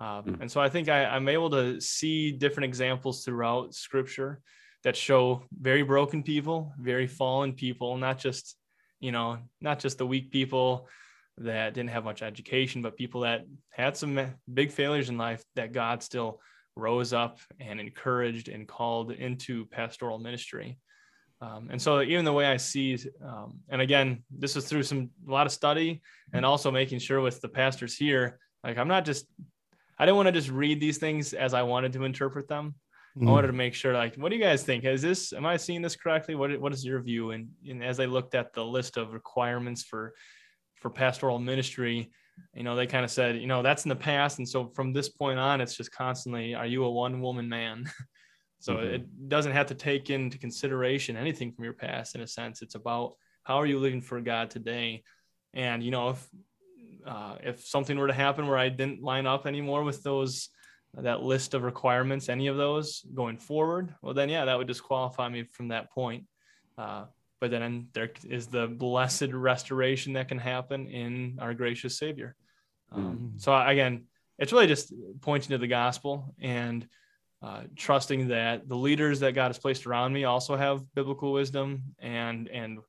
Um, 0.00 0.24
mm. 0.24 0.40
And 0.40 0.50
so 0.50 0.60
I 0.60 0.68
think 0.68 0.88
I, 0.88 1.04
I'm 1.04 1.28
able 1.28 1.50
to 1.50 1.80
see 1.80 2.32
different 2.32 2.66
examples 2.66 3.24
throughout 3.24 3.74
Scripture 3.74 4.40
that 4.84 4.96
show 4.96 5.42
very 5.60 5.82
broken 5.82 6.22
people, 6.22 6.72
very 6.78 7.06
fallen 7.06 7.52
people, 7.52 7.96
not 7.96 8.18
just, 8.18 8.56
you 8.98 9.12
know, 9.12 9.38
not 9.60 9.78
just 9.78 9.98
the 9.98 10.06
weak 10.06 10.30
people 10.30 10.88
that 11.38 11.74
didn't 11.74 11.90
have 11.90 12.04
much 12.04 12.22
education, 12.22 12.82
but 12.82 12.96
people 12.96 13.22
that 13.22 13.46
had 13.70 13.96
some 13.96 14.18
big 14.52 14.70
failures 14.70 15.08
in 15.08 15.18
life 15.18 15.42
that 15.56 15.72
God 15.72 16.02
still 16.02 16.40
rose 16.76 17.12
up 17.12 17.38
and 17.58 17.80
encouraged 17.80 18.48
and 18.48 18.68
called 18.68 19.12
into 19.12 19.66
pastoral 19.66 20.18
ministry. 20.18 20.78
Um, 21.42 21.68
and 21.70 21.80
so 21.80 22.02
even 22.02 22.24
the 22.24 22.32
way 22.32 22.46
I 22.46 22.58
see, 22.58 22.98
um, 23.24 23.60
and 23.70 23.80
again, 23.80 24.22
this 24.30 24.56
is 24.56 24.66
through 24.66 24.82
some 24.82 25.10
a 25.26 25.30
lot 25.30 25.46
of 25.46 25.52
study 25.52 26.02
and 26.34 26.44
also 26.44 26.70
making 26.70 26.98
sure 26.98 27.20
with 27.20 27.40
the 27.40 27.48
pastors 27.48 27.96
here, 27.96 28.38
like 28.62 28.76
I'm 28.76 28.88
not 28.88 29.06
just, 29.06 29.26
I 29.98 30.04
didn't 30.04 30.16
want 30.16 30.26
to 30.26 30.32
just 30.32 30.50
read 30.50 30.80
these 30.80 30.98
things 30.98 31.32
as 31.32 31.54
I 31.54 31.62
wanted 31.62 31.94
to 31.94 32.04
interpret 32.04 32.48
them. 32.48 32.74
Mm. 33.18 33.28
I 33.28 33.30
wanted 33.30 33.48
to 33.48 33.52
make 33.52 33.74
sure, 33.74 33.92
like, 33.92 34.16
what 34.16 34.30
do 34.30 34.36
you 34.36 34.42
guys 34.42 34.62
think? 34.62 34.84
Is 34.84 35.02
this, 35.02 35.32
am 35.32 35.46
I 35.46 35.56
seeing 35.56 35.82
this 35.82 35.96
correctly? 35.96 36.34
What, 36.34 36.58
what 36.60 36.72
is 36.72 36.84
your 36.84 37.00
view? 37.00 37.32
And, 37.32 37.48
and 37.68 37.82
as 37.82 37.98
I 37.98 38.04
looked 38.04 38.34
at 38.34 38.52
the 38.52 38.64
list 38.64 38.96
of 38.96 39.12
requirements 39.12 39.82
for, 39.82 40.14
for 40.76 40.90
pastoral 40.90 41.38
ministry, 41.38 42.10
you 42.54 42.62
know, 42.62 42.76
they 42.76 42.86
kind 42.86 43.04
of 43.04 43.10
said, 43.10 43.36
you 43.36 43.46
know, 43.46 43.62
that's 43.62 43.84
in 43.84 43.88
the 43.88 43.96
past. 43.96 44.38
And 44.38 44.48
so 44.48 44.68
from 44.68 44.92
this 44.92 45.08
point 45.08 45.38
on, 45.38 45.60
it's 45.60 45.76
just 45.76 45.92
constantly, 45.92 46.54
are 46.54 46.66
you 46.66 46.84
a 46.84 46.90
one 46.90 47.20
woman 47.20 47.48
man? 47.48 47.84
so 48.60 48.76
mm-hmm. 48.76 48.94
it 48.94 49.28
doesn't 49.28 49.52
have 49.52 49.66
to 49.66 49.74
take 49.74 50.10
into 50.10 50.38
consideration 50.38 51.16
anything 51.16 51.52
from 51.52 51.64
your 51.64 51.74
past 51.74 52.14
in 52.14 52.20
a 52.20 52.26
sense. 52.26 52.62
It's 52.62 52.76
about 52.76 53.14
how 53.42 53.56
are 53.56 53.66
you 53.66 53.78
living 53.78 54.00
for 54.00 54.20
God 54.20 54.50
today? 54.50 55.02
And, 55.52 55.82
you 55.82 55.90
know, 55.90 56.10
if, 56.10 56.28
uh, 57.06 57.36
if 57.42 57.66
something 57.66 57.98
were 57.98 58.06
to 58.06 58.12
happen 58.12 58.46
where 58.46 58.58
I 58.58 58.68
didn't 58.68 59.02
line 59.02 59.26
up 59.26 59.46
anymore 59.46 59.82
with 59.82 60.02
those 60.02 60.48
that 60.94 61.22
list 61.22 61.54
of 61.54 61.62
requirements, 61.62 62.28
any 62.28 62.48
of 62.48 62.56
those 62.56 63.04
going 63.14 63.38
forward, 63.38 63.94
well, 64.02 64.14
then 64.14 64.28
yeah, 64.28 64.44
that 64.44 64.58
would 64.58 64.66
disqualify 64.66 65.28
me 65.28 65.44
from 65.44 65.68
that 65.68 65.90
point. 65.92 66.24
Uh, 66.76 67.04
but 67.40 67.50
then 67.50 67.88
there 67.92 68.10
is 68.28 68.48
the 68.48 68.66
blessed 68.66 69.32
restoration 69.32 70.14
that 70.14 70.28
can 70.28 70.38
happen 70.38 70.86
in 70.88 71.38
our 71.40 71.54
gracious 71.54 71.96
Savior. 71.96 72.34
Um, 72.92 73.32
mm. 73.34 73.40
So 73.40 73.56
again, 73.56 74.04
it's 74.38 74.52
really 74.52 74.66
just 74.66 74.92
pointing 75.20 75.50
to 75.50 75.58
the 75.58 75.66
gospel 75.66 76.34
and 76.40 76.86
uh, 77.42 77.62
trusting 77.76 78.28
that 78.28 78.68
the 78.68 78.76
leaders 78.76 79.20
that 79.20 79.34
God 79.34 79.48
has 79.48 79.58
placed 79.58 79.86
around 79.86 80.12
me 80.12 80.24
also 80.24 80.56
have 80.56 80.82
biblical 80.94 81.32
wisdom 81.32 81.82
and 81.98 82.48
and 82.48 82.80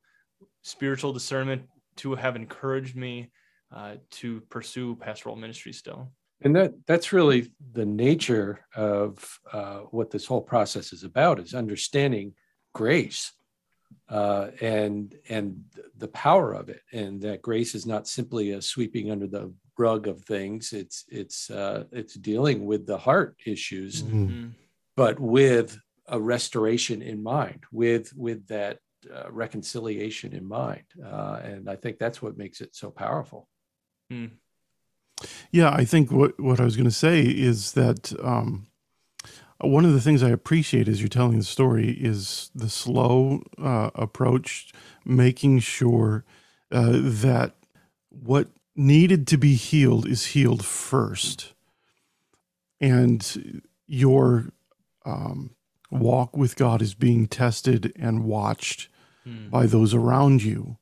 spiritual 0.63 1.13
discernment 1.13 1.63
to 1.97 2.15
have 2.15 2.35
encouraged 2.35 2.95
me 2.95 3.31
uh, 3.73 3.95
to 4.09 4.41
pursue 4.49 4.95
pastoral 4.95 5.35
ministry 5.35 5.71
still 5.71 6.11
and 6.41 6.55
that 6.55 6.73
that's 6.87 7.13
really 7.13 7.51
the 7.73 7.85
nature 7.85 8.65
of 8.75 9.39
uh, 9.51 9.79
what 9.91 10.09
this 10.11 10.25
whole 10.25 10.41
process 10.41 10.93
is 10.93 11.03
about 11.03 11.39
is 11.39 11.53
understanding 11.53 12.33
grace 12.73 13.31
uh, 14.09 14.47
and 14.61 15.15
and 15.29 15.63
the 15.97 16.07
power 16.09 16.53
of 16.53 16.69
it 16.69 16.81
and 16.91 17.21
that 17.21 17.41
grace 17.41 17.75
is 17.75 17.85
not 17.85 18.07
simply 18.07 18.51
a 18.51 18.61
sweeping 18.61 19.11
under 19.11 19.27
the 19.27 19.53
rug 19.77 20.07
of 20.07 20.21
things 20.23 20.73
it's 20.73 21.05
it's 21.09 21.49
uh, 21.49 21.83
it's 21.91 22.15
dealing 22.15 22.65
with 22.65 22.85
the 22.85 22.97
heart 22.97 23.35
issues 23.45 24.03
mm-hmm. 24.03 24.49
but 24.95 25.19
with 25.19 25.79
a 26.07 26.19
restoration 26.19 27.01
in 27.01 27.21
mind 27.21 27.63
with 27.71 28.11
with 28.15 28.45
that 28.47 28.79
uh, 29.13 29.31
reconciliation 29.31 30.33
in 30.33 30.47
mind 30.47 30.83
uh, 31.03 31.39
and 31.43 31.69
i 31.69 31.75
think 31.75 31.97
that's 31.97 32.21
what 32.21 32.37
makes 32.37 32.61
it 32.61 32.75
so 32.75 32.91
powerful 32.91 33.47
mm. 34.11 34.29
Yeah, 35.51 35.71
I 35.71 35.85
think 35.85 36.11
what 36.11 36.39
what 36.39 36.59
I 36.59 36.63
was 36.63 36.75
going 36.75 36.89
to 36.89 36.95
say 36.95 37.21
is 37.21 37.73
that 37.73 38.13
um, 38.23 38.67
one 39.59 39.85
of 39.85 39.93
the 39.93 40.01
things 40.01 40.23
I 40.23 40.29
appreciate 40.29 40.87
as 40.87 41.01
you're 41.01 41.09
telling 41.09 41.37
the 41.37 41.43
story 41.43 41.91
is 41.91 42.49
the 42.55 42.69
slow 42.69 43.43
uh, 43.61 43.91
approach, 43.95 44.71
making 45.05 45.59
sure 45.59 46.25
uh, 46.71 46.91
that 46.93 47.55
what 48.09 48.49
needed 48.75 49.27
to 49.27 49.37
be 49.37 49.55
healed 49.55 50.07
is 50.07 50.27
healed 50.27 50.65
first, 50.65 51.53
and 52.79 53.61
your 53.87 54.45
um, 55.05 55.51
walk 55.91 56.37
with 56.37 56.55
God 56.55 56.81
is 56.81 56.93
being 56.93 57.27
tested 57.27 57.93
and 57.97 58.23
watched 58.23 58.87
hmm. 59.23 59.49
by 59.49 59.65
those 59.65 59.93
around 59.93 60.43
you 60.43 60.77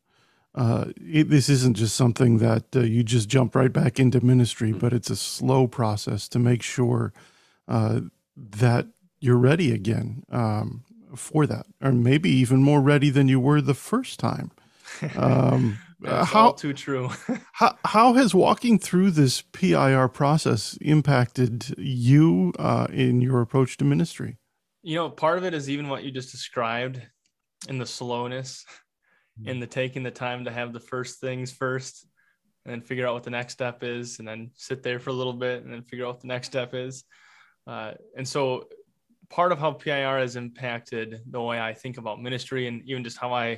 uh, 0.55 0.85
it, 0.97 1.29
this 1.29 1.47
isn't 1.47 1.77
just 1.77 1.95
something 1.95 2.39
that 2.39 2.63
uh, 2.75 2.81
you 2.81 3.03
just 3.03 3.29
jump 3.29 3.55
right 3.55 3.71
back 3.71 3.99
into 3.99 4.23
ministry, 4.23 4.71
but 4.71 4.93
it's 4.93 5.09
a 5.09 5.15
slow 5.15 5.67
process 5.67 6.27
to 6.29 6.39
make 6.39 6.63
sure 6.63 7.13
uh, 7.67 8.01
that 8.35 8.87
you're 9.19 9.37
ready 9.37 9.71
again 9.71 10.23
um, 10.31 10.83
for 11.15 11.45
that, 11.45 11.65
or 11.81 11.91
maybe 11.91 12.29
even 12.29 12.63
more 12.63 12.81
ready 12.81 13.09
than 13.09 13.27
you 13.27 13.39
were 13.39 13.61
the 13.61 13.73
first 13.73 14.19
time. 14.19 14.51
Um, 15.15 15.77
how 16.05 16.51
too 16.53 16.73
true? 16.73 17.09
how 17.53 17.77
how 17.85 18.13
has 18.13 18.33
walking 18.33 18.79
through 18.79 19.11
this 19.11 19.41
PIR 19.41 20.07
process 20.07 20.77
impacted 20.81 21.75
you 21.77 22.53
uh, 22.57 22.87
in 22.91 23.21
your 23.21 23.41
approach 23.41 23.77
to 23.77 23.85
ministry? 23.85 24.37
You 24.81 24.95
know, 24.95 25.09
part 25.09 25.37
of 25.37 25.43
it 25.43 25.53
is 25.53 25.69
even 25.69 25.89
what 25.89 26.03
you 26.03 26.11
just 26.11 26.31
described 26.31 27.01
in 27.67 27.77
the 27.77 27.85
slowness 27.85 28.65
in 29.45 29.59
the 29.59 29.67
taking 29.67 30.03
the 30.03 30.11
time 30.11 30.45
to 30.45 30.51
have 30.51 30.73
the 30.73 30.79
first 30.79 31.19
things 31.19 31.51
first 31.51 32.07
and 32.65 32.73
then 32.73 32.81
figure 32.81 33.07
out 33.07 33.13
what 33.13 33.23
the 33.23 33.29
next 33.29 33.53
step 33.53 33.83
is 33.83 34.19
and 34.19 34.27
then 34.27 34.51
sit 34.55 34.83
there 34.83 34.99
for 34.99 35.09
a 35.09 35.13
little 35.13 35.33
bit 35.33 35.63
and 35.63 35.73
then 35.73 35.83
figure 35.83 36.05
out 36.05 36.15
what 36.15 36.21
the 36.21 36.27
next 36.27 36.47
step 36.47 36.73
is. 36.73 37.03
Uh, 37.65 37.93
and 38.17 38.27
so 38.27 38.67
part 39.29 39.51
of 39.51 39.59
how 39.59 39.71
pir 39.71 40.19
has 40.19 40.35
impacted 40.35 41.21
the 41.29 41.39
way 41.39 41.59
i 41.59 41.73
think 41.73 41.97
about 41.97 42.21
ministry 42.21 42.67
and 42.67 42.81
even 42.85 43.03
just 43.03 43.17
how 43.17 43.31
i 43.31 43.57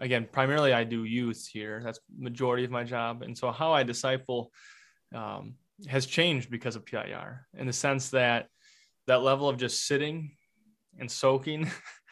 again 0.00 0.26
primarily 0.30 0.72
i 0.72 0.84
do 0.84 1.04
youth 1.04 1.48
here. 1.50 1.80
That's 1.84 2.00
majority 2.18 2.64
of 2.64 2.70
my 2.70 2.84
job. 2.84 3.22
And 3.22 3.36
so 3.36 3.50
how 3.50 3.72
i 3.72 3.82
disciple 3.82 4.50
um, 5.14 5.54
has 5.88 6.06
changed 6.06 6.50
because 6.50 6.76
of 6.76 6.84
pir 6.84 7.46
in 7.56 7.66
the 7.66 7.72
sense 7.72 8.10
that 8.10 8.48
that 9.06 9.22
level 9.22 9.48
of 9.48 9.56
just 9.56 9.86
sitting 9.86 10.32
and 10.98 11.10
soaking 11.10 11.70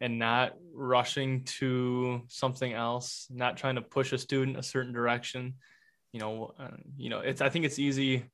and 0.00 0.18
not 0.18 0.54
rushing 0.74 1.44
to 1.44 2.22
something 2.28 2.72
else, 2.72 3.26
not 3.30 3.56
trying 3.56 3.76
to 3.76 3.82
push 3.82 4.12
a 4.12 4.18
student 4.18 4.58
a 4.58 4.62
certain 4.62 4.92
direction. 4.92 5.54
You 6.12 6.20
know, 6.20 6.54
uh, 6.58 6.76
you 6.96 7.10
know, 7.10 7.20
it's 7.20 7.40
I 7.40 7.48
think 7.48 7.64
it's 7.64 7.78
easy. 7.78 8.24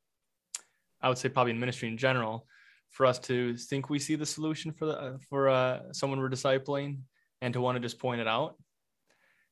I 1.01 1.09
would 1.09 1.19
say 1.19 1.29
probably 1.29 1.53
in 1.53 1.61
ministry 1.61 1.89
in 1.89 1.99
general, 1.99 2.47
for 2.91 3.07
us 3.07 3.19
to 3.21 3.57
think 3.57 3.91
we 3.91 3.99
see 3.99 4.15
the 4.15 4.27
solution 4.27 4.73
for 4.73 4.87
the 4.87 4.99
uh, 4.99 5.17
for 5.29 5.49
uh, 5.49 5.93
someone 5.93 6.21
we're 6.21 6.31
discipling, 6.31 7.01
and 7.41 7.55
to 7.55 7.61
want 7.61 7.77
to 7.77 7.81
just 7.81 7.99
point 7.99 8.21
it 8.21 8.29
out, 8.29 8.57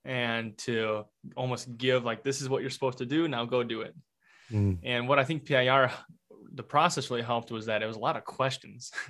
and 0.04 0.56
to 0.58 1.04
almost 1.36 1.76
give 1.76 2.04
like 2.04 2.22
this 2.24 2.40
is 2.40 2.48
what 2.48 2.60
you're 2.60 2.70
supposed 2.70 2.98
to 2.98 3.06
do. 3.06 3.28
Now 3.28 3.44
go 3.44 3.62
do 3.62 3.82
it. 3.82 3.94
Mm. 4.52 4.78
And 4.82 5.08
what 5.08 5.18
I 5.18 5.24
think 5.24 5.46
PIR, 5.46 5.90
the 6.54 6.62
process 6.62 7.10
really 7.10 7.22
helped 7.22 7.50
was 7.50 7.66
that 7.66 7.82
it 7.82 7.86
was 7.86 7.96
a 7.96 8.00
lot 8.00 8.16
of 8.16 8.24
questions. 8.24 8.90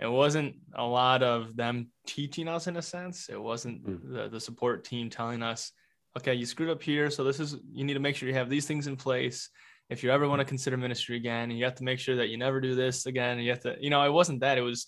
it 0.00 0.06
wasn't 0.06 0.56
a 0.74 0.84
lot 0.84 1.22
of 1.22 1.56
them 1.56 1.88
teaching 2.06 2.48
us 2.48 2.66
in 2.66 2.76
a 2.76 2.82
sense. 2.82 3.28
It 3.28 3.40
wasn't 3.40 3.86
mm. 3.86 4.12
the, 4.12 4.28
the 4.28 4.40
support 4.40 4.84
team 4.84 5.08
telling 5.08 5.42
us, 5.42 5.72
okay, 6.16 6.34
you 6.34 6.46
screwed 6.46 6.70
up 6.70 6.82
here. 6.82 7.10
So 7.10 7.24
this 7.24 7.40
is, 7.40 7.56
you 7.72 7.84
need 7.84 7.94
to 7.94 8.00
make 8.00 8.16
sure 8.16 8.28
you 8.28 8.34
have 8.34 8.50
these 8.50 8.66
things 8.66 8.86
in 8.86 8.96
place. 8.96 9.50
If 9.90 10.02
you 10.02 10.10
ever 10.10 10.28
want 10.28 10.40
to 10.40 10.44
consider 10.44 10.76
ministry 10.76 11.16
again, 11.16 11.50
you 11.50 11.64
have 11.64 11.76
to 11.76 11.84
make 11.84 11.98
sure 11.98 12.16
that 12.16 12.28
you 12.28 12.38
never 12.38 12.60
do 12.60 12.74
this 12.74 13.06
again. 13.06 13.36
And 13.36 13.44
You 13.44 13.50
have 13.50 13.60
to, 13.60 13.76
you 13.80 13.90
know, 13.90 14.02
it 14.02 14.12
wasn't 14.12 14.40
that. 14.40 14.58
It 14.58 14.62
was 14.62 14.86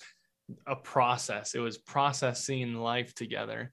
a 0.67 0.77
process. 0.77 1.55
It 1.55 1.61
was 1.61 1.79
processing 1.79 2.75
life 2.75 3.15
together. 3.15 3.73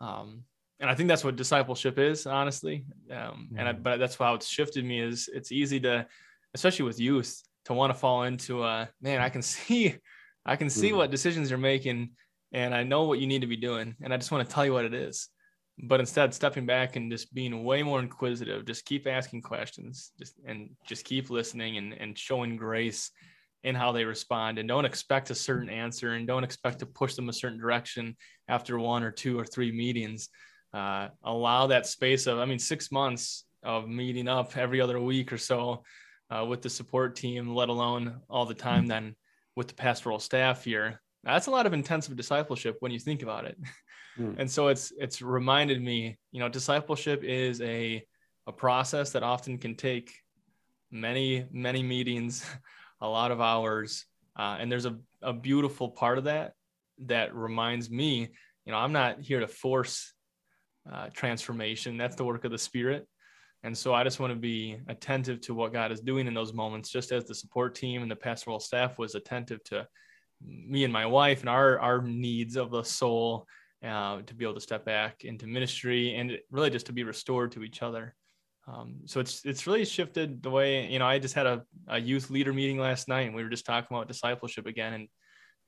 Um, 0.00 0.42
and 0.80 0.90
I 0.90 0.94
think 0.94 1.08
that's 1.08 1.24
what 1.24 1.36
discipleship 1.36 1.98
is, 1.98 2.26
honestly. 2.26 2.84
Um, 3.10 3.50
and 3.56 3.68
I, 3.68 3.72
mm. 3.72 3.82
but 3.82 3.98
that's 3.98 4.16
how 4.16 4.34
it's 4.34 4.48
shifted 4.48 4.84
me 4.84 5.00
is 5.00 5.28
it's 5.32 5.52
easy 5.52 5.80
to, 5.80 6.06
especially 6.54 6.86
with 6.86 7.00
youth, 7.00 7.42
to 7.66 7.74
want 7.74 7.92
to 7.92 7.98
fall 7.98 8.24
into 8.24 8.64
a 8.64 8.88
man. 9.00 9.20
I 9.20 9.28
can 9.28 9.42
see, 9.42 9.96
I 10.46 10.56
can 10.56 10.70
see 10.70 10.90
mm. 10.90 10.96
what 10.96 11.10
decisions 11.10 11.50
you're 11.50 11.58
making, 11.58 12.10
and 12.52 12.74
I 12.74 12.82
know 12.82 13.04
what 13.04 13.18
you 13.18 13.26
need 13.26 13.40
to 13.40 13.46
be 13.46 13.56
doing, 13.56 13.94
and 14.02 14.12
I 14.12 14.16
just 14.16 14.30
want 14.30 14.46
to 14.46 14.54
tell 14.54 14.64
you 14.64 14.72
what 14.72 14.84
it 14.84 14.94
is. 14.94 15.28
But 15.82 16.00
instead, 16.00 16.32
stepping 16.32 16.66
back 16.66 16.96
and 16.96 17.10
just 17.10 17.34
being 17.34 17.64
way 17.64 17.82
more 17.82 17.98
inquisitive, 17.98 18.64
just 18.64 18.84
keep 18.84 19.06
asking 19.06 19.42
questions, 19.42 20.12
just 20.18 20.34
and 20.46 20.70
just 20.86 21.04
keep 21.04 21.30
listening 21.30 21.78
and 21.78 21.94
and 21.94 22.16
showing 22.16 22.56
grace 22.56 23.10
in 23.64 23.74
how 23.74 23.92
they 23.92 24.04
respond, 24.04 24.58
and 24.58 24.68
don't 24.68 24.84
expect 24.84 25.30
a 25.30 25.34
certain 25.34 25.70
answer, 25.70 26.12
and 26.12 26.26
don't 26.26 26.44
expect 26.44 26.78
to 26.80 26.86
push 26.86 27.14
them 27.14 27.28
a 27.28 27.32
certain 27.32 27.58
direction 27.58 28.16
after 28.48 28.78
one 28.78 29.02
or 29.02 29.10
two 29.10 29.38
or 29.38 29.44
three 29.44 29.72
meetings 29.72 30.28
uh, 30.74 31.08
allow 31.22 31.68
that 31.68 31.86
space 31.86 32.26
of, 32.26 32.38
I 32.38 32.44
mean, 32.44 32.58
six 32.58 32.90
months 32.90 33.44
of 33.62 33.88
meeting 33.88 34.28
up 34.28 34.56
every 34.56 34.80
other 34.80 35.00
week 35.00 35.32
or 35.32 35.38
so 35.38 35.84
uh, 36.30 36.44
with 36.44 36.62
the 36.62 36.68
support 36.68 37.14
team, 37.14 37.54
let 37.54 37.68
alone 37.68 38.20
all 38.28 38.44
the 38.44 38.54
time 38.54 38.86
then 38.86 39.14
with 39.56 39.68
the 39.68 39.74
pastoral 39.74 40.18
staff 40.18 40.64
here. 40.64 41.00
That's 41.22 41.46
a 41.46 41.50
lot 41.50 41.66
of 41.66 41.72
intensive 41.72 42.16
discipleship 42.16 42.76
when 42.80 42.92
you 42.92 42.98
think 42.98 43.22
about 43.22 43.46
it. 43.46 43.58
Mm. 44.16 44.36
And 44.38 44.48
so 44.48 44.68
it's 44.68 44.92
it's 44.96 45.20
reminded 45.20 45.82
me, 45.82 46.16
you 46.30 46.38
know, 46.38 46.48
discipleship 46.48 47.24
is 47.24 47.60
a 47.62 48.06
a 48.46 48.52
process 48.52 49.10
that 49.10 49.24
often 49.24 49.58
can 49.58 49.74
take 49.74 50.12
many 50.90 51.46
many 51.50 51.82
meetings, 51.82 52.46
a 53.00 53.08
lot 53.08 53.32
of 53.32 53.40
hours, 53.40 54.06
uh, 54.38 54.56
and 54.60 54.70
there's 54.70 54.86
a 54.86 54.96
a 55.20 55.32
beautiful 55.32 55.88
part 55.88 56.18
of 56.18 56.24
that 56.24 56.52
that 56.98 57.34
reminds 57.34 57.90
me, 57.90 58.28
you 58.64 58.72
know, 58.72 58.78
I'm 58.78 58.92
not 58.92 59.20
here 59.20 59.40
to 59.40 59.48
force 59.48 60.12
uh, 60.88 61.08
transformation. 61.12 61.96
That's 61.96 62.14
the 62.14 62.24
work 62.24 62.44
of 62.44 62.52
the 62.52 62.58
Spirit. 62.58 63.08
And 63.64 63.76
so 63.76 63.94
I 63.94 64.04
just 64.04 64.20
want 64.20 64.30
to 64.30 64.38
be 64.38 64.76
attentive 64.88 65.40
to 65.42 65.54
what 65.54 65.72
God 65.72 65.90
is 65.90 66.00
doing 66.00 66.26
in 66.26 66.34
those 66.34 66.52
moments, 66.52 66.90
just 66.90 67.12
as 67.12 67.24
the 67.24 67.34
support 67.34 67.74
team 67.74 68.02
and 68.02 68.10
the 68.10 68.16
pastoral 68.16 68.60
staff 68.60 68.98
was 68.98 69.14
attentive 69.14 69.64
to 69.64 69.88
me 70.44 70.84
and 70.84 70.92
my 70.92 71.06
wife 71.06 71.40
and 71.40 71.48
our 71.48 71.78
our 71.78 72.02
needs 72.02 72.56
of 72.56 72.70
the 72.70 72.82
soul 72.82 73.46
uh, 73.82 74.20
to 74.20 74.34
be 74.34 74.44
able 74.44 74.54
to 74.54 74.60
step 74.60 74.84
back 74.84 75.24
into 75.24 75.46
ministry 75.46 76.14
and 76.14 76.38
really 76.50 76.68
just 76.68 76.86
to 76.86 76.92
be 76.92 77.04
restored 77.04 77.52
to 77.52 77.62
each 77.62 77.82
other. 77.82 78.14
Um, 78.68 78.96
so 79.06 79.18
it's 79.18 79.42
it's 79.46 79.66
really 79.66 79.86
shifted 79.86 80.42
the 80.42 80.50
way 80.50 80.86
you 80.86 80.98
know. 80.98 81.06
I 81.06 81.18
just 81.18 81.34
had 81.34 81.46
a, 81.46 81.62
a 81.88 81.98
youth 81.98 82.28
leader 82.28 82.52
meeting 82.52 82.78
last 82.78 83.08
night, 83.08 83.26
and 83.26 83.34
we 83.34 83.42
were 83.42 83.50
just 83.50 83.64
talking 83.64 83.96
about 83.96 84.08
discipleship 84.08 84.66
again, 84.66 84.92
and 84.92 85.08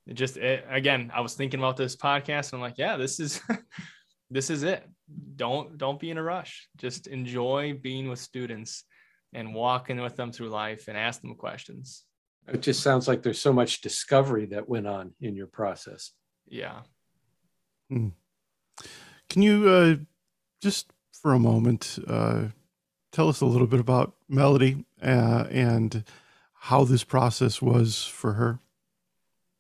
it 0.06 0.14
just 0.14 0.36
it, 0.36 0.66
again, 0.68 1.10
I 1.14 1.22
was 1.22 1.32
thinking 1.32 1.60
about 1.60 1.78
this 1.78 1.96
podcast, 1.96 2.52
and 2.52 2.54
I'm 2.54 2.60
like, 2.60 2.76
yeah, 2.76 2.98
this 2.98 3.20
is 3.20 3.40
this 4.30 4.50
is 4.50 4.64
it 4.64 4.86
don't 5.36 5.78
don't 5.78 6.00
be 6.00 6.10
in 6.10 6.18
a 6.18 6.22
rush. 6.22 6.68
Just 6.76 7.06
enjoy 7.06 7.78
being 7.80 8.08
with 8.08 8.18
students 8.18 8.84
and 9.32 9.54
walking 9.54 10.00
with 10.00 10.16
them 10.16 10.32
through 10.32 10.48
life 10.48 10.88
and 10.88 10.96
ask 10.96 11.20
them 11.20 11.34
questions. 11.34 12.04
It 12.48 12.62
just 12.62 12.82
sounds 12.82 13.08
like 13.08 13.22
there's 13.22 13.40
so 13.40 13.52
much 13.52 13.80
discovery 13.80 14.46
that 14.46 14.68
went 14.68 14.86
on 14.86 15.12
in 15.20 15.34
your 15.34 15.48
process. 15.48 16.12
Yeah. 16.46 16.80
Hmm. 17.90 18.08
can 19.28 19.42
you 19.42 19.68
uh, 19.68 19.96
just 20.60 20.90
for 21.12 21.34
a 21.34 21.38
moment 21.38 22.00
uh, 22.08 22.46
tell 23.12 23.28
us 23.28 23.40
a 23.40 23.46
little 23.46 23.68
bit 23.68 23.78
about 23.78 24.14
melody 24.28 24.84
uh, 25.00 25.44
and 25.50 26.02
how 26.54 26.82
this 26.82 27.04
process 27.04 27.62
was 27.62 28.04
for 28.04 28.32
her? 28.32 28.58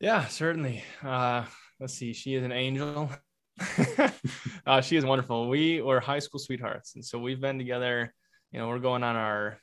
Yeah 0.00 0.26
certainly. 0.26 0.82
Uh, 1.04 1.44
let's 1.78 1.94
see. 1.94 2.12
She 2.12 2.34
is 2.34 2.42
an 2.42 2.52
angel 2.52 3.10
uh, 4.66 4.80
she 4.80 4.96
is 4.96 5.04
wonderful. 5.04 5.48
We 5.48 5.80
were 5.80 6.00
high 6.00 6.18
school 6.18 6.38
sweethearts, 6.38 6.94
and 6.94 7.04
so 7.04 7.18
we've 7.18 7.40
been 7.40 7.58
together. 7.58 8.12
You 8.52 8.58
know, 8.58 8.68
we're 8.68 8.78
going 8.78 9.02
on 9.02 9.16
our 9.16 9.58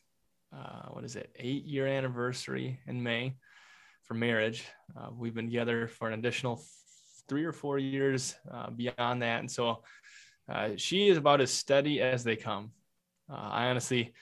uh, 0.56 0.88
what 0.90 1.04
is 1.04 1.16
it, 1.16 1.32
eight 1.38 1.66
year 1.66 1.88
anniversary 1.88 2.80
in 2.88 3.02
May 3.02 3.36
for 4.04 4.14
marriage. 4.14 4.66
Uh, 4.98 5.10
we've 5.16 5.34
been 5.34 5.48
together 5.48 5.88
for 5.88 6.08
an 6.08 6.18
additional 6.18 6.62
three 7.28 7.46
or 7.46 7.52
four 7.52 7.78
years 7.78 8.36
uh, 8.52 8.70
beyond 8.70 9.22
that, 9.22 9.40
and 9.40 9.50
so 9.50 9.84
uh, 10.50 10.70
she 10.76 11.08
is 11.08 11.18
about 11.18 11.42
as 11.42 11.52
steady 11.52 12.02
as 12.02 12.24
they 12.24 12.36
come. 12.36 12.72
Uh, 13.32 13.36
I 13.38 13.68
honestly, 13.68 14.14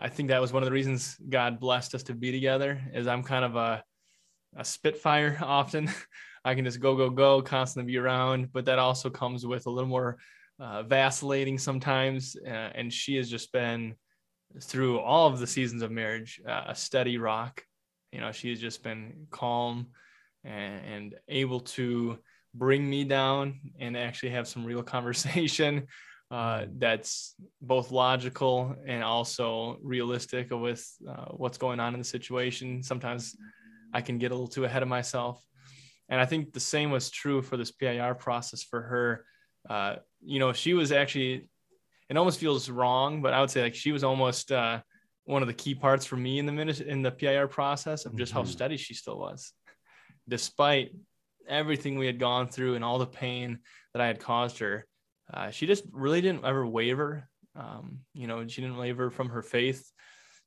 I 0.00 0.08
think 0.08 0.28
that 0.28 0.40
was 0.40 0.52
one 0.52 0.62
of 0.62 0.66
the 0.66 0.72
reasons 0.72 1.16
God 1.28 1.58
blessed 1.58 1.94
us 1.94 2.04
to 2.04 2.14
be 2.14 2.30
together. 2.30 2.80
Is 2.94 3.06
I'm 3.06 3.22
kind 3.22 3.44
of 3.44 3.56
a 3.56 3.82
a 4.56 4.64
spitfire 4.64 5.38
often. 5.42 5.90
I 6.48 6.54
can 6.54 6.64
just 6.64 6.80
go, 6.80 6.96
go, 6.96 7.10
go, 7.10 7.42
constantly 7.42 7.92
be 7.92 7.98
around. 7.98 8.52
But 8.52 8.64
that 8.64 8.78
also 8.78 9.10
comes 9.10 9.46
with 9.46 9.66
a 9.66 9.70
little 9.70 9.88
more 9.88 10.16
uh, 10.58 10.82
vacillating 10.82 11.58
sometimes. 11.58 12.36
Uh, 12.42 12.70
and 12.74 12.90
she 12.90 13.16
has 13.16 13.28
just 13.28 13.52
been 13.52 13.94
through 14.62 14.98
all 15.00 15.28
of 15.28 15.38
the 15.38 15.46
seasons 15.46 15.82
of 15.82 15.90
marriage 15.90 16.40
uh, 16.48 16.64
a 16.68 16.74
steady 16.74 17.18
rock. 17.18 17.62
You 18.12 18.20
know, 18.22 18.32
she 18.32 18.48
has 18.48 18.58
just 18.58 18.82
been 18.82 19.26
calm 19.30 19.88
and, 20.42 20.84
and 20.86 21.14
able 21.28 21.60
to 21.60 22.18
bring 22.54 22.88
me 22.88 23.04
down 23.04 23.60
and 23.78 23.94
actually 23.94 24.30
have 24.30 24.48
some 24.48 24.64
real 24.64 24.82
conversation 24.96 25.86
uh, 26.30 26.64
that's 26.78 27.34
both 27.60 27.90
logical 27.90 28.74
and 28.86 29.04
also 29.04 29.76
realistic 29.82 30.48
with 30.50 30.90
uh, 31.06 31.26
what's 31.32 31.58
going 31.58 31.78
on 31.78 31.92
in 31.92 32.00
the 32.00 32.04
situation. 32.04 32.82
Sometimes 32.82 33.36
I 33.92 34.00
can 34.00 34.16
get 34.16 34.30
a 34.30 34.34
little 34.34 34.48
too 34.48 34.64
ahead 34.64 34.82
of 34.82 34.88
myself. 34.88 35.44
And 36.08 36.20
I 36.20 36.26
think 36.26 36.52
the 36.52 36.60
same 36.60 36.90
was 36.90 37.10
true 37.10 37.42
for 37.42 37.56
this 37.56 37.70
PIR 37.70 38.14
process 38.14 38.62
for 38.62 38.82
her. 38.82 39.24
Uh, 39.68 39.96
you 40.24 40.38
know, 40.38 40.52
she 40.52 40.74
was 40.74 40.92
actually, 40.92 41.48
it 42.08 42.16
almost 42.16 42.40
feels 42.40 42.70
wrong, 42.70 43.20
but 43.20 43.34
I 43.34 43.40
would 43.40 43.50
say 43.50 43.62
like 43.62 43.74
she 43.74 43.92
was 43.92 44.04
almost 44.04 44.50
uh, 44.50 44.80
one 45.24 45.42
of 45.42 45.48
the 45.48 45.54
key 45.54 45.74
parts 45.74 46.06
for 46.06 46.16
me 46.16 46.38
in 46.38 46.46
the 46.46 46.52
minute 46.52 46.80
in 46.80 47.02
the 47.02 47.10
PIR 47.10 47.48
process 47.48 48.06
of 48.06 48.16
just 48.16 48.32
mm-hmm. 48.32 48.40
how 48.40 48.46
steady 48.46 48.76
she 48.78 48.94
still 48.94 49.18
was, 49.18 49.52
despite 50.26 50.92
everything 51.46 51.98
we 51.98 52.06
had 52.06 52.18
gone 52.18 52.48
through 52.48 52.74
and 52.74 52.84
all 52.84 52.98
the 52.98 53.06
pain 53.06 53.58
that 53.92 54.00
I 54.00 54.06
had 54.06 54.20
caused 54.20 54.58
her. 54.58 54.86
Uh, 55.32 55.50
she 55.50 55.66
just 55.66 55.84
really 55.92 56.20
didn't 56.20 56.44
ever 56.44 56.66
waver. 56.66 57.28
Um, 57.54 58.00
you 58.14 58.26
know, 58.26 58.46
she 58.46 58.62
didn't 58.62 58.76
waver 58.76 59.10
from 59.10 59.28
her 59.30 59.42
faith. 59.42 59.90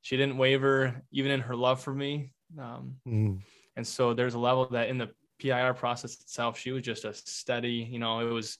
She 0.01 0.17
didn't 0.17 0.37
waver 0.37 1.03
even 1.11 1.31
in 1.31 1.41
her 1.41 1.55
love 1.55 1.81
for 1.81 1.93
me. 1.93 2.33
Um, 2.57 2.95
mm. 3.07 3.39
And 3.75 3.85
so 3.85 4.13
there's 4.13 4.33
a 4.33 4.39
level 4.39 4.67
that 4.69 4.89
in 4.89 4.97
the 4.97 5.09
PIR 5.41 5.73
process 5.73 6.19
itself, 6.21 6.57
she 6.57 6.71
was 6.71 6.83
just 6.83 7.05
a 7.05 7.13
steady, 7.13 7.87
you 7.89 7.99
know, 7.99 8.19
it 8.19 8.31
was, 8.31 8.57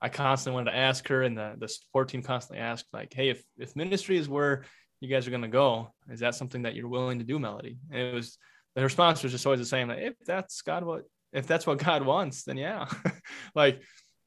I 0.00 0.08
constantly 0.08 0.56
wanted 0.56 0.70
to 0.70 0.76
ask 0.76 1.06
her 1.08 1.22
and 1.22 1.36
the, 1.36 1.54
the 1.58 1.68
support 1.68 2.08
team 2.08 2.22
constantly 2.22 2.62
asked 2.62 2.86
like, 2.92 3.12
Hey, 3.12 3.28
if, 3.28 3.42
if 3.58 3.76
ministry 3.76 4.16
is 4.16 4.28
where 4.28 4.64
you 5.00 5.08
guys 5.08 5.26
are 5.26 5.30
going 5.30 5.42
to 5.42 5.48
go, 5.48 5.92
is 6.10 6.20
that 6.20 6.34
something 6.34 6.62
that 6.62 6.74
you're 6.74 6.88
willing 6.88 7.18
to 7.18 7.24
do 7.24 7.38
Melody? 7.38 7.78
And 7.90 8.00
it 8.00 8.14
was, 8.14 8.38
the 8.74 8.82
response 8.82 9.22
was 9.22 9.32
just 9.32 9.46
always 9.46 9.60
the 9.60 9.66
same. 9.66 9.88
Like, 9.88 9.98
if 9.98 10.14
that's 10.24 10.62
God, 10.62 10.84
what, 10.84 11.02
if 11.32 11.46
that's 11.46 11.66
what 11.66 11.78
God 11.78 12.04
wants, 12.04 12.44
then 12.44 12.56
yeah, 12.56 12.86
like 13.54 13.82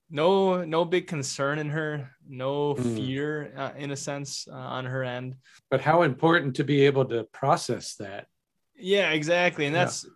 no, 0.09 0.63
no 0.63 0.85
big 0.85 1.07
concern 1.07 1.59
in 1.59 1.69
her, 1.69 2.11
no 2.27 2.75
mm. 2.75 2.95
fear 2.95 3.53
uh, 3.57 3.71
in 3.77 3.91
a 3.91 3.95
sense 3.95 4.47
uh, 4.51 4.55
on 4.55 4.85
her 4.85 5.03
end. 5.03 5.35
But 5.71 5.81
how 5.81 6.03
important 6.03 6.55
to 6.57 6.63
be 6.63 6.85
able 6.85 7.05
to 7.05 7.23
process 7.31 7.95
that. 7.95 8.27
Yeah, 8.75 9.11
exactly. 9.11 9.65
And 9.65 9.73
that's, 9.73 10.03
yeah 10.03 10.09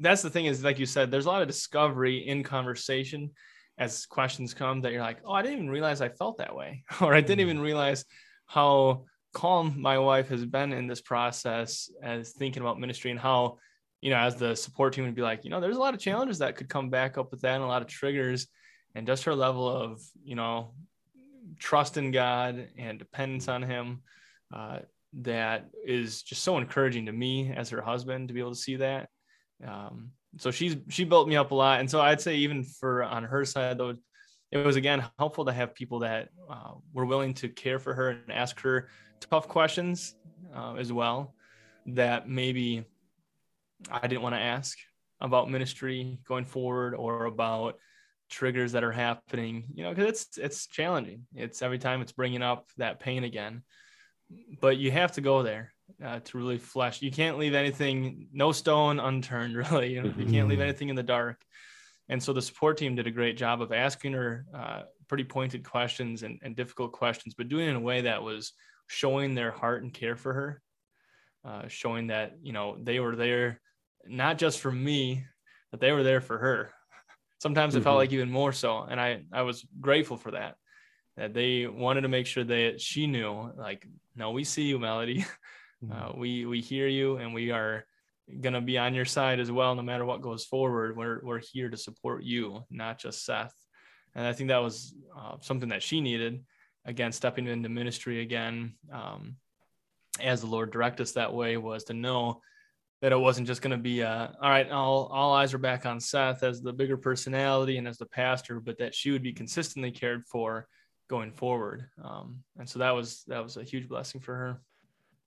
that's 0.00 0.22
the 0.22 0.30
thing 0.30 0.46
is 0.46 0.64
like 0.64 0.78
you 0.78 0.86
said 0.86 1.10
there's 1.10 1.26
a 1.26 1.28
lot 1.28 1.42
of 1.42 1.48
discovery 1.48 2.26
in 2.26 2.42
conversation 2.42 3.30
as 3.78 4.06
questions 4.06 4.54
come 4.54 4.80
that 4.80 4.92
you're 4.92 5.02
like 5.02 5.18
oh 5.24 5.32
i 5.32 5.42
didn't 5.42 5.58
even 5.58 5.70
realize 5.70 6.00
i 6.00 6.08
felt 6.08 6.38
that 6.38 6.54
way 6.54 6.84
or 7.00 7.14
i 7.14 7.20
didn't 7.20 7.40
even 7.40 7.56
mm-hmm. 7.56 7.66
realize 7.66 8.04
how 8.46 9.04
calm 9.34 9.74
my 9.80 9.98
wife 9.98 10.28
has 10.28 10.44
been 10.44 10.72
in 10.72 10.86
this 10.86 11.00
process 11.00 11.90
as 12.02 12.32
thinking 12.32 12.62
about 12.62 12.80
ministry 12.80 13.10
and 13.10 13.20
how 13.20 13.58
you 14.00 14.10
know 14.10 14.16
as 14.16 14.36
the 14.36 14.54
support 14.54 14.92
team 14.92 15.04
would 15.04 15.14
be 15.14 15.22
like 15.22 15.44
you 15.44 15.50
know 15.50 15.60
there's 15.60 15.76
a 15.76 15.80
lot 15.80 15.94
of 15.94 16.00
challenges 16.00 16.38
that 16.38 16.56
could 16.56 16.68
come 16.68 16.88
back 16.88 17.18
up 17.18 17.30
with 17.30 17.40
that 17.42 17.54
and 17.54 17.64
a 17.64 17.66
lot 17.66 17.82
of 17.82 17.88
triggers 17.88 18.46
and 18.94 19.06
just 19.06 19.24
her 19.24 19.34
level 19.34 19.68
of 19.68 20.00
you 20.22 20.34
know 20.34 20.72
trust 21.58 21.96
in 21.96 22.10
god 22.10 22.68
and 22.78 22.98
dependence 22.98 23.48
on 23.48 23.62
him 23.62 24.02
uh, 24.54 24.78
that 25.12 25.68
is 25.84 26.22
just 26.22 26.42
so 26.42 26.56
encouraging 26.56 27.06
to 27.06 27.12
me 27.12 27.52
as 27.54 27.70
her 27.70 27.82
husband 27.82 28.28
to 28.28 28.34
be 28.34 28.40
able 28.40 28.52
to 28.52 28.56
see 28.56 28.76
that 28.76 29.08
um, 29.66 30.12
so 30.36 30.50
she's 30.50 30.76
she 30.88 31.04
built 31.04 31.28
me 31.28 31.36
up 31.36 31.50
a 31.50 31.54
lot, 31.54 31.80
and 31.80 31.90
so 31.90 32.00
I'd 32.00 32.20
say 32.20 32.36
even 32.36 32.62
for 32.62 33.02
on 33.02 33.24
her 33.24 33.44
side 33.44 33.78
though, 33.78 33.96
it 34.50 34.58
was 34.58 34.76
again 34.76 35.04
helpful 35.18 35.44
to 35.46 35.52
have 35.52 35.74
people 35.74 36.00
that 36.00 36.28
uh, 36.48 36.72
were 36.92 37.06
willing 37.06 37.34
to 37.34 37.48
care 37.48 37.78
for 37.78 37.94
her 37.94 38.10
and 38.10 38.32
ask 38.32 38.60
her 38.60 38.88
tough 39.20 39.48
questions 39.48 40.14
uh, 40.54 40.74
as 40.74 40.92
well 40.92 41.34
that 41.86 42.28
maybe 42.28 42.84
I 43.90 44.06
didn't 44.06 44.22
want 44.22 44.34
to 44.34 44.40
ask. 44.40 44.78
about 45.20 45.50
ministry 45.50 46.18
going 46.26 46.44
forward 46.44 46.94
or 46.94 47.24
about 47.24 47.78
triggers 48.30 48.72
that 48.72 48.84
are 48.84 48.92
happening 48.92 49.64
you 49.74 49.82
know 49.82 49.90
because 49.90 50.08
it's 50.08 50.38
it's 50.38 50.66
challenging. 50.66 51.26
It's 51.34 51.62
every 51.62 51.78
time 51.78 52.02
it's 52.02 52.12
bringing 52.12 52.42
up 52.42 52.66
that 52.76 53.00
pain 53.00 53.24
again. 53.24 53.62
But 54.60 54.76
you 54.76 54.90
have 54.92 55.12
to 55.12 55.22
go 55.22 55.42
there 55.42 55.72
uh, 56.04 56.20
to 56.20 56.38
really 56.38 56.58
flesh 56.58 57.02
you 57.02 57.10
can't 57.10 57.38
leave 57.38 57.54
anything 57.54 58.28
no 58.32 58.52
stone 58.52 59.00
unturned 59.00 59.56
really 59.70 59.94
you, 59.94 60.02
know, 60.02 60.12
you 60.16 60.26
can't 60.26 60.48
leave 60.48 60.58
mm-hmm. 60.58 60.62
anything 60.62 60.88
in 60.88 60.96
the 60.96 61.02
dark 61.02 61.44
and 62.08 62.22
so 62.22 62.32
the 62.32 62.42
support 62.42 62.78
team 62.78 62.94
did 62.94 63.06
a 63.06 63.10
great 63.10 63.36
job 63.36 63.60
of 63.60 63.72
asking 63.72 64.12
her 64.12 64.46
uh, 64.54 64.82
pretty 65.08 65.24
pointed 65.24 65.64
questions 65.64 66.22
and, 66.22 66.38
and, 66.42 66.56
difficult 66.56 66.92
questions 66.92 67.34
but 67.36 67.48
doing 67.48 67.66
it 67.66 67.70
in 67.70 67.76
a 67.76 67.80
way 67.80 68.02
that 68.02 68.22
was 68.22 68.52
showing 68.86 69.34
their 69.34 69.50
heart 69.50 69.82
and 69.82 69.92
care 69.92 70.16
for 70.16 70.32
her 70.32 70.62
uh, 71.44 71.68
showing 71.68 72.08
that 72.08 72.36
you 72.42 72.52
know 72.52 72.76
they 72.82 73.00
were 73.00 73.16
there 73.16 73.60
not 74.06 74.38
just 74.38 74.60
for 74.60 74.72
me 74.72 75.24
but 75.70 75.80
they 75.80 75.92
were 75.92 76.02
there 76.02 76.20
for 76.20 76.38
her 76.38 76.70
sometimes 77.38 77.74
it 77.74 77.78
mm-hmm. 77.78 77.84
felt 77.84 77.96
like 77.96 78.12
even 78.12 78.30
more 78.30 78.52
so 78.52 78.82
and 78.82 79.00
i 79.00 79.22
i 79.32 79.42
was 79.42 79.66
grateful 79.80 80.16
for 80.16 80.32
that 80.32 80.56
that 81.16 81.34
they 81.34 81.66
wanted 81.66 82.02
to 82.02 82.08
make 82.08 82.26
sure 82.26 82.44
that 82.44 82.80
she 82.80 83.06
knew 83.06 83.50
like 83.56 83.86
no 84.14 84.30
we 84.30 84.44
see 84.44 84.62
you 84.62 84.78
melody 84.78 85.18
mm-hmm. 85.18 85.30
uh, 85.92 86.12
we 86.16 86.44
we 86.46 86.60
hear 86.60 86.88
you 86.88 87.16
and 87.16 87.32
we 87.32 87.50
are 87.50 87.84
gonna 88.40 88.60
be 88.60 88.76
on 88.76 88.94
your 88.94 89.04
side 89.04 89.40
as 89.40 89.50
well 89.50 89.74
no 89.74 89.82
matter 89.82 90.04
what 90.04 90.22
goes 90.22 90.44
forward. 90.44 90.96
We're 90.96 91.20
we're 91.22 91.40
here 91.52 91.70
to 91.70 91.76
support 91.76 92.24
you 92.24 92.64
not 92.70 92.98
just 92.98 93.24
seth. 93.24 93.54
And 94.14 94.26
i 94.26 94.32
think 94.32 94.48
that 94.48 94.62
was 94.62 94.94
uh, 95.16 95.36
something 95.40 95.68
that 95.70 95.82
she 95.82 96.00
needed. 96.00 96.44
Again 96.84 97.12
stepping 97.12 97.46
into 97.46 97.68
ministry 97.68 98.22
again 98.22 98.74
um, 98.92 99.36
as 100.20 100.40
the 100.40 100.46
lord 100.46 100.72
direct 100.72 101.00
us 101.00 101.12
that 101.12 101.34
way 101.34 101.56
was 101.58 101.84
to 101.84 101.94
know 101.94 102.40
that 103.02 103.12
it 103.12 103.16
wasn't 103.16 103.46
just 103.46 103.62
going 103.62 103.76
to 103.76 103.82
be 103.82 104.02
uh, 104.02 104.28
all 104.42 104.50
right 104.50 104.70
all, 104.70 105.06
all 105.12 105.34
eyes 105.34 105.52
are 105.52 105.58
back 105.58 105.84
on 105.84 106.00
seth 106.00 106.42
as 106.42 106.62
the 106.62 106.72
bigger 106.72 106.96
personality 106.96 107.76
and 107.76 107.86
as 107.86 107.98
the 107.98 108.06
pastor 108.06 108.58
but 108.58 108.78
that 108.78 108.94
she 108.94 109.10
would 109.10 109.22
be 109.22 109.34
consistently 109.34 109.90
cared 109.90 110.24
for 110.24 110.66
going 111.08 111.32
forward. 111.32 111.86
Um, 112.02 112.42
and 112.58 112.68
so 112.68 112.78
that 112.78 112.94
was 112.94 113.22
that 113.28 113.42
was 113.42 113.56
a 113.56 113.64
huge 113.64 113.88
blessing 113.88 114.20
for 114.20 114.34
her 114.34 114.62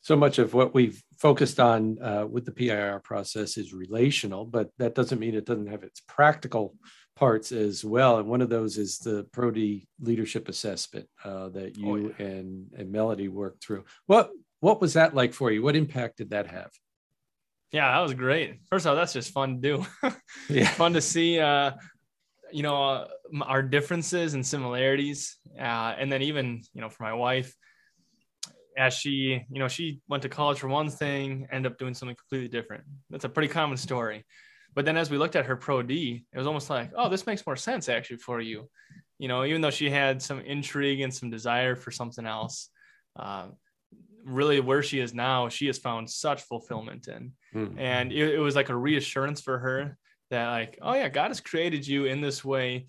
so 0.01 0.15
much 0.15 0.39
of 0.39 0.53
what 0.53 0.73
we've 0.73 1.01
focused 1.19 1.59
on 1.59 2.01
uh, 2.01 2.25
with 2.25 2.45
the 2.45 2.51
PIR 2.51 3.01
process 3.03 3.57
is 3.57 3.73
relational, 3.73 4.45
but 4.45 4.69
that 4.79 4.95
doesn't 4.95 5.19
mean 5.19 5.35
it 5.35 5.45
doesn't 5.45 5.67
have 5.67 5.83
its 5.83 6.01
practical 6.07 6.75
parts 7.15 7.51
as 7.51 7.85
well. 7.85 8.17
And 8.17 8.27
one 8.27 8.41
of 8.41 8.49
those 8.49 8.77
is 8.77 8.97
the 8.97 9.27
Pro-D 9.31 9.87
leadership 9.99 10.49
assessment 10.49 11.07
uh, 11.23 11.49
that 11.49 11.77
you 11.77 11.91
oh, 11.91 11.95
yeah. 11.95 12.25
and, 12.25 12.65
and 12.75 12.91
Melody 12.91 13.27
worked 13.27 13.63
through. 13.63 13.85
What 14.07 14.31
what 14.59 14.79
was 14.79 14.93
that 14.93 15.15
like 15.15 15.33
for 15.33 15.51
you? 15.51 15.63
What 15.63 15.75
impact 15.75 16.17
did 16.17 16.31
that 16.31 16.47
have? 16.47 16.71
Yeah, 17.71 17.91
that 17.91 17.99
was 17.99 18.13
great. 18.13 18.59
First 18.69 18.85
of 18.85 18.91
all, 18.91 18.95
that's 18.95 19.13
just 19.13 19.31
fun 19.31 19.61
to 19.61 19.61
do. 19.61 20.11
yeah, 20.49 20.67
fun 20.67 20.93
to 20.93 21.01
see. 21.01 21.39
Uh, 21.39 21.71
you 22.51 22.63
know, 22.63 22.83
uh, 22.83 23.07
our 23.43 23.63
differences 23.63 24.33
and 24.33 24.45
similarities, 24.45 25.37
uh, 25.57 25.95
and 25.97 26.11
then 26.11 26.21
even 26.21 26.61
you 26.73 26.81
know, 26.81 26.89
for 26.89 27.03
my 27.03 27.13
wife, 27.13 27.55
as 28.81 28.95
she, 28.95 29.45
you 29.51 29.59
know, 29.59 29.67
she 29.67 30.01
went 30.07 30.23
to 30.23 30.29
college 30.29 30.59
for 30.59 30.67
one 30.67 30.89
thing, 30.89 31.47
ended 31.51 31.71
up 31.71 31.77
doing 31.77 31.93
something 31.93 32.15
completely 32.15 32.47
different. 32.47 32.83
That's 33.11 33.25
a 33.25 33.29
pretty 33.29 33.51
common 33.59 33.77
story. 33.77 34.25
But 34.73 34.85
then 34.85 34.97
as 34.97 35.11
we 35.11 35.19
looked 35.19 35.35
at 35.35 35.45
her 35.45 35.55
pro 35.55 35.83
D, 35.83 36.25
it 36.33 36.37
was 36.37 36.47
almost 36.47 36.69
like, 36.69 36.89
oh, 36.97 37.07
this 37.07 37.27
makes 37.27 37.45
more 37.45 37.55
sense 37.55 37.89
actually 37.89 38.17
for 38.17 38.41
you. 38.41 38.69
You 39.19 39.27
know, 39.27 39.43
even 39.43 39.61
though 39.61 39.69
she 39.69 39.91
had 39.91 40.19
some 40.19 40.39
intrigue 40.39 41.01
and 41.01 41.13
some 41.13 41.29
desire 41.29 41.75
for 41.75 41.91
something 41.91 42.25
else, 42.25 42.69
uh, 43.19 43.47
really 44.25 44.59
where 44.59 44.81
she 44.81 44.99
is 44.99 45.13
now, 45.13 45.49
she 45.49 45.67
has 45.67 45.77
found 45.77 46.09
such 46.09 46.41
fulfillment 46.41 47.07
in. 47.07 47.33
Mm-hmm. 47.53 47.77
And 47.77 48.11
it, 48.11 48.35
it 48.35 48.39
was 48.39 48.55
like 48.55 48.69
a 48.69 48.75
reassurance 48.75 49.41
for 49.41 49.59
her 49.59 49.97
that, 50.31 50.47
like, 50.49 50.79
oh, 50.81 50.95
yeah, 50.95 51.09
God 51.09 51.27
has 51.27 51.39
created 51.41 51.85
you 51.85 52.05
in 52.05 52.19
this 52.19 52.43
way 52.43 52.87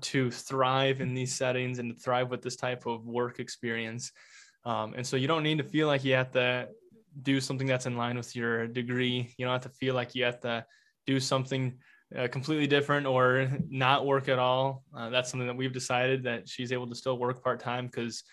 to 0.00 0.30
thrive 0.30 1.02
in 1.02 1.12
these 1.12 1.34
settings 1.34 1.78
and 1.80 1.92
to 1.92 2.02
thrive 2.02 2.30
with 2.30 2.40
this 2.40 2.56
type 2.56 2.86
of 2.86 3.04
work 3.04 3.40
experience. 3.40 4.10
Um, 4.64 4.94
and 4.96 5.06
so 5.06 5.16
you 5.16 5.28
don't 5.28 5.42
need 5.42 5.58
to 5.58 5.64
feel 5.64 5.86
like 5.86 6.04
you 6.04 6.14
have 6.14 6.32
to 6.32 6.68
do 7.22 7.40
something 7.40 7.66
that's 7.66 7.86
in 7.86 7.96
line 7.96 8.16
with 8.16 8.34
your 8.34 8.66
degree. 8.66 9.34
You 9.36 9.44
don't 9.44 9.52
have 9.52 9.70
to 9.72 9.78
feel 9.78 9.94
like 9.94 10.14
you 10.14 10.24
have 10.24 10.40
to 10.40 10.64
do 11.06 11.20
something 11.20 11.78
uh, 12.16 12.28
completely 12.28 12.66
different 12.66 13.06
or 13.06 13.48
not 13.68 14.06
work 14.06 14.28
at 14.28 14.38
all. 14.38 14.84
Uh, 14.96 15.10
that's 15.10 15.30
something 15.30 15.46
that 15.46 15.56
we've 15.56 15.72
decided 15.72 16.24
that 16.24 16.48
she's 16.48 16.72
able 16.72 16.86
to 16.88 16.94
still 16.94 17.18
work 17.18 17.42
part 17.42 17.60
time 17.60 17.86
because 17.86 18.24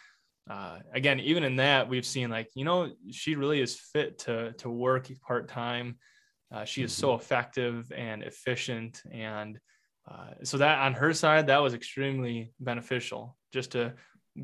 uh, 0.50 0.80
again, 0.94 1.20
even 1.20 1.44
in 1.44 1.56
that, 1.58 1.88
we've 1.88 2.06
seen 2.06 2.30
like 2.30 2.50
you 2.56 2.66
know 2.66 2.92
she 3.12 3.36
really 3.36 3.62
is 3.62 3.76
fit 3.76 4.20
to 4.20 4.54
to 4.54 4.70
work 4.70 5.10
part 5.22 5.48
time. 5.48 5.98
Uh, 6.52 6.66
she 6.66 6.84
is 6.84 6.92
so 6.92 7.10
mm-hmm. 7.10 7.22
effective 7.22 7.92
and 7.96 8.24
efficient, 8.24 9.02
and 9.12 9.60
uh, 10.10 10.32
so 10.44 10.58
that 10.58 10.80
on 10.80 10.94
her 10.94 11.14
side, 11.14 11.48
that 11.48 11.62
was 11.62 11.74
extremely 11.74 12.54
beneficial. 12.60 13.38
Just 13.54 13.72
to 13.72 13.94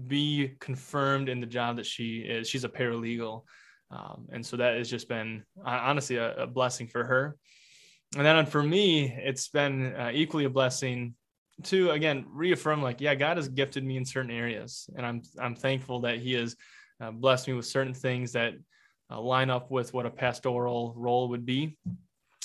be 0.08 0.56
confirmed 0.60 1.30
in 1.30 1.40
the 1.40 1.48
job 1.48 1.78
that 1.78 1.86
she 1.86 2.18
is. 2.20 2.50
She's 2.50 2.64
a 2.64 2.70
paralegal, 2.70 3.44
um, 3.92 4.28
and 4.32 4.46
so 4.46 4.58
that 4.58 4.78
has 4.78 4.90
just 4.90 5.08
been 5.08 5.44
honestly 5.66 6.18
a, 6.18 6.36
a, 6.36 6.48
blessing 6.48 6.88
for 6.88 7.06
her. 7.06 7.38
And 8.16 8.26
then 8.26 8.46
for 8.46 8.64
me, 8.64 9.14
it's 9.18 9.48
been 9.50 9.94
uh, 9.96 10.12
equally 10.14 10.46
a 10.46 10.50
blessing 10.50 11.14
to 11.64 11.90
again 11.92 12.24
reaffirm 12.30 12.84
like 12.84 13.02
yeah 13.02 13.16
god 13.16 13.36
has 13.36 13.48
gifted 13.48 13.84
me 13.84 13.98
in 13.98 14.06
certain 14.06 14.30
areas 14.30 14.88
and 14.96 15.04
i'm 15.04 15.24
i'm 15.40 15.56
thankful 15.56 16.00
that 16.00 16.20
he 16.20 16.34
has 16.34 16.56
uh, 17.02 17.10
blessed 17.10 17.48
me 17.48 17.54
with 17.56 17.66
certain 17.66 17.96
things 17.96 18.32
that 18.32 18.54
uh, 19.10 19.20
line 19.20 19.50
up 19.50 19.72
with 19.72 19.92
what 19.92 20.06
a 20.06 20.10
pastoral 20.10 20.94
role 20.96 21.30
would 21.30 21.48
be 21.48 21.76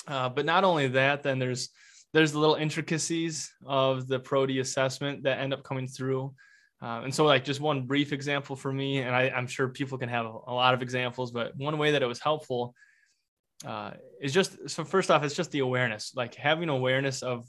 uh, 0.07 0.29
but 0.29 0.45
not 0.45 0.63
only 0.63 0.87
that 0.87 1.21
then 1.21 1.37
there's 1.37 1.69
there's 2.13 2.31
the 2.31 2.39
little 2.39 2.55
intricacies 2.55 3.51
of 3.65 4.07
the 4.07 4.19
Pro-D 4.19 4.59
assessment 4.59 5.23
that 5.23 5.39
end 5.39 5.53
up 5.53 5.63
coming 5.63 5.87
through 5.87 6.33
uh, 6.83 7.01
and 7.03 7.15
so 7.15 7.23
like 7.23 7.45
just 7.45 7.61
one 7.61 7.83
brief 7.83 8.11
example 8.11 8.55
for 8.55 8.71
me 8.71 8.99
and 8.99 9.15
I, 9.15 9.31
am 9.33 9.47
sure 9.47 9.69
people 9.69 9.97
can 9.97 10.09
have 10.09 10.25
a, 10.25 10.53
lot 10.53 10.73
of 10.73 10.81
examples 10.81 11.31
but 11.31 11.55
one 11.55 11.77
way 11.77 11.91
that 11.91 12.03
it 12.03 12.07
was 12.07 12.19
helpful 12.19 12.75
uh, 13.65 13.91
is 14.21 14.33
just 14.33 14.69
so 14.69 14.83
first 14.83 15.09
off 15.09 15.23
it's 15.23 15.35
just 15.35 15.51
the 15.51 15.59
awareness 15.59 16.11
like 16.15 16.35
having 16.35 16.69
awareness 16.69 17.23
of 17.23 17.45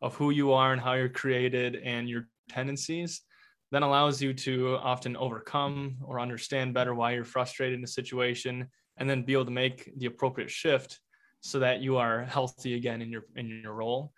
of 0.00 0.14
who 0.14 0.30
you 0.30 0.52
are 0.52 0.72
and 0.72 0.80
how 0.80 0.92
you're 0.92 1.08
created 1.08 1.76
and 1.76 2.08
your 2.08 2.28
tendencies 2.48 3.22
then 3.70 3.82
allows 3.82 4.22
you 4.22 4.32
to 4.32 4.76
often 4.76 5.16
overcome 5.16 5.96
or 6.02 6.20
understand 6.20 6.72
better 6.72 6.94
why 6.94 7.12
you're 7.12 7.24
frustrated 7.24 7.78
in 7.78 7.84
a 7.84 7.88
situation 7.88 8.68
and 8.96 9.10
then 9.10 9.24
be 9.24 9.32
able 9.32 9.44
to 9.44 9.50
make 9.50 9.92
the 9.98 10.06
appropriate 10.06 10.50
shift 10.50 11.00
so 11.40 11.58
that 11.58 11.80
you 11.80 11.96
are 11.96 12.24
healthy 12.24 12.74
again 12.74 13.02
in 13.02 13.10
your 13.10 13.24
in 13.34 13.48
your 13.48 13.72
role 13.72 14.12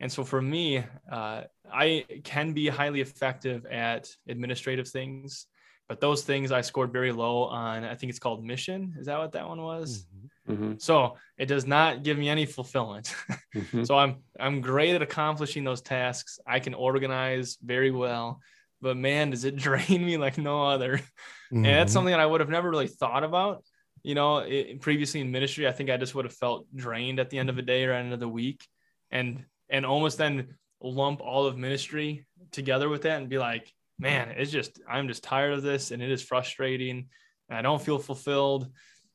and 0.00 0.10
so 0.10 0.24
for 0.24 0.40
me 0.40 0.82
uh, 1.10 1.42
i 1.72 2.04
can 2.24 2.52
be 2.52 2.68
highly 2.68 3.00
effective 3.00 3.66
at 3.66 4.08
administrative 4.28 4.88
things 4.88 5.46
but 5.88 6.00
those 6.00 6.22
things 6.22 6.52
i 6.52 6.60
scored 6.60 6.92
very 6.92 7.12
low 7.12 7.44
on 7.44 7.84
i 7.84 7.94
think 7.94 8.10
it's 8.10 8.18
called 8.18 8.44
mission 8.44 8.94
is 8.98 9.06
that 9.06 9.18
what 9.18 9.32
that 9.32 9.48
one 9.48 9.62
was 9.62 10.06
mm-hmm. 10.14 10.26
Mm-hmm. 10.50 10.72
So 10.78 11.16
it 11.38 11.46
does 11.46 11.66
not 11.66 12.02
give 12.02 12.18
me 12.18 12.28
any 12.28 12.46
fulfillment. 12.46 13.14
mm-hmm. 13.54 13.84
So 13.84 13.96
I'm 13.96 14.16
I'm 14.38 14.60
great 14.60 14.94
at 14.94 15.02
accomplishing 15.02 15.64
those 15.64 15.80
tasks. 15.80 16.38
I 16.46 16.60
can 16.60 16.74
organize 16.74 17.56
very 17.62 17.90
well, 17.90 18.40
but 18.80 18.96
man, 18.96 19.30
does 19.30 19.44
it 19.44 19.56
drain 19.68 20.04
me 20.04 20.16
like 20.16 20.38
no 20.38 20.66
other. 20.66 20.98
Mm-hmm. 20.98 21.56
And 21.56 21.64
that's 21.66 21.90
mm-hmm. 21.90 21.94
something 21.94 22.12
that 22.12 22.20
I 22.20 22.26
would 22.26 22.40
have 22.40 22.50
never 22.50 22.70
really 22.70 22.88
thought 22.88 23.24
about. 23.24 23.64
You 24.02 24.14
know, 24.14 24.38
it, 24.38 24.80
previously 24.80 25.20
in 25.20 25.30
ministry, 25.30 25.68
I 25.68 25.72
think 25.72 25.90
I 25.90 25.98
just 25.98 26.14
would 26.14 26.24
have 26.24 26.34
felt 26.34 26.66
drained 26.74 27.20
at 27.20 27.28
the 27.28 27.38
end 27.38 27.50
of 27.50 27.58
a 27.58 27.62
day 27.62 27.84
or 27.84 27.92
end 27.92 28.12
of 28.12 28.20
the 28.20 28.28
week, 28.28 28.66
and 29.10 29.44
and 29.70 29.86
almost 29.86 30.18
then 30.18 30.54
lump 30.82 31.20
all 31.20 31.46
of 31.46 31.58
ministry 31.58 32.26
together 32.52 32.88
with 32.88 33.02
that 33.02 33.20
and 33.20 33.28
be 33.28 33.38
like, 33.38 33.72
man, 33.98 34.34
it's 34.36 34.50
just 34.50 34.80
I'm 34.88 35.08
just 35.08 35.22
tired 35.22 35.52
of 35.52 35.62
this 35.62 35.90
and 35.90 36.02
it 36.02 36.10
is 36.10 36.22
frustrating 36.22 37.08
and 37.48 37.58
I 37.58 37.62
don't 37.62 37.82
feel 37.82 37.98
fulfilled 37.98 38.70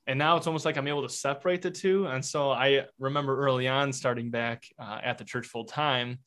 and 0.07 0.19
now 0.19 0.37
it's 0.37 0.47
almost 0.47 0.65
like 0.65 0.77
I'm 0.77 0.87
able 0.87 1.01
to 1.01 1.09
separate 1.09 1.61
the 1.61 1.71
two. 1.71 2.05
And 2.05 2.23
so 2.23 2.51
I 2.51 2.85
remember 2.99 3.43
early 3.43 3.67
on 3.67 3.91
starting 3.91 4.29
back 4.29 4.63
uh, 4.77 4.99
at 5.03 5.17
the 5.17 5.23
church 5.23 5.47
full 5.47 5.65
time, 5.65 6.19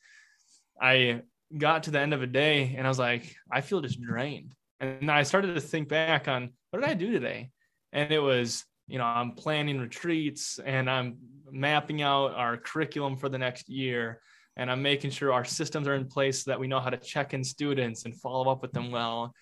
I 0.81 1.23
got 1.57 1.85
to 1.85 1.91
the 1.91 2.01
end 2.01 2.13
of 2.13 2.23
a 2.23 2.27
day 2.27 2.75
and 2.77 2.87
I 2.87 2.91
was 2.91 2.99
like, 2.99 3.37
I 3.51 3.61
feel 3.61 3.81
just 3.81 4.01
drained. 4.01 4.55
And 4.81 5.11
I 5.11 5.23
started 5.23 5.55
to 5.55 5.61
think 5.61 5.89
back 5.89 6.29
on 6.29 6.51
what 6.71 6.81
did 6.81 6.91
I 6.91 6.95
do 6.95 7.13
today? 7.13 7.51
And 7.93 8.13
it 8.13 8.19
was, 8.19 8.65
you 8.89 8.99
know, 8.99 9.05
I'm 9.05 9.33
planning 9.33 9.79
retreats 9.79 10.59
and 10.65 10.91
I'm 10.91 11.19
mapping 11.53 12.03
out 12.03 12.35
our 12.35 12.57
curriculum 12.57 13.17
for 13.17 13.29
the 13.29 13.39
next 13.39 13.69
year. 13.69 14.21
And 14.57 14.71
I'm 14.71 14.83
making 14.83 15.11
sure 15.11 15.33
our 15.33 15.45
systems 15.45 15.87
are 15.87 15.95
in 15.95 16.07
place 16.07 16.45
so 16.45 16.51
that 16.51 16.59
we 16.59 16.67
know 16.67 16.81
how 16.81 16.91
to 16.91 16.97
check 16.97 17.33
in 17.33 17.45
students 17.45 18.05
and 18.05 18.17
follow 18.17 18.51
up 18.51 18.63
with 18.63 18.73
them 18.73 18.91
well 18.91 19.35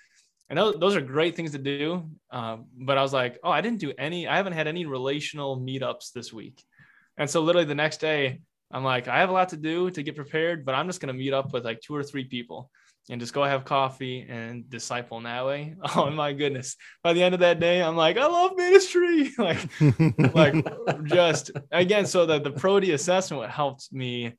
and 0.48 0.58
those, 0.58 0.76
those 0.78 0.96
are 0.96 1.00
great 1.00 1.34
things 1.34 1.52
to 1.52 1.58
do. 1.58 2.08
Um, 2.30 2.66
but 2.76 2.98
I 2.98 3.02
was 3.02 3.12
like, 3.12 3.38
oh, 3.42 3.50
I 3.50 3.60
didn't 3.60 3.80
do 3.80 3.92
any, 3.98 4.28
I 4.28 4.36
haven't 4.36 4.52
had 4.52 4.68
any 4.68 4.86
relational 4.86 5.58
meetups 5.58 6.12
this 6.12 6.32
week. 6.32 6.62
And 7.16 7.28
so 7.28 7.40
literally 7.42 7.66
the 7.66 7.74
next 7.74 7.98
day, 7.98 8.40
I'm 8.70 8.84
like, 8.84 9.08
I 9.08 9.18
have 9.18 9.30
a 9.30 9.32
lot 9.32 9.48
to 9.50 9.56
do 9.56 9.90
to 9.90 10.02
get 10.02 10.16
prepared, 10.16 10.64
but 10.64 10.74
I'm 10.74 10.86
just 10.86 11.00
going 11.00 11.12
to 11.12 11.18
meet 11.18 11.32
up 11.32 11.52
with 11.52 11.64
like 11.64 11.80
two 11.80 11.94
or 11.94 12.02
three 12.02 12.24
people. 12.24 12.70
And 13.08 13.20
just 13.20 13.32
go 13.32 13.44
have 13.44 13.64
coffee 13.64 14.26
and 14.28 14.68
disciple 14.68 15.18
in 15.18 15.24
that 15.24 15.46
way. 15.46 15.74
Oh 15.96 16.10
my 16.10 16.32
goodness. 16.32 16.76
By 17.02 17.12
the 17.12 17.22
end 17.22 17.34
of 17.34 17.40
that 17.40 17.60
day, 17.60 17.82
I'm 17.82 17.96
like, 17.96 18.16
I 18.18 18.26
love 18.26 18.56
ministry. 18.56 19.30
like, 19.38 19.58
like 20.34 20.64
just 21.04 21.52
again, 21.70 22.06
so 22.06 22.26
that 22.26 22.44
the 22.44 22.50
Pro-D 22.50 22.92
assessment 22.92 23.50
helped 23.50 23.92
me 23.92 24.34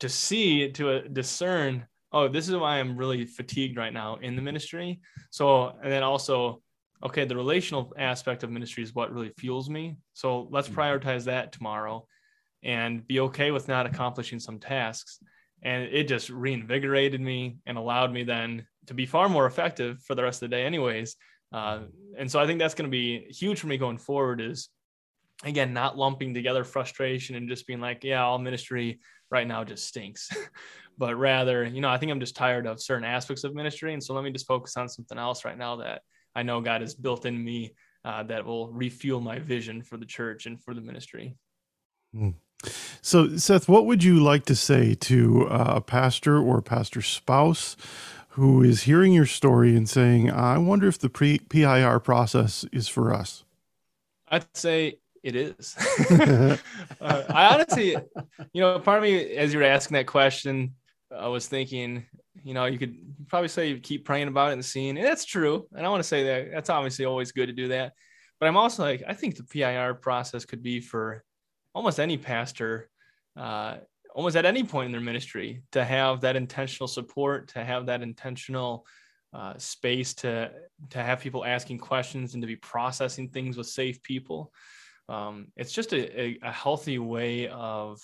to 0.00 0.08
see, 0.08 0.70
to 0.72 0.90
uh, 0.90 1.00
discern, 1.12 1.86
oh, 2.12 2.28
this 2.28 2.48
is 2.48 2.56
why 2.56 2.78
I'm 2.78 2.96
really 2.96 3.24
fatigued 3.24 3.76
right 3.76 3.92
now 3.92 4.16
in 4.16 4.36
the 4.36 4.42
ministry. 4.42 5.00
So, 5.30 5.72
and 5.82 5.90
then 5.90 6.02
also, 6.02 6.60
okay, 7.04 7.24
the 7.24 7.36
relational 7.36 7.92
aspect 7.96 8.42
of 8.42 8.50
ministry 8.50 8.82
is 8.82 8.94
what 8.94 9.12
really 9.12 9.32
fuels 9.38 9.70
me. 9.70 9.96
So 10.14 10.48
let's 10.50 10.68
mm-hmm. 10.68 10.80
prioritize 10.80 11.24
that 11.24 11.52
tomorrow 11.52 12.06
and 12.62 13.06
be 13.06 13.20
okay 13.20 13.50
with 13.50 13.68
not 13.68 13.86
accomplishing 13.86 14.40
some 14.40 14.58
tasks 14.58 15.18
and 15.62 15.84
it 15.84 16.08
just 16.08 16.28
reinvigorated 16.30 17.20
me 17.20 17.58
and 17.66 17.78
allowed 17.78 18.12
me 18.12 18.24
then 18.24 18.66
to 18.86 18.94
be 18.94 19.06
far 19.06 19.28
more 19.28 19.46
effective 19.46 20.00
for 20.02 20.14
the 20.14 20.22
rest 20.22 20.42
of 20.42 20.50
the 20.50 20.56
day 20.56 20.64
anyways. 20.64 21.16
Uh, 21.52 21.80
and 22.16 22.30
so 22.30 22.40
i 22.40 22.46
think 22.46 22.58
that's 22.58 22.74
going 22.74 22.88
to 22.88 22.90
be 22.90 23.26
huge 23.30 23.60
for 23.60 23.66
me 23.66 23.76
going 23.76 23.98
forward 23.98 24.40
is 24.40 24.70
again 25.44 25.74
not 25.74 25.98
lumping 25.98 26.32
together 26.32 26.64
frustration 26.64 27.36
and 27.36 27.46
just 27.46 27.66
being 27.66 27.80
like 27.80 28.02
yeah 28.04 28.24
all 28.24 28.38
ministry 28.38 29.00
right 29.30 29.46
now 29.46 29.64
just 29.64 29.86
stinks. 29.86 30.30
But 30.98 31.16
rather 31.16 31.64
you 31.64 31.80
know 31.80 31.88
i 31.88 31.96
think 31.96 32.12
i'm 32.12 32.20
just 32.20 32.36
tired 32.36 32.66
of 32.66 32.80
certain 32.80 33.04
aspects 33.04 33.44
of 33.44 33.54
ministry. 33.54 33.92
And 33.94 34.02
so 34.02 34.14
let 34.14 34.24
me 34.24 34.30
just 34.30 34.46
focus 34.46 34.76
on 34.76 34.88
something 34.88 35.18
else 35.18 35.44
right 35.44 35.56
now 35.56 35.76
that 35.76 36.02
i 36.34 36.42
know 36.42 36.60
god 36.60 36.82
has 36.82 36.94
built 36.94 37.24
in 37.24 37.42
me 37.42 37.74
uh, 38.04 38.22
that 38.24 38.44
will 38.44 38.70
refuel 38.72 39.20
my 39.20 39.38
vision 39.38 39.82
for 39.82 39.96
the 39.96 40.06
church 40.06 40.46
and 40.46 40.62
for 40.62 40.74
the 40.74 40.80
ministry. 40.80 41.36
Mm. 42.14 42.34
So, 43.04 43.36
Seth, 43.36 43.68
what 43.68 43.84
would 43.86 44.04
you 44.04 44.22
like 44.22 44.44
to 44.44 44.54
say 44.54 44.94
to 44.94 45.48
uh, 45.48 45.74
a 45.76 45.80
pastor 45.80 46.38
or 46.38 46.58
a 46.58 46.62
pastor's 46.62 47.08
spouse 47.08 47.76
who 48.30 48.62
is 48.62 48.84
hearing 48.84 49.12
your 49.12 49.26
story 49.26 49.76
and 49.76 49.88
saying, 49.88 50.30
I 50.30 50.56
wonder 50.58 50.86
if 50.86 51.00
the 51.00 51.10
pre- 51.10 51.40
PIR 51.40 51.98
process 51.98 52.64
is 52.72 52.86
for 52.86 53.12
us? 53.12 53.42
I'd 54.28 54.46
say 54.56 55.00
it 55.24 55.34
is. 55.34 55.76
uh, 56.10 56.56
I 57.00 57.52
honestly, 57.52 57.96
you 58.52 58.60
know, 58.62 58.78
part 58.78 58.98
of 58.98 59.02
me, 59.02 59.34
as 59.34 59.52
you 59.52 59.58
were 59.58 59.66
asking 59.66 59.96
that 59.96 60.06
question, 60.06 60.76
I 61.10 61.26
was 61.26 61.48
thinking, 61.48 62.06
you 62.44 62.54
know, 62.54 62.66
you 62.66 62.78
could 62.78 62.96
probably 63.26 63.48
say 63.48 63.68
you 63.68 63.78
keep 63.78 64.04
praying 64.04 64.28
about 64.28 64.50
it 64.50 64.54
and 64.54 64.64
seeing, 64.64 64.96
and 64.96 65.04
that's 65.04 65.24
true. 65.24 65.66
And 65.74 65.84
I 65.84 65.88
want 65.88 66.04
to 66.04 66.08
say 66.08 66.22
that 66.24 66.52
that's 66.52 66.70
obviously 66.70 67.04
always 67.04 67.32
good 67.32 67.46
to 67.46 67.52
do 67.52 67.66
that. 67.68 67.94
But 68.38 68.46
I'm 68.46 68.56
also 68.56 68.84
like, 68.84 69.02
I 69.08 69.14
think 69.14 69.36
the 69.36 69.44
PIR 69.44 69.94
process 69.94 70.44
could 70.44 70.62
be 70.62 70.80
for 70.80 71.24
almost 71.74 72.00
any 72.00 72.16
pastor, 72.16 72.88
uh, 73.36 73.76
almost 74.14 74.36
at 74.36 74.44
any 74.44 74.62
point 74.64 74.86
in 74.86 74.92
their 74.92 75.00
ministry, 75.00 75.62
to 75.72 75.84
have 75.84 76.20
that 76.20 76.36
intentional 76.36 76.88
support, 76.88 77.48
to 77.48 77.64
have 77.64 77.86
that 77.86 78.02
intentional 78.02 78.86
uh, 79.32 79.54
space 79.56 80.12
to 80.12 80.50
to 80.90 81.02
have 81.02 81.20
people 81.20 81.44
asking 81.44 81.78
questions 81.78 82.34
and 82.34 82.42
to 82.42 82.46
be 82.46 82.56
processing 82.56 83.28
things 83.28 83.56
with 83.56 83.66
safe 83.66 84.02
people. 84.02 84.52
Um, 85.08 85.48
it's 85.56 85.72
just 85.72 85.92
a, 85.92 86.20
a, 86.20 86.38
a 86.42 86.52
healthy 86.52 86.98
way 86.98 87.48
of 87.48 88.00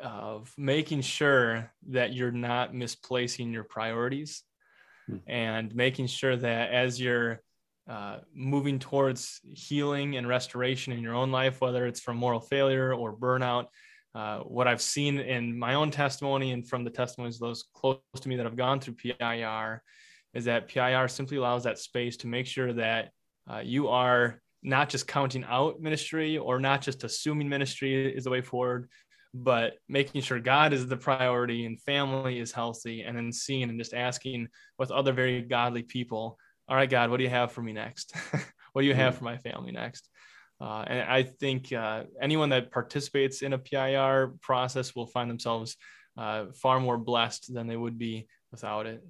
of 0.00 0.52
making 0.56 1.00
sure 1.00 1.72
that 1.88 2.12
you're 2.12 2.30
not 2.30 2.74
misplacing 2.74 3.52
your 3.52 3.64
priorities 3.64 4.44
hmm. 5.08 5.16
and 5.26 5.74
making 5.74 6.06
sure 6.06 6.36
that 6.36 6.70
as 6.70 7.00
you're 7.00 7.40
uh, 7.88 8.18
moving 8.34 8.78
towards 8.78 9.40
healing 9.50 10.16
and 10.16 10.28
restoration 10.28 10.92
in 10.92 11.00
your 11.00 11.14
own 11.14 11.32
life, 11.32 11.60
whether 11.60 11.86
it's 11.86 12.00
from 12.00 12.16
moral 12.16 12.40
failure 12.40 12.92
or 12.92 13.16
burnout. 13.16 13.66
Uh, 14.14 14.40
what 14.40 14.66
I've 14.66 14.82
seen 14.82 15.18
in 15.18 15.58
my 15.58 15.74
own 15.74 15.90
testimony 15.90 16.52
and 16.52 16.66
from 16.66 16.84
the 16.84 16.90
testimonies 16.90 17.36
of 17.36 17.40
those 17.40 17.64
close 17.74 17.98
to 18.20 18.28
me 18.28 18.36
that 18.36 18.44
have 18.44 18.56
gone 18.56 18.80
through 18.80 18.94
PIR 18.94 19.82
is 20.34 20.44
that 20.46 20.68
PIR 20.68 21.08
simply 21.08 21.36
allows 21.36 21.64
that 21.64 21.78
space 21.78 22.16
to 22.18 22.26
make 22.26 22.46
sure 22.46 22.72
that 22.72 23.10
uh, 23.50 23.60
you 23.64 23.88
are 23.88 24.40
not 24.62 24.88
just 24.88 25.06
counting 25.06 25.44
out 25.44 25.80
ministry 25.80 26.36
or 26.38 26.58
not 26.58 26.82
just 26.82 27.04
assuming 27.04 27.48
ministry 27.48 28.14
is 28.14 28.24
the 28.24 28.30
way 28.30 28.40
forward, 28.40 28.88
but 29.32 29.74
making 29.88 30.22
sure 30.22 30.40
God 30.40 30.72
is 30.72 30.86
the 30.86 30.96
priority 30.96 31.66
and 31.66 31.80
family 31.80 32.40
is 32.40 32.50
healthy, 32.50 33.02
and 33.02 33.16
then 33.16 33.30
seeing 33.30 33.68
and 33.68 33.78
just 33.78 33.94
asking 33.94 34.48
with 34.78 34.90
other 34.90 35.12
very 35.12 35.42
godly 35.42 35.82
people 35.82 36.38
all 36.68 36.76
right, 36.76 36.90
God, 36.90 37.08
what 37.10 37.16
do 37.16 37.24
you 37.24 37.30
have 37.30 37.52
for 37.52 37.62
me 37.62 37.72
next? 37.72 38.14
what 38.72 38.82
do 38.82 38.88
you 38.88 38.94
have 38.94 39.14
mm-hmm. 39.14 39.18
for 39.18 39.24
my 39.24 39.38
family 39.38 39.72
next? 39.72 40.08
Uh, 40.60 40.84
and 40.86 41.08
I 41.08 41.22
think 41.22 41.72
uh, 41.72 42.04
anyone 42.20 42.48
that 42.50 42.72
participates 42.72 43.42
in 43.42 43.52
a 43.52 43.58
PIR 43.58 44.34
process 44.40 44.94
will 44.94 45.06
find 45.06 45.30
themselves 45.30 45.76
uh, 46.16 46.46
far 46.54 46.80
more 46.80 46.98
blessed 46.98 47.54
than 47.54 47.66
they 47.66 47.76
would 47.76 47.98
be 47.98 48.26
without 48.50 48.86
it. 48.86 49.04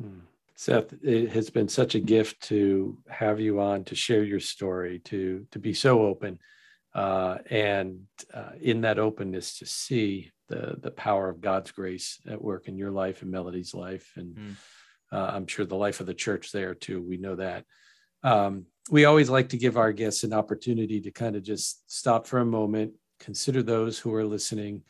Hmm. 0.00 0.20
Seth, 0.54 0.92
it 1.02 1.30
has 1.30 1.48
been 1.50 1.68
such 1.68 1.94
a 1.94 2.00
gift 2.00 2.42
to 2.48 2.98
have 3.08 3.40
you 3.40 3.60
on 3.60 3.84
to 3.84 3.94
share 3.94 4.22
your 4.22 4.40
story, 4.40 4.98
to 5.06 5.46
to 5.52 5.58
be 5.58 5.72
so 5.72 6.02
open, 6.02 6.38
uh, 6.94 7.38
and 7.48 8.00
uh, 8.34 8.52
in 8.60 8.82
that 8.82 8.98
openness 8.98 9.58
to 9.58 9.66
see 9.66 10.30
the 10.48 10.76
the 10.78 10.90
power 10.90 11.30
of 11.30 11.40
God's 11.40 11.70
grace 11.70 12.20
at 12.28 12.42
work 12.42 12.68
in 12.68 12.76
your 12.76 12.90
life 12.90 13.22
and 13.22 13.30
Melody's 13.30 13.74
life, 13.74 14.12
and. 14.16 14.34
Mm 14.34 14.56
uh, 15.12 15.30
I'm 15.34 15.46
sure 15.46 15.64
the 15.64 15.76
life 15.76 16.00
of 16.00 16.06
the 16.06 16.14
church 16.14 16.52
there 16.52 16.74
too. 16.74 17.02
We 17.02 17.16
know 17.16 17.36
that. 17.36 17.64
Um, 18.22 18.66
we 18.90 19.04
always 19.04 19.30
like 19.30 19.50
to 19.50 19.56
give 19.56 19.76
our 19.76 19.92
guests 19.92 20.24
an 20.24 20.32
opportunity 20.32 21.00
to 21.00 21.10
kind 21.10 21.36
of 21.36 21.42
just 21.42 21.90
stop 21.90 22.26
for 22.26 22.38
a 22.38 22.44
moment, 22.44 22.92
consider 23.18 23.62
those 23.62 23.98
who 23.98 24.12
are 24.14 24.24
listening, 24.24 24.82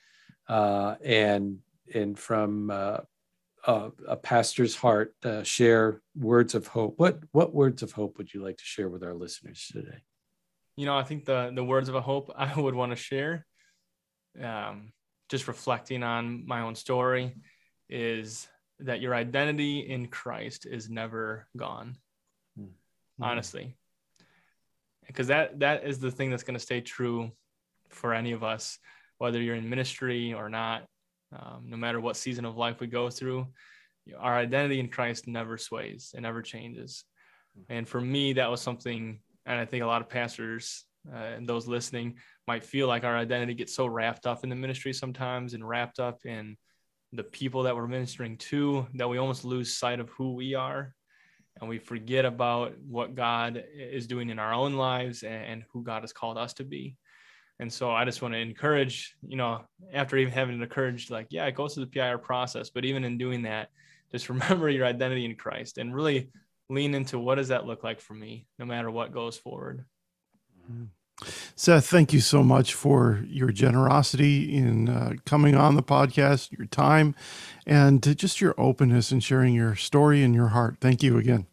uh, 0.49 0.97
and 1.05 1.59
and 1.95 2.19
from 2.19 2.71
uh, 2.71 2.99
a, 3.67 3.91
a, 4.09 4.17
pastor's 4.17 4.77
heart, 4.77 5.15
uh, 5.25 5.43
share 5.43 6.01
words 6.17 6.55
of 6.55 6.67
hope. 6.67 6.95
What 6.99 7.21
what 7.33 7.55
words 7.55 7.83
of 7.83 7.93
hope 7.93 8.19
would 8.19 8.33
you 8.33 8.43
like 8.43 8.57
to 8.57 8.65
share 8.65 8.89
with 8.89 9.03
our 9.03 9.15
listeners 9.15 9.69
today? 9.73 9.99
You 10.77 10.87
know, 10.87 10.97
I 10.97 11.03
think 11.03 11.25
the 11.25 11.53
the 11.55 11.65
words 11.65 11.89
of 11.89 11.95
a 11.95 12.01
hope 12.01 12.33
I 12.37 12.59
would 12.59 12.75
want 12.75 12.93
to 12.93 12.97
share, 12.97 13.47
um, 14.43 14.93
just 15.29 15.49
reflecting 15.49 16.03
on 16.03 16.47
my 16.47 16.61
own 16.61 16.75
story, 16.75 17.37
is 17.89 18.49
that 18.81 19.01
your 19.01 19.15
identity 19.15 19.81
in 19.81 20.07
Christ 20.07 20.67
is 20.67 20.89
never 20.89 21.47
gone. 21.57 21.97
Mm-hmm. 23.21 23.31
Honestly. 23.31 23.77
Because 25.07 25.27
that 25.27 25.59
that 25.61 25.85
is 25.85 25.99
the 25.99 26.11
thing 26.11 26.31
that's 26.31 26.43
going 26.43 26.55
to 26.55 26.61
stay 26.61 26.81
true 26.81 27.33
for 27.89 28.15
any 28.15 28.33
of 28.33 28.43
us, 28.43 28.79
whether 29.19 29.41
you're 29.43 29.57
in 29.57 29.69
ministry 29.69 30.33
or 30.33 30.49
not, 30.49 30.87
um, 31.33 31.65
no 31.67 31.77
matter 31.77 32.01
what 32.01 32.17
season 32.17 32.45
of 32.45 32.57
life 32.57 32.81
we 32.81 32.87
go 32.87 33.11
through, 33.11 33.47
our 34.19 34.37
identity 34.37 34.81
in 34.81 34.89
Christ 34.89 35.27
never 35.27 35.59
sways, 35.59 36.15
it 36.17 36.21
never 36.21 36.43
changes. 36.43 37.05
Mm-hmm. 37.59 37.73
And 37.73 37.89
for 37.89 38.01
me, 38.01 38.33
that 38.35 38.51
was 38.51 38.61
something, 38.61 39.19
and 39.47 39.59
I 39.59 39.65
think 39.65 39.83
a 39.83 39.87
lot 39.87 40.01
of 40.01 40.09
pastors 40.09 40.85
uh, 41.13 41.17
and 41.17 41.49
those 41.49 41.67
listening 41.67 42.17
might 42.47 42.65
feel 42.65 42.87
like 42.87 43.05
our 43.05 43.17
identity 43.17 43.55
gets 43.55 43.75
so 43.75 43.87
wrapped 43.87 44.27
up 44.27 44.45
in 44.45 44.51
the 44.51 44.57
ministry 44.57 44.93
sometimes 44.93 45.55
and 45.55 45.69
wrapped 45.69 45.99
up 45.99 46.25
in 46.25 46.57
the 47.13 47.25
people 47.25 47.65
that 47.65 47.75
we're 47.75 47.89
ministering 47.89 48.37
to 48.37 48.87
that 48.95 49.09
we 49.09 49.19
almost 49.19 49.45
lose 49.45 49.77
sight 49.77 49.99
of 49.99 50.09
who 50.11 50.35
we 50.35 50.55
are 50.55 50.95
and 51.61 51.69
we 51.69 51.79
forget 51.79 52.25
about 52.25 52.79
what 52.79 53.15
God 53.15 53.65
is 53.75 54.07
doing 54.07 54.31
in 54.31 54.39
our 54.39 54.53
own 54.53 54.75
lives 54.75 55.23
and, 55.23 55.65
who 55.73 55.83
God 55.83 56.03
has 56.03 56.13
called 56.13 56.39
us 56.39 56.55
to 56.55 56.65
be. 56.65 56.97
And 57.59 57.71
so 57.71 57.91
I 57.91 58.07
just 58.07 58.23
want 58.23 58.33
to 58.33 58.39
encourage, 58.41 59.15
you 59.27 59.37
know, 59.37 59.63
after 59.93 60.17
even 60.17 60.33
having 60.33 60.61
encouraged, 60.61 61.11
like, 61.11 61.27
yeah, 61.31 61.45
it 61.47 61.55
goes 61.55 61.75
through 61.75 61.85
the 61.85 61.91
PIR 61.91 62.19
process, 62.19 62.71
but 62.71 62.87
even 62.87 63.05
in 63.05 63.19
doing 63.19 63.43
that, 63.43 63.69
just 64.11 64.29
remember 64.31 64.71
your 64.71 64.87
identity 64.87 65.25
in 65.25 65.37
Christ 65.37 65.79
and 65.79 65.95
really 65.95 66.31
lean 66.71 66.95
into 66.95 67.19
what 67.19 67.35
does 67.35 67.49
that 67.49 67.67
look 67.67 67.85
like 67.85 68.01
for 68.01 68.15
me, 68.15 68.47
no 68.59 68.65
matter 68.65 68.91
what 68.91 69.13
goes 69.13 69.37
forward. 69.37 69.85
Mm-hmm. 70.65 70.85
Seth, 71.55 71.87
thank 71.87 72.15
you 72.15 72.21
so 72.21 72.43
much 72.43 72.73
for 72.73 73.23
your 73.29 73.51
generosity 73.51 74.57
in 74.57 74.89
uh, 74.89 75.13
coming 75.27 75.55
on 75.55 75.77
the 75.77 75.83
podcast, 75.83 76.57
your 76.57 76.67
time, 76.67 77.15
and 77.67 78.17
just 78.17 78.41
your 78.41 78.55
openness 78.57 79.11
and 79.11 79.23
sharing 79.23 79.53
your 79.53 79.77
story 79.77 80.23
and 80.23 80.35
your 80.35 80.49
heart. 80.49 80.79
Thank 80.81 81.03
you 81.03 81.19
again. 81.19 81.47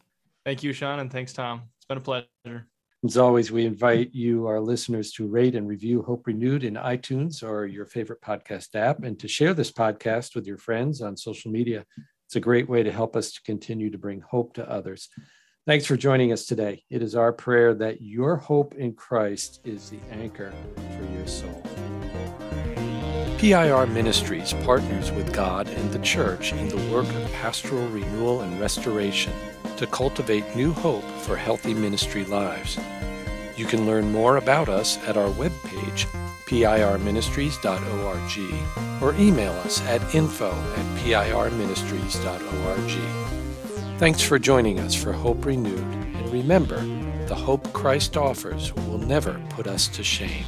Thank 0.47 0.63
you, 0.63 0.71
Sean, 0.71 0.99
and 0.99 1.11
thanks, 1.11 1.33
Tom. 1.33 1.63
It's 1.75 1.85
been 1.87 1.97
a 1.97 1.99
pleasure. 1.99 2.69
As 3.03 3.17
always, 3.17 3.51
we 3.51 3.65
invite 3.65 4.11
you, 4.13 4.47
our 4.47 4.61
listeners, 4.61 5.11
to 5.11 5.27
rate 5.27 5.55
and 5.55 5.67
review 5.67 6.01
Hope 6.01 6.25
Renewed 6.25 6.63
in 6.63 6.75
iTunes 6.75 7.43
or 7.43 7.65
your 7.65 7.85
favorite 7.85 8.21
podcast 8.21 8.73
app, 8.73 9.03
and 9.03 9.19
to 9.19 9.27
share 9.27 9.53
this 9.53 9.73
podcast 9.73 10.35
with 10.35 10.47
your 10.47 10.57
friends 10.57 11.01
on 11.01 11.17
social 11.17 11.51
media. 11.51 11.83
It's 12.27 12.37
a 12.37 12.39
great 12.39 12.69
way 12.69 12.81
to 12.81 12.93
help 12.93 13.17
us 13.17 13.33
to 13.33 13.41
continue 13.41 13.89
to 13.89 13.97
bring 13.97 14.21
hope 14.21 14.53
to 14.53 14.71
others. 14.71 15.09
Thanks 15.65 15.85
for 15.85 15.97
joining 15.97 16.31
us 16.31 16.45
today. 16.45 16.81
It 16.89 17.01
is 17.01 17.13
our 17.13 17.33
prayer 17.33 17.73
that 17.73 18.01
your 18.01 18.37
hope 18.37 18.73
in 18.75 18.93
Christ 18.93 19.59
is 19.65 19.89
the 19.89 19.99
anchor 20.11 20.53
for 20.97 21.13
your 21.13 21.27
soul. 21.27 21.61
PIR 23.37 23.87
Ministries 23.87 24.53
partners 24.63 25.11
with 25.11 25.33
God 25.33 25.67
and 25.67 25.91
the 25.91 25.99
church 25.99 26.53
in 26.53 26.69
the 26.69 26.89
work 26.89 27.05
of 27.05 27.33
pastoral 27.33 27.85
renewal 27.89 28.39
and 28.39 28.61
restoration 28.61 29.33
to 29.77 29.87
cultivate 29.87 30.55
new 30.55 30.73
hope 30.73 31.05
for 31.21 31.37
healthy 31.37 31.73
ministry 31.73 32.25
lives. 32.25 32.77
You 33.55 33.65
can 33.65 33.87
learn 33.87 34.11
more 34.11 34.37
about 34.37 34.69
us 34.69 34.99
at 35.07 35.17
our 35.17 35.29
webpage, 35.29 36.05
pirministries.org, 36.45 39.01
or 39.01 39.15
email 39.19 39.53
us 39.53 39.81
at 39.87 40.13
info 40.13 40.51
at 40.51 40.99
pirministries.org. 40.99 43.99
Thanks 43.99 44.21
for 44.21 44.37
joining 44.37 44.79
us 44.79 44.93
for 44.93 45.11
Hope 45.11 45.43
Renewed, 45.45 45.79
and 45.79 46.29
remember, 46.31 46.79
the 47.25 47.35
hope 47.35 47.73
Christ 47.73 48.15
offers 48.15 48.73
will 48.75 48.99
never 48.99 49.41
put 49.49 49.67
us 49.67 49.87
to 49.89 50.03
shame. 50.03 50.45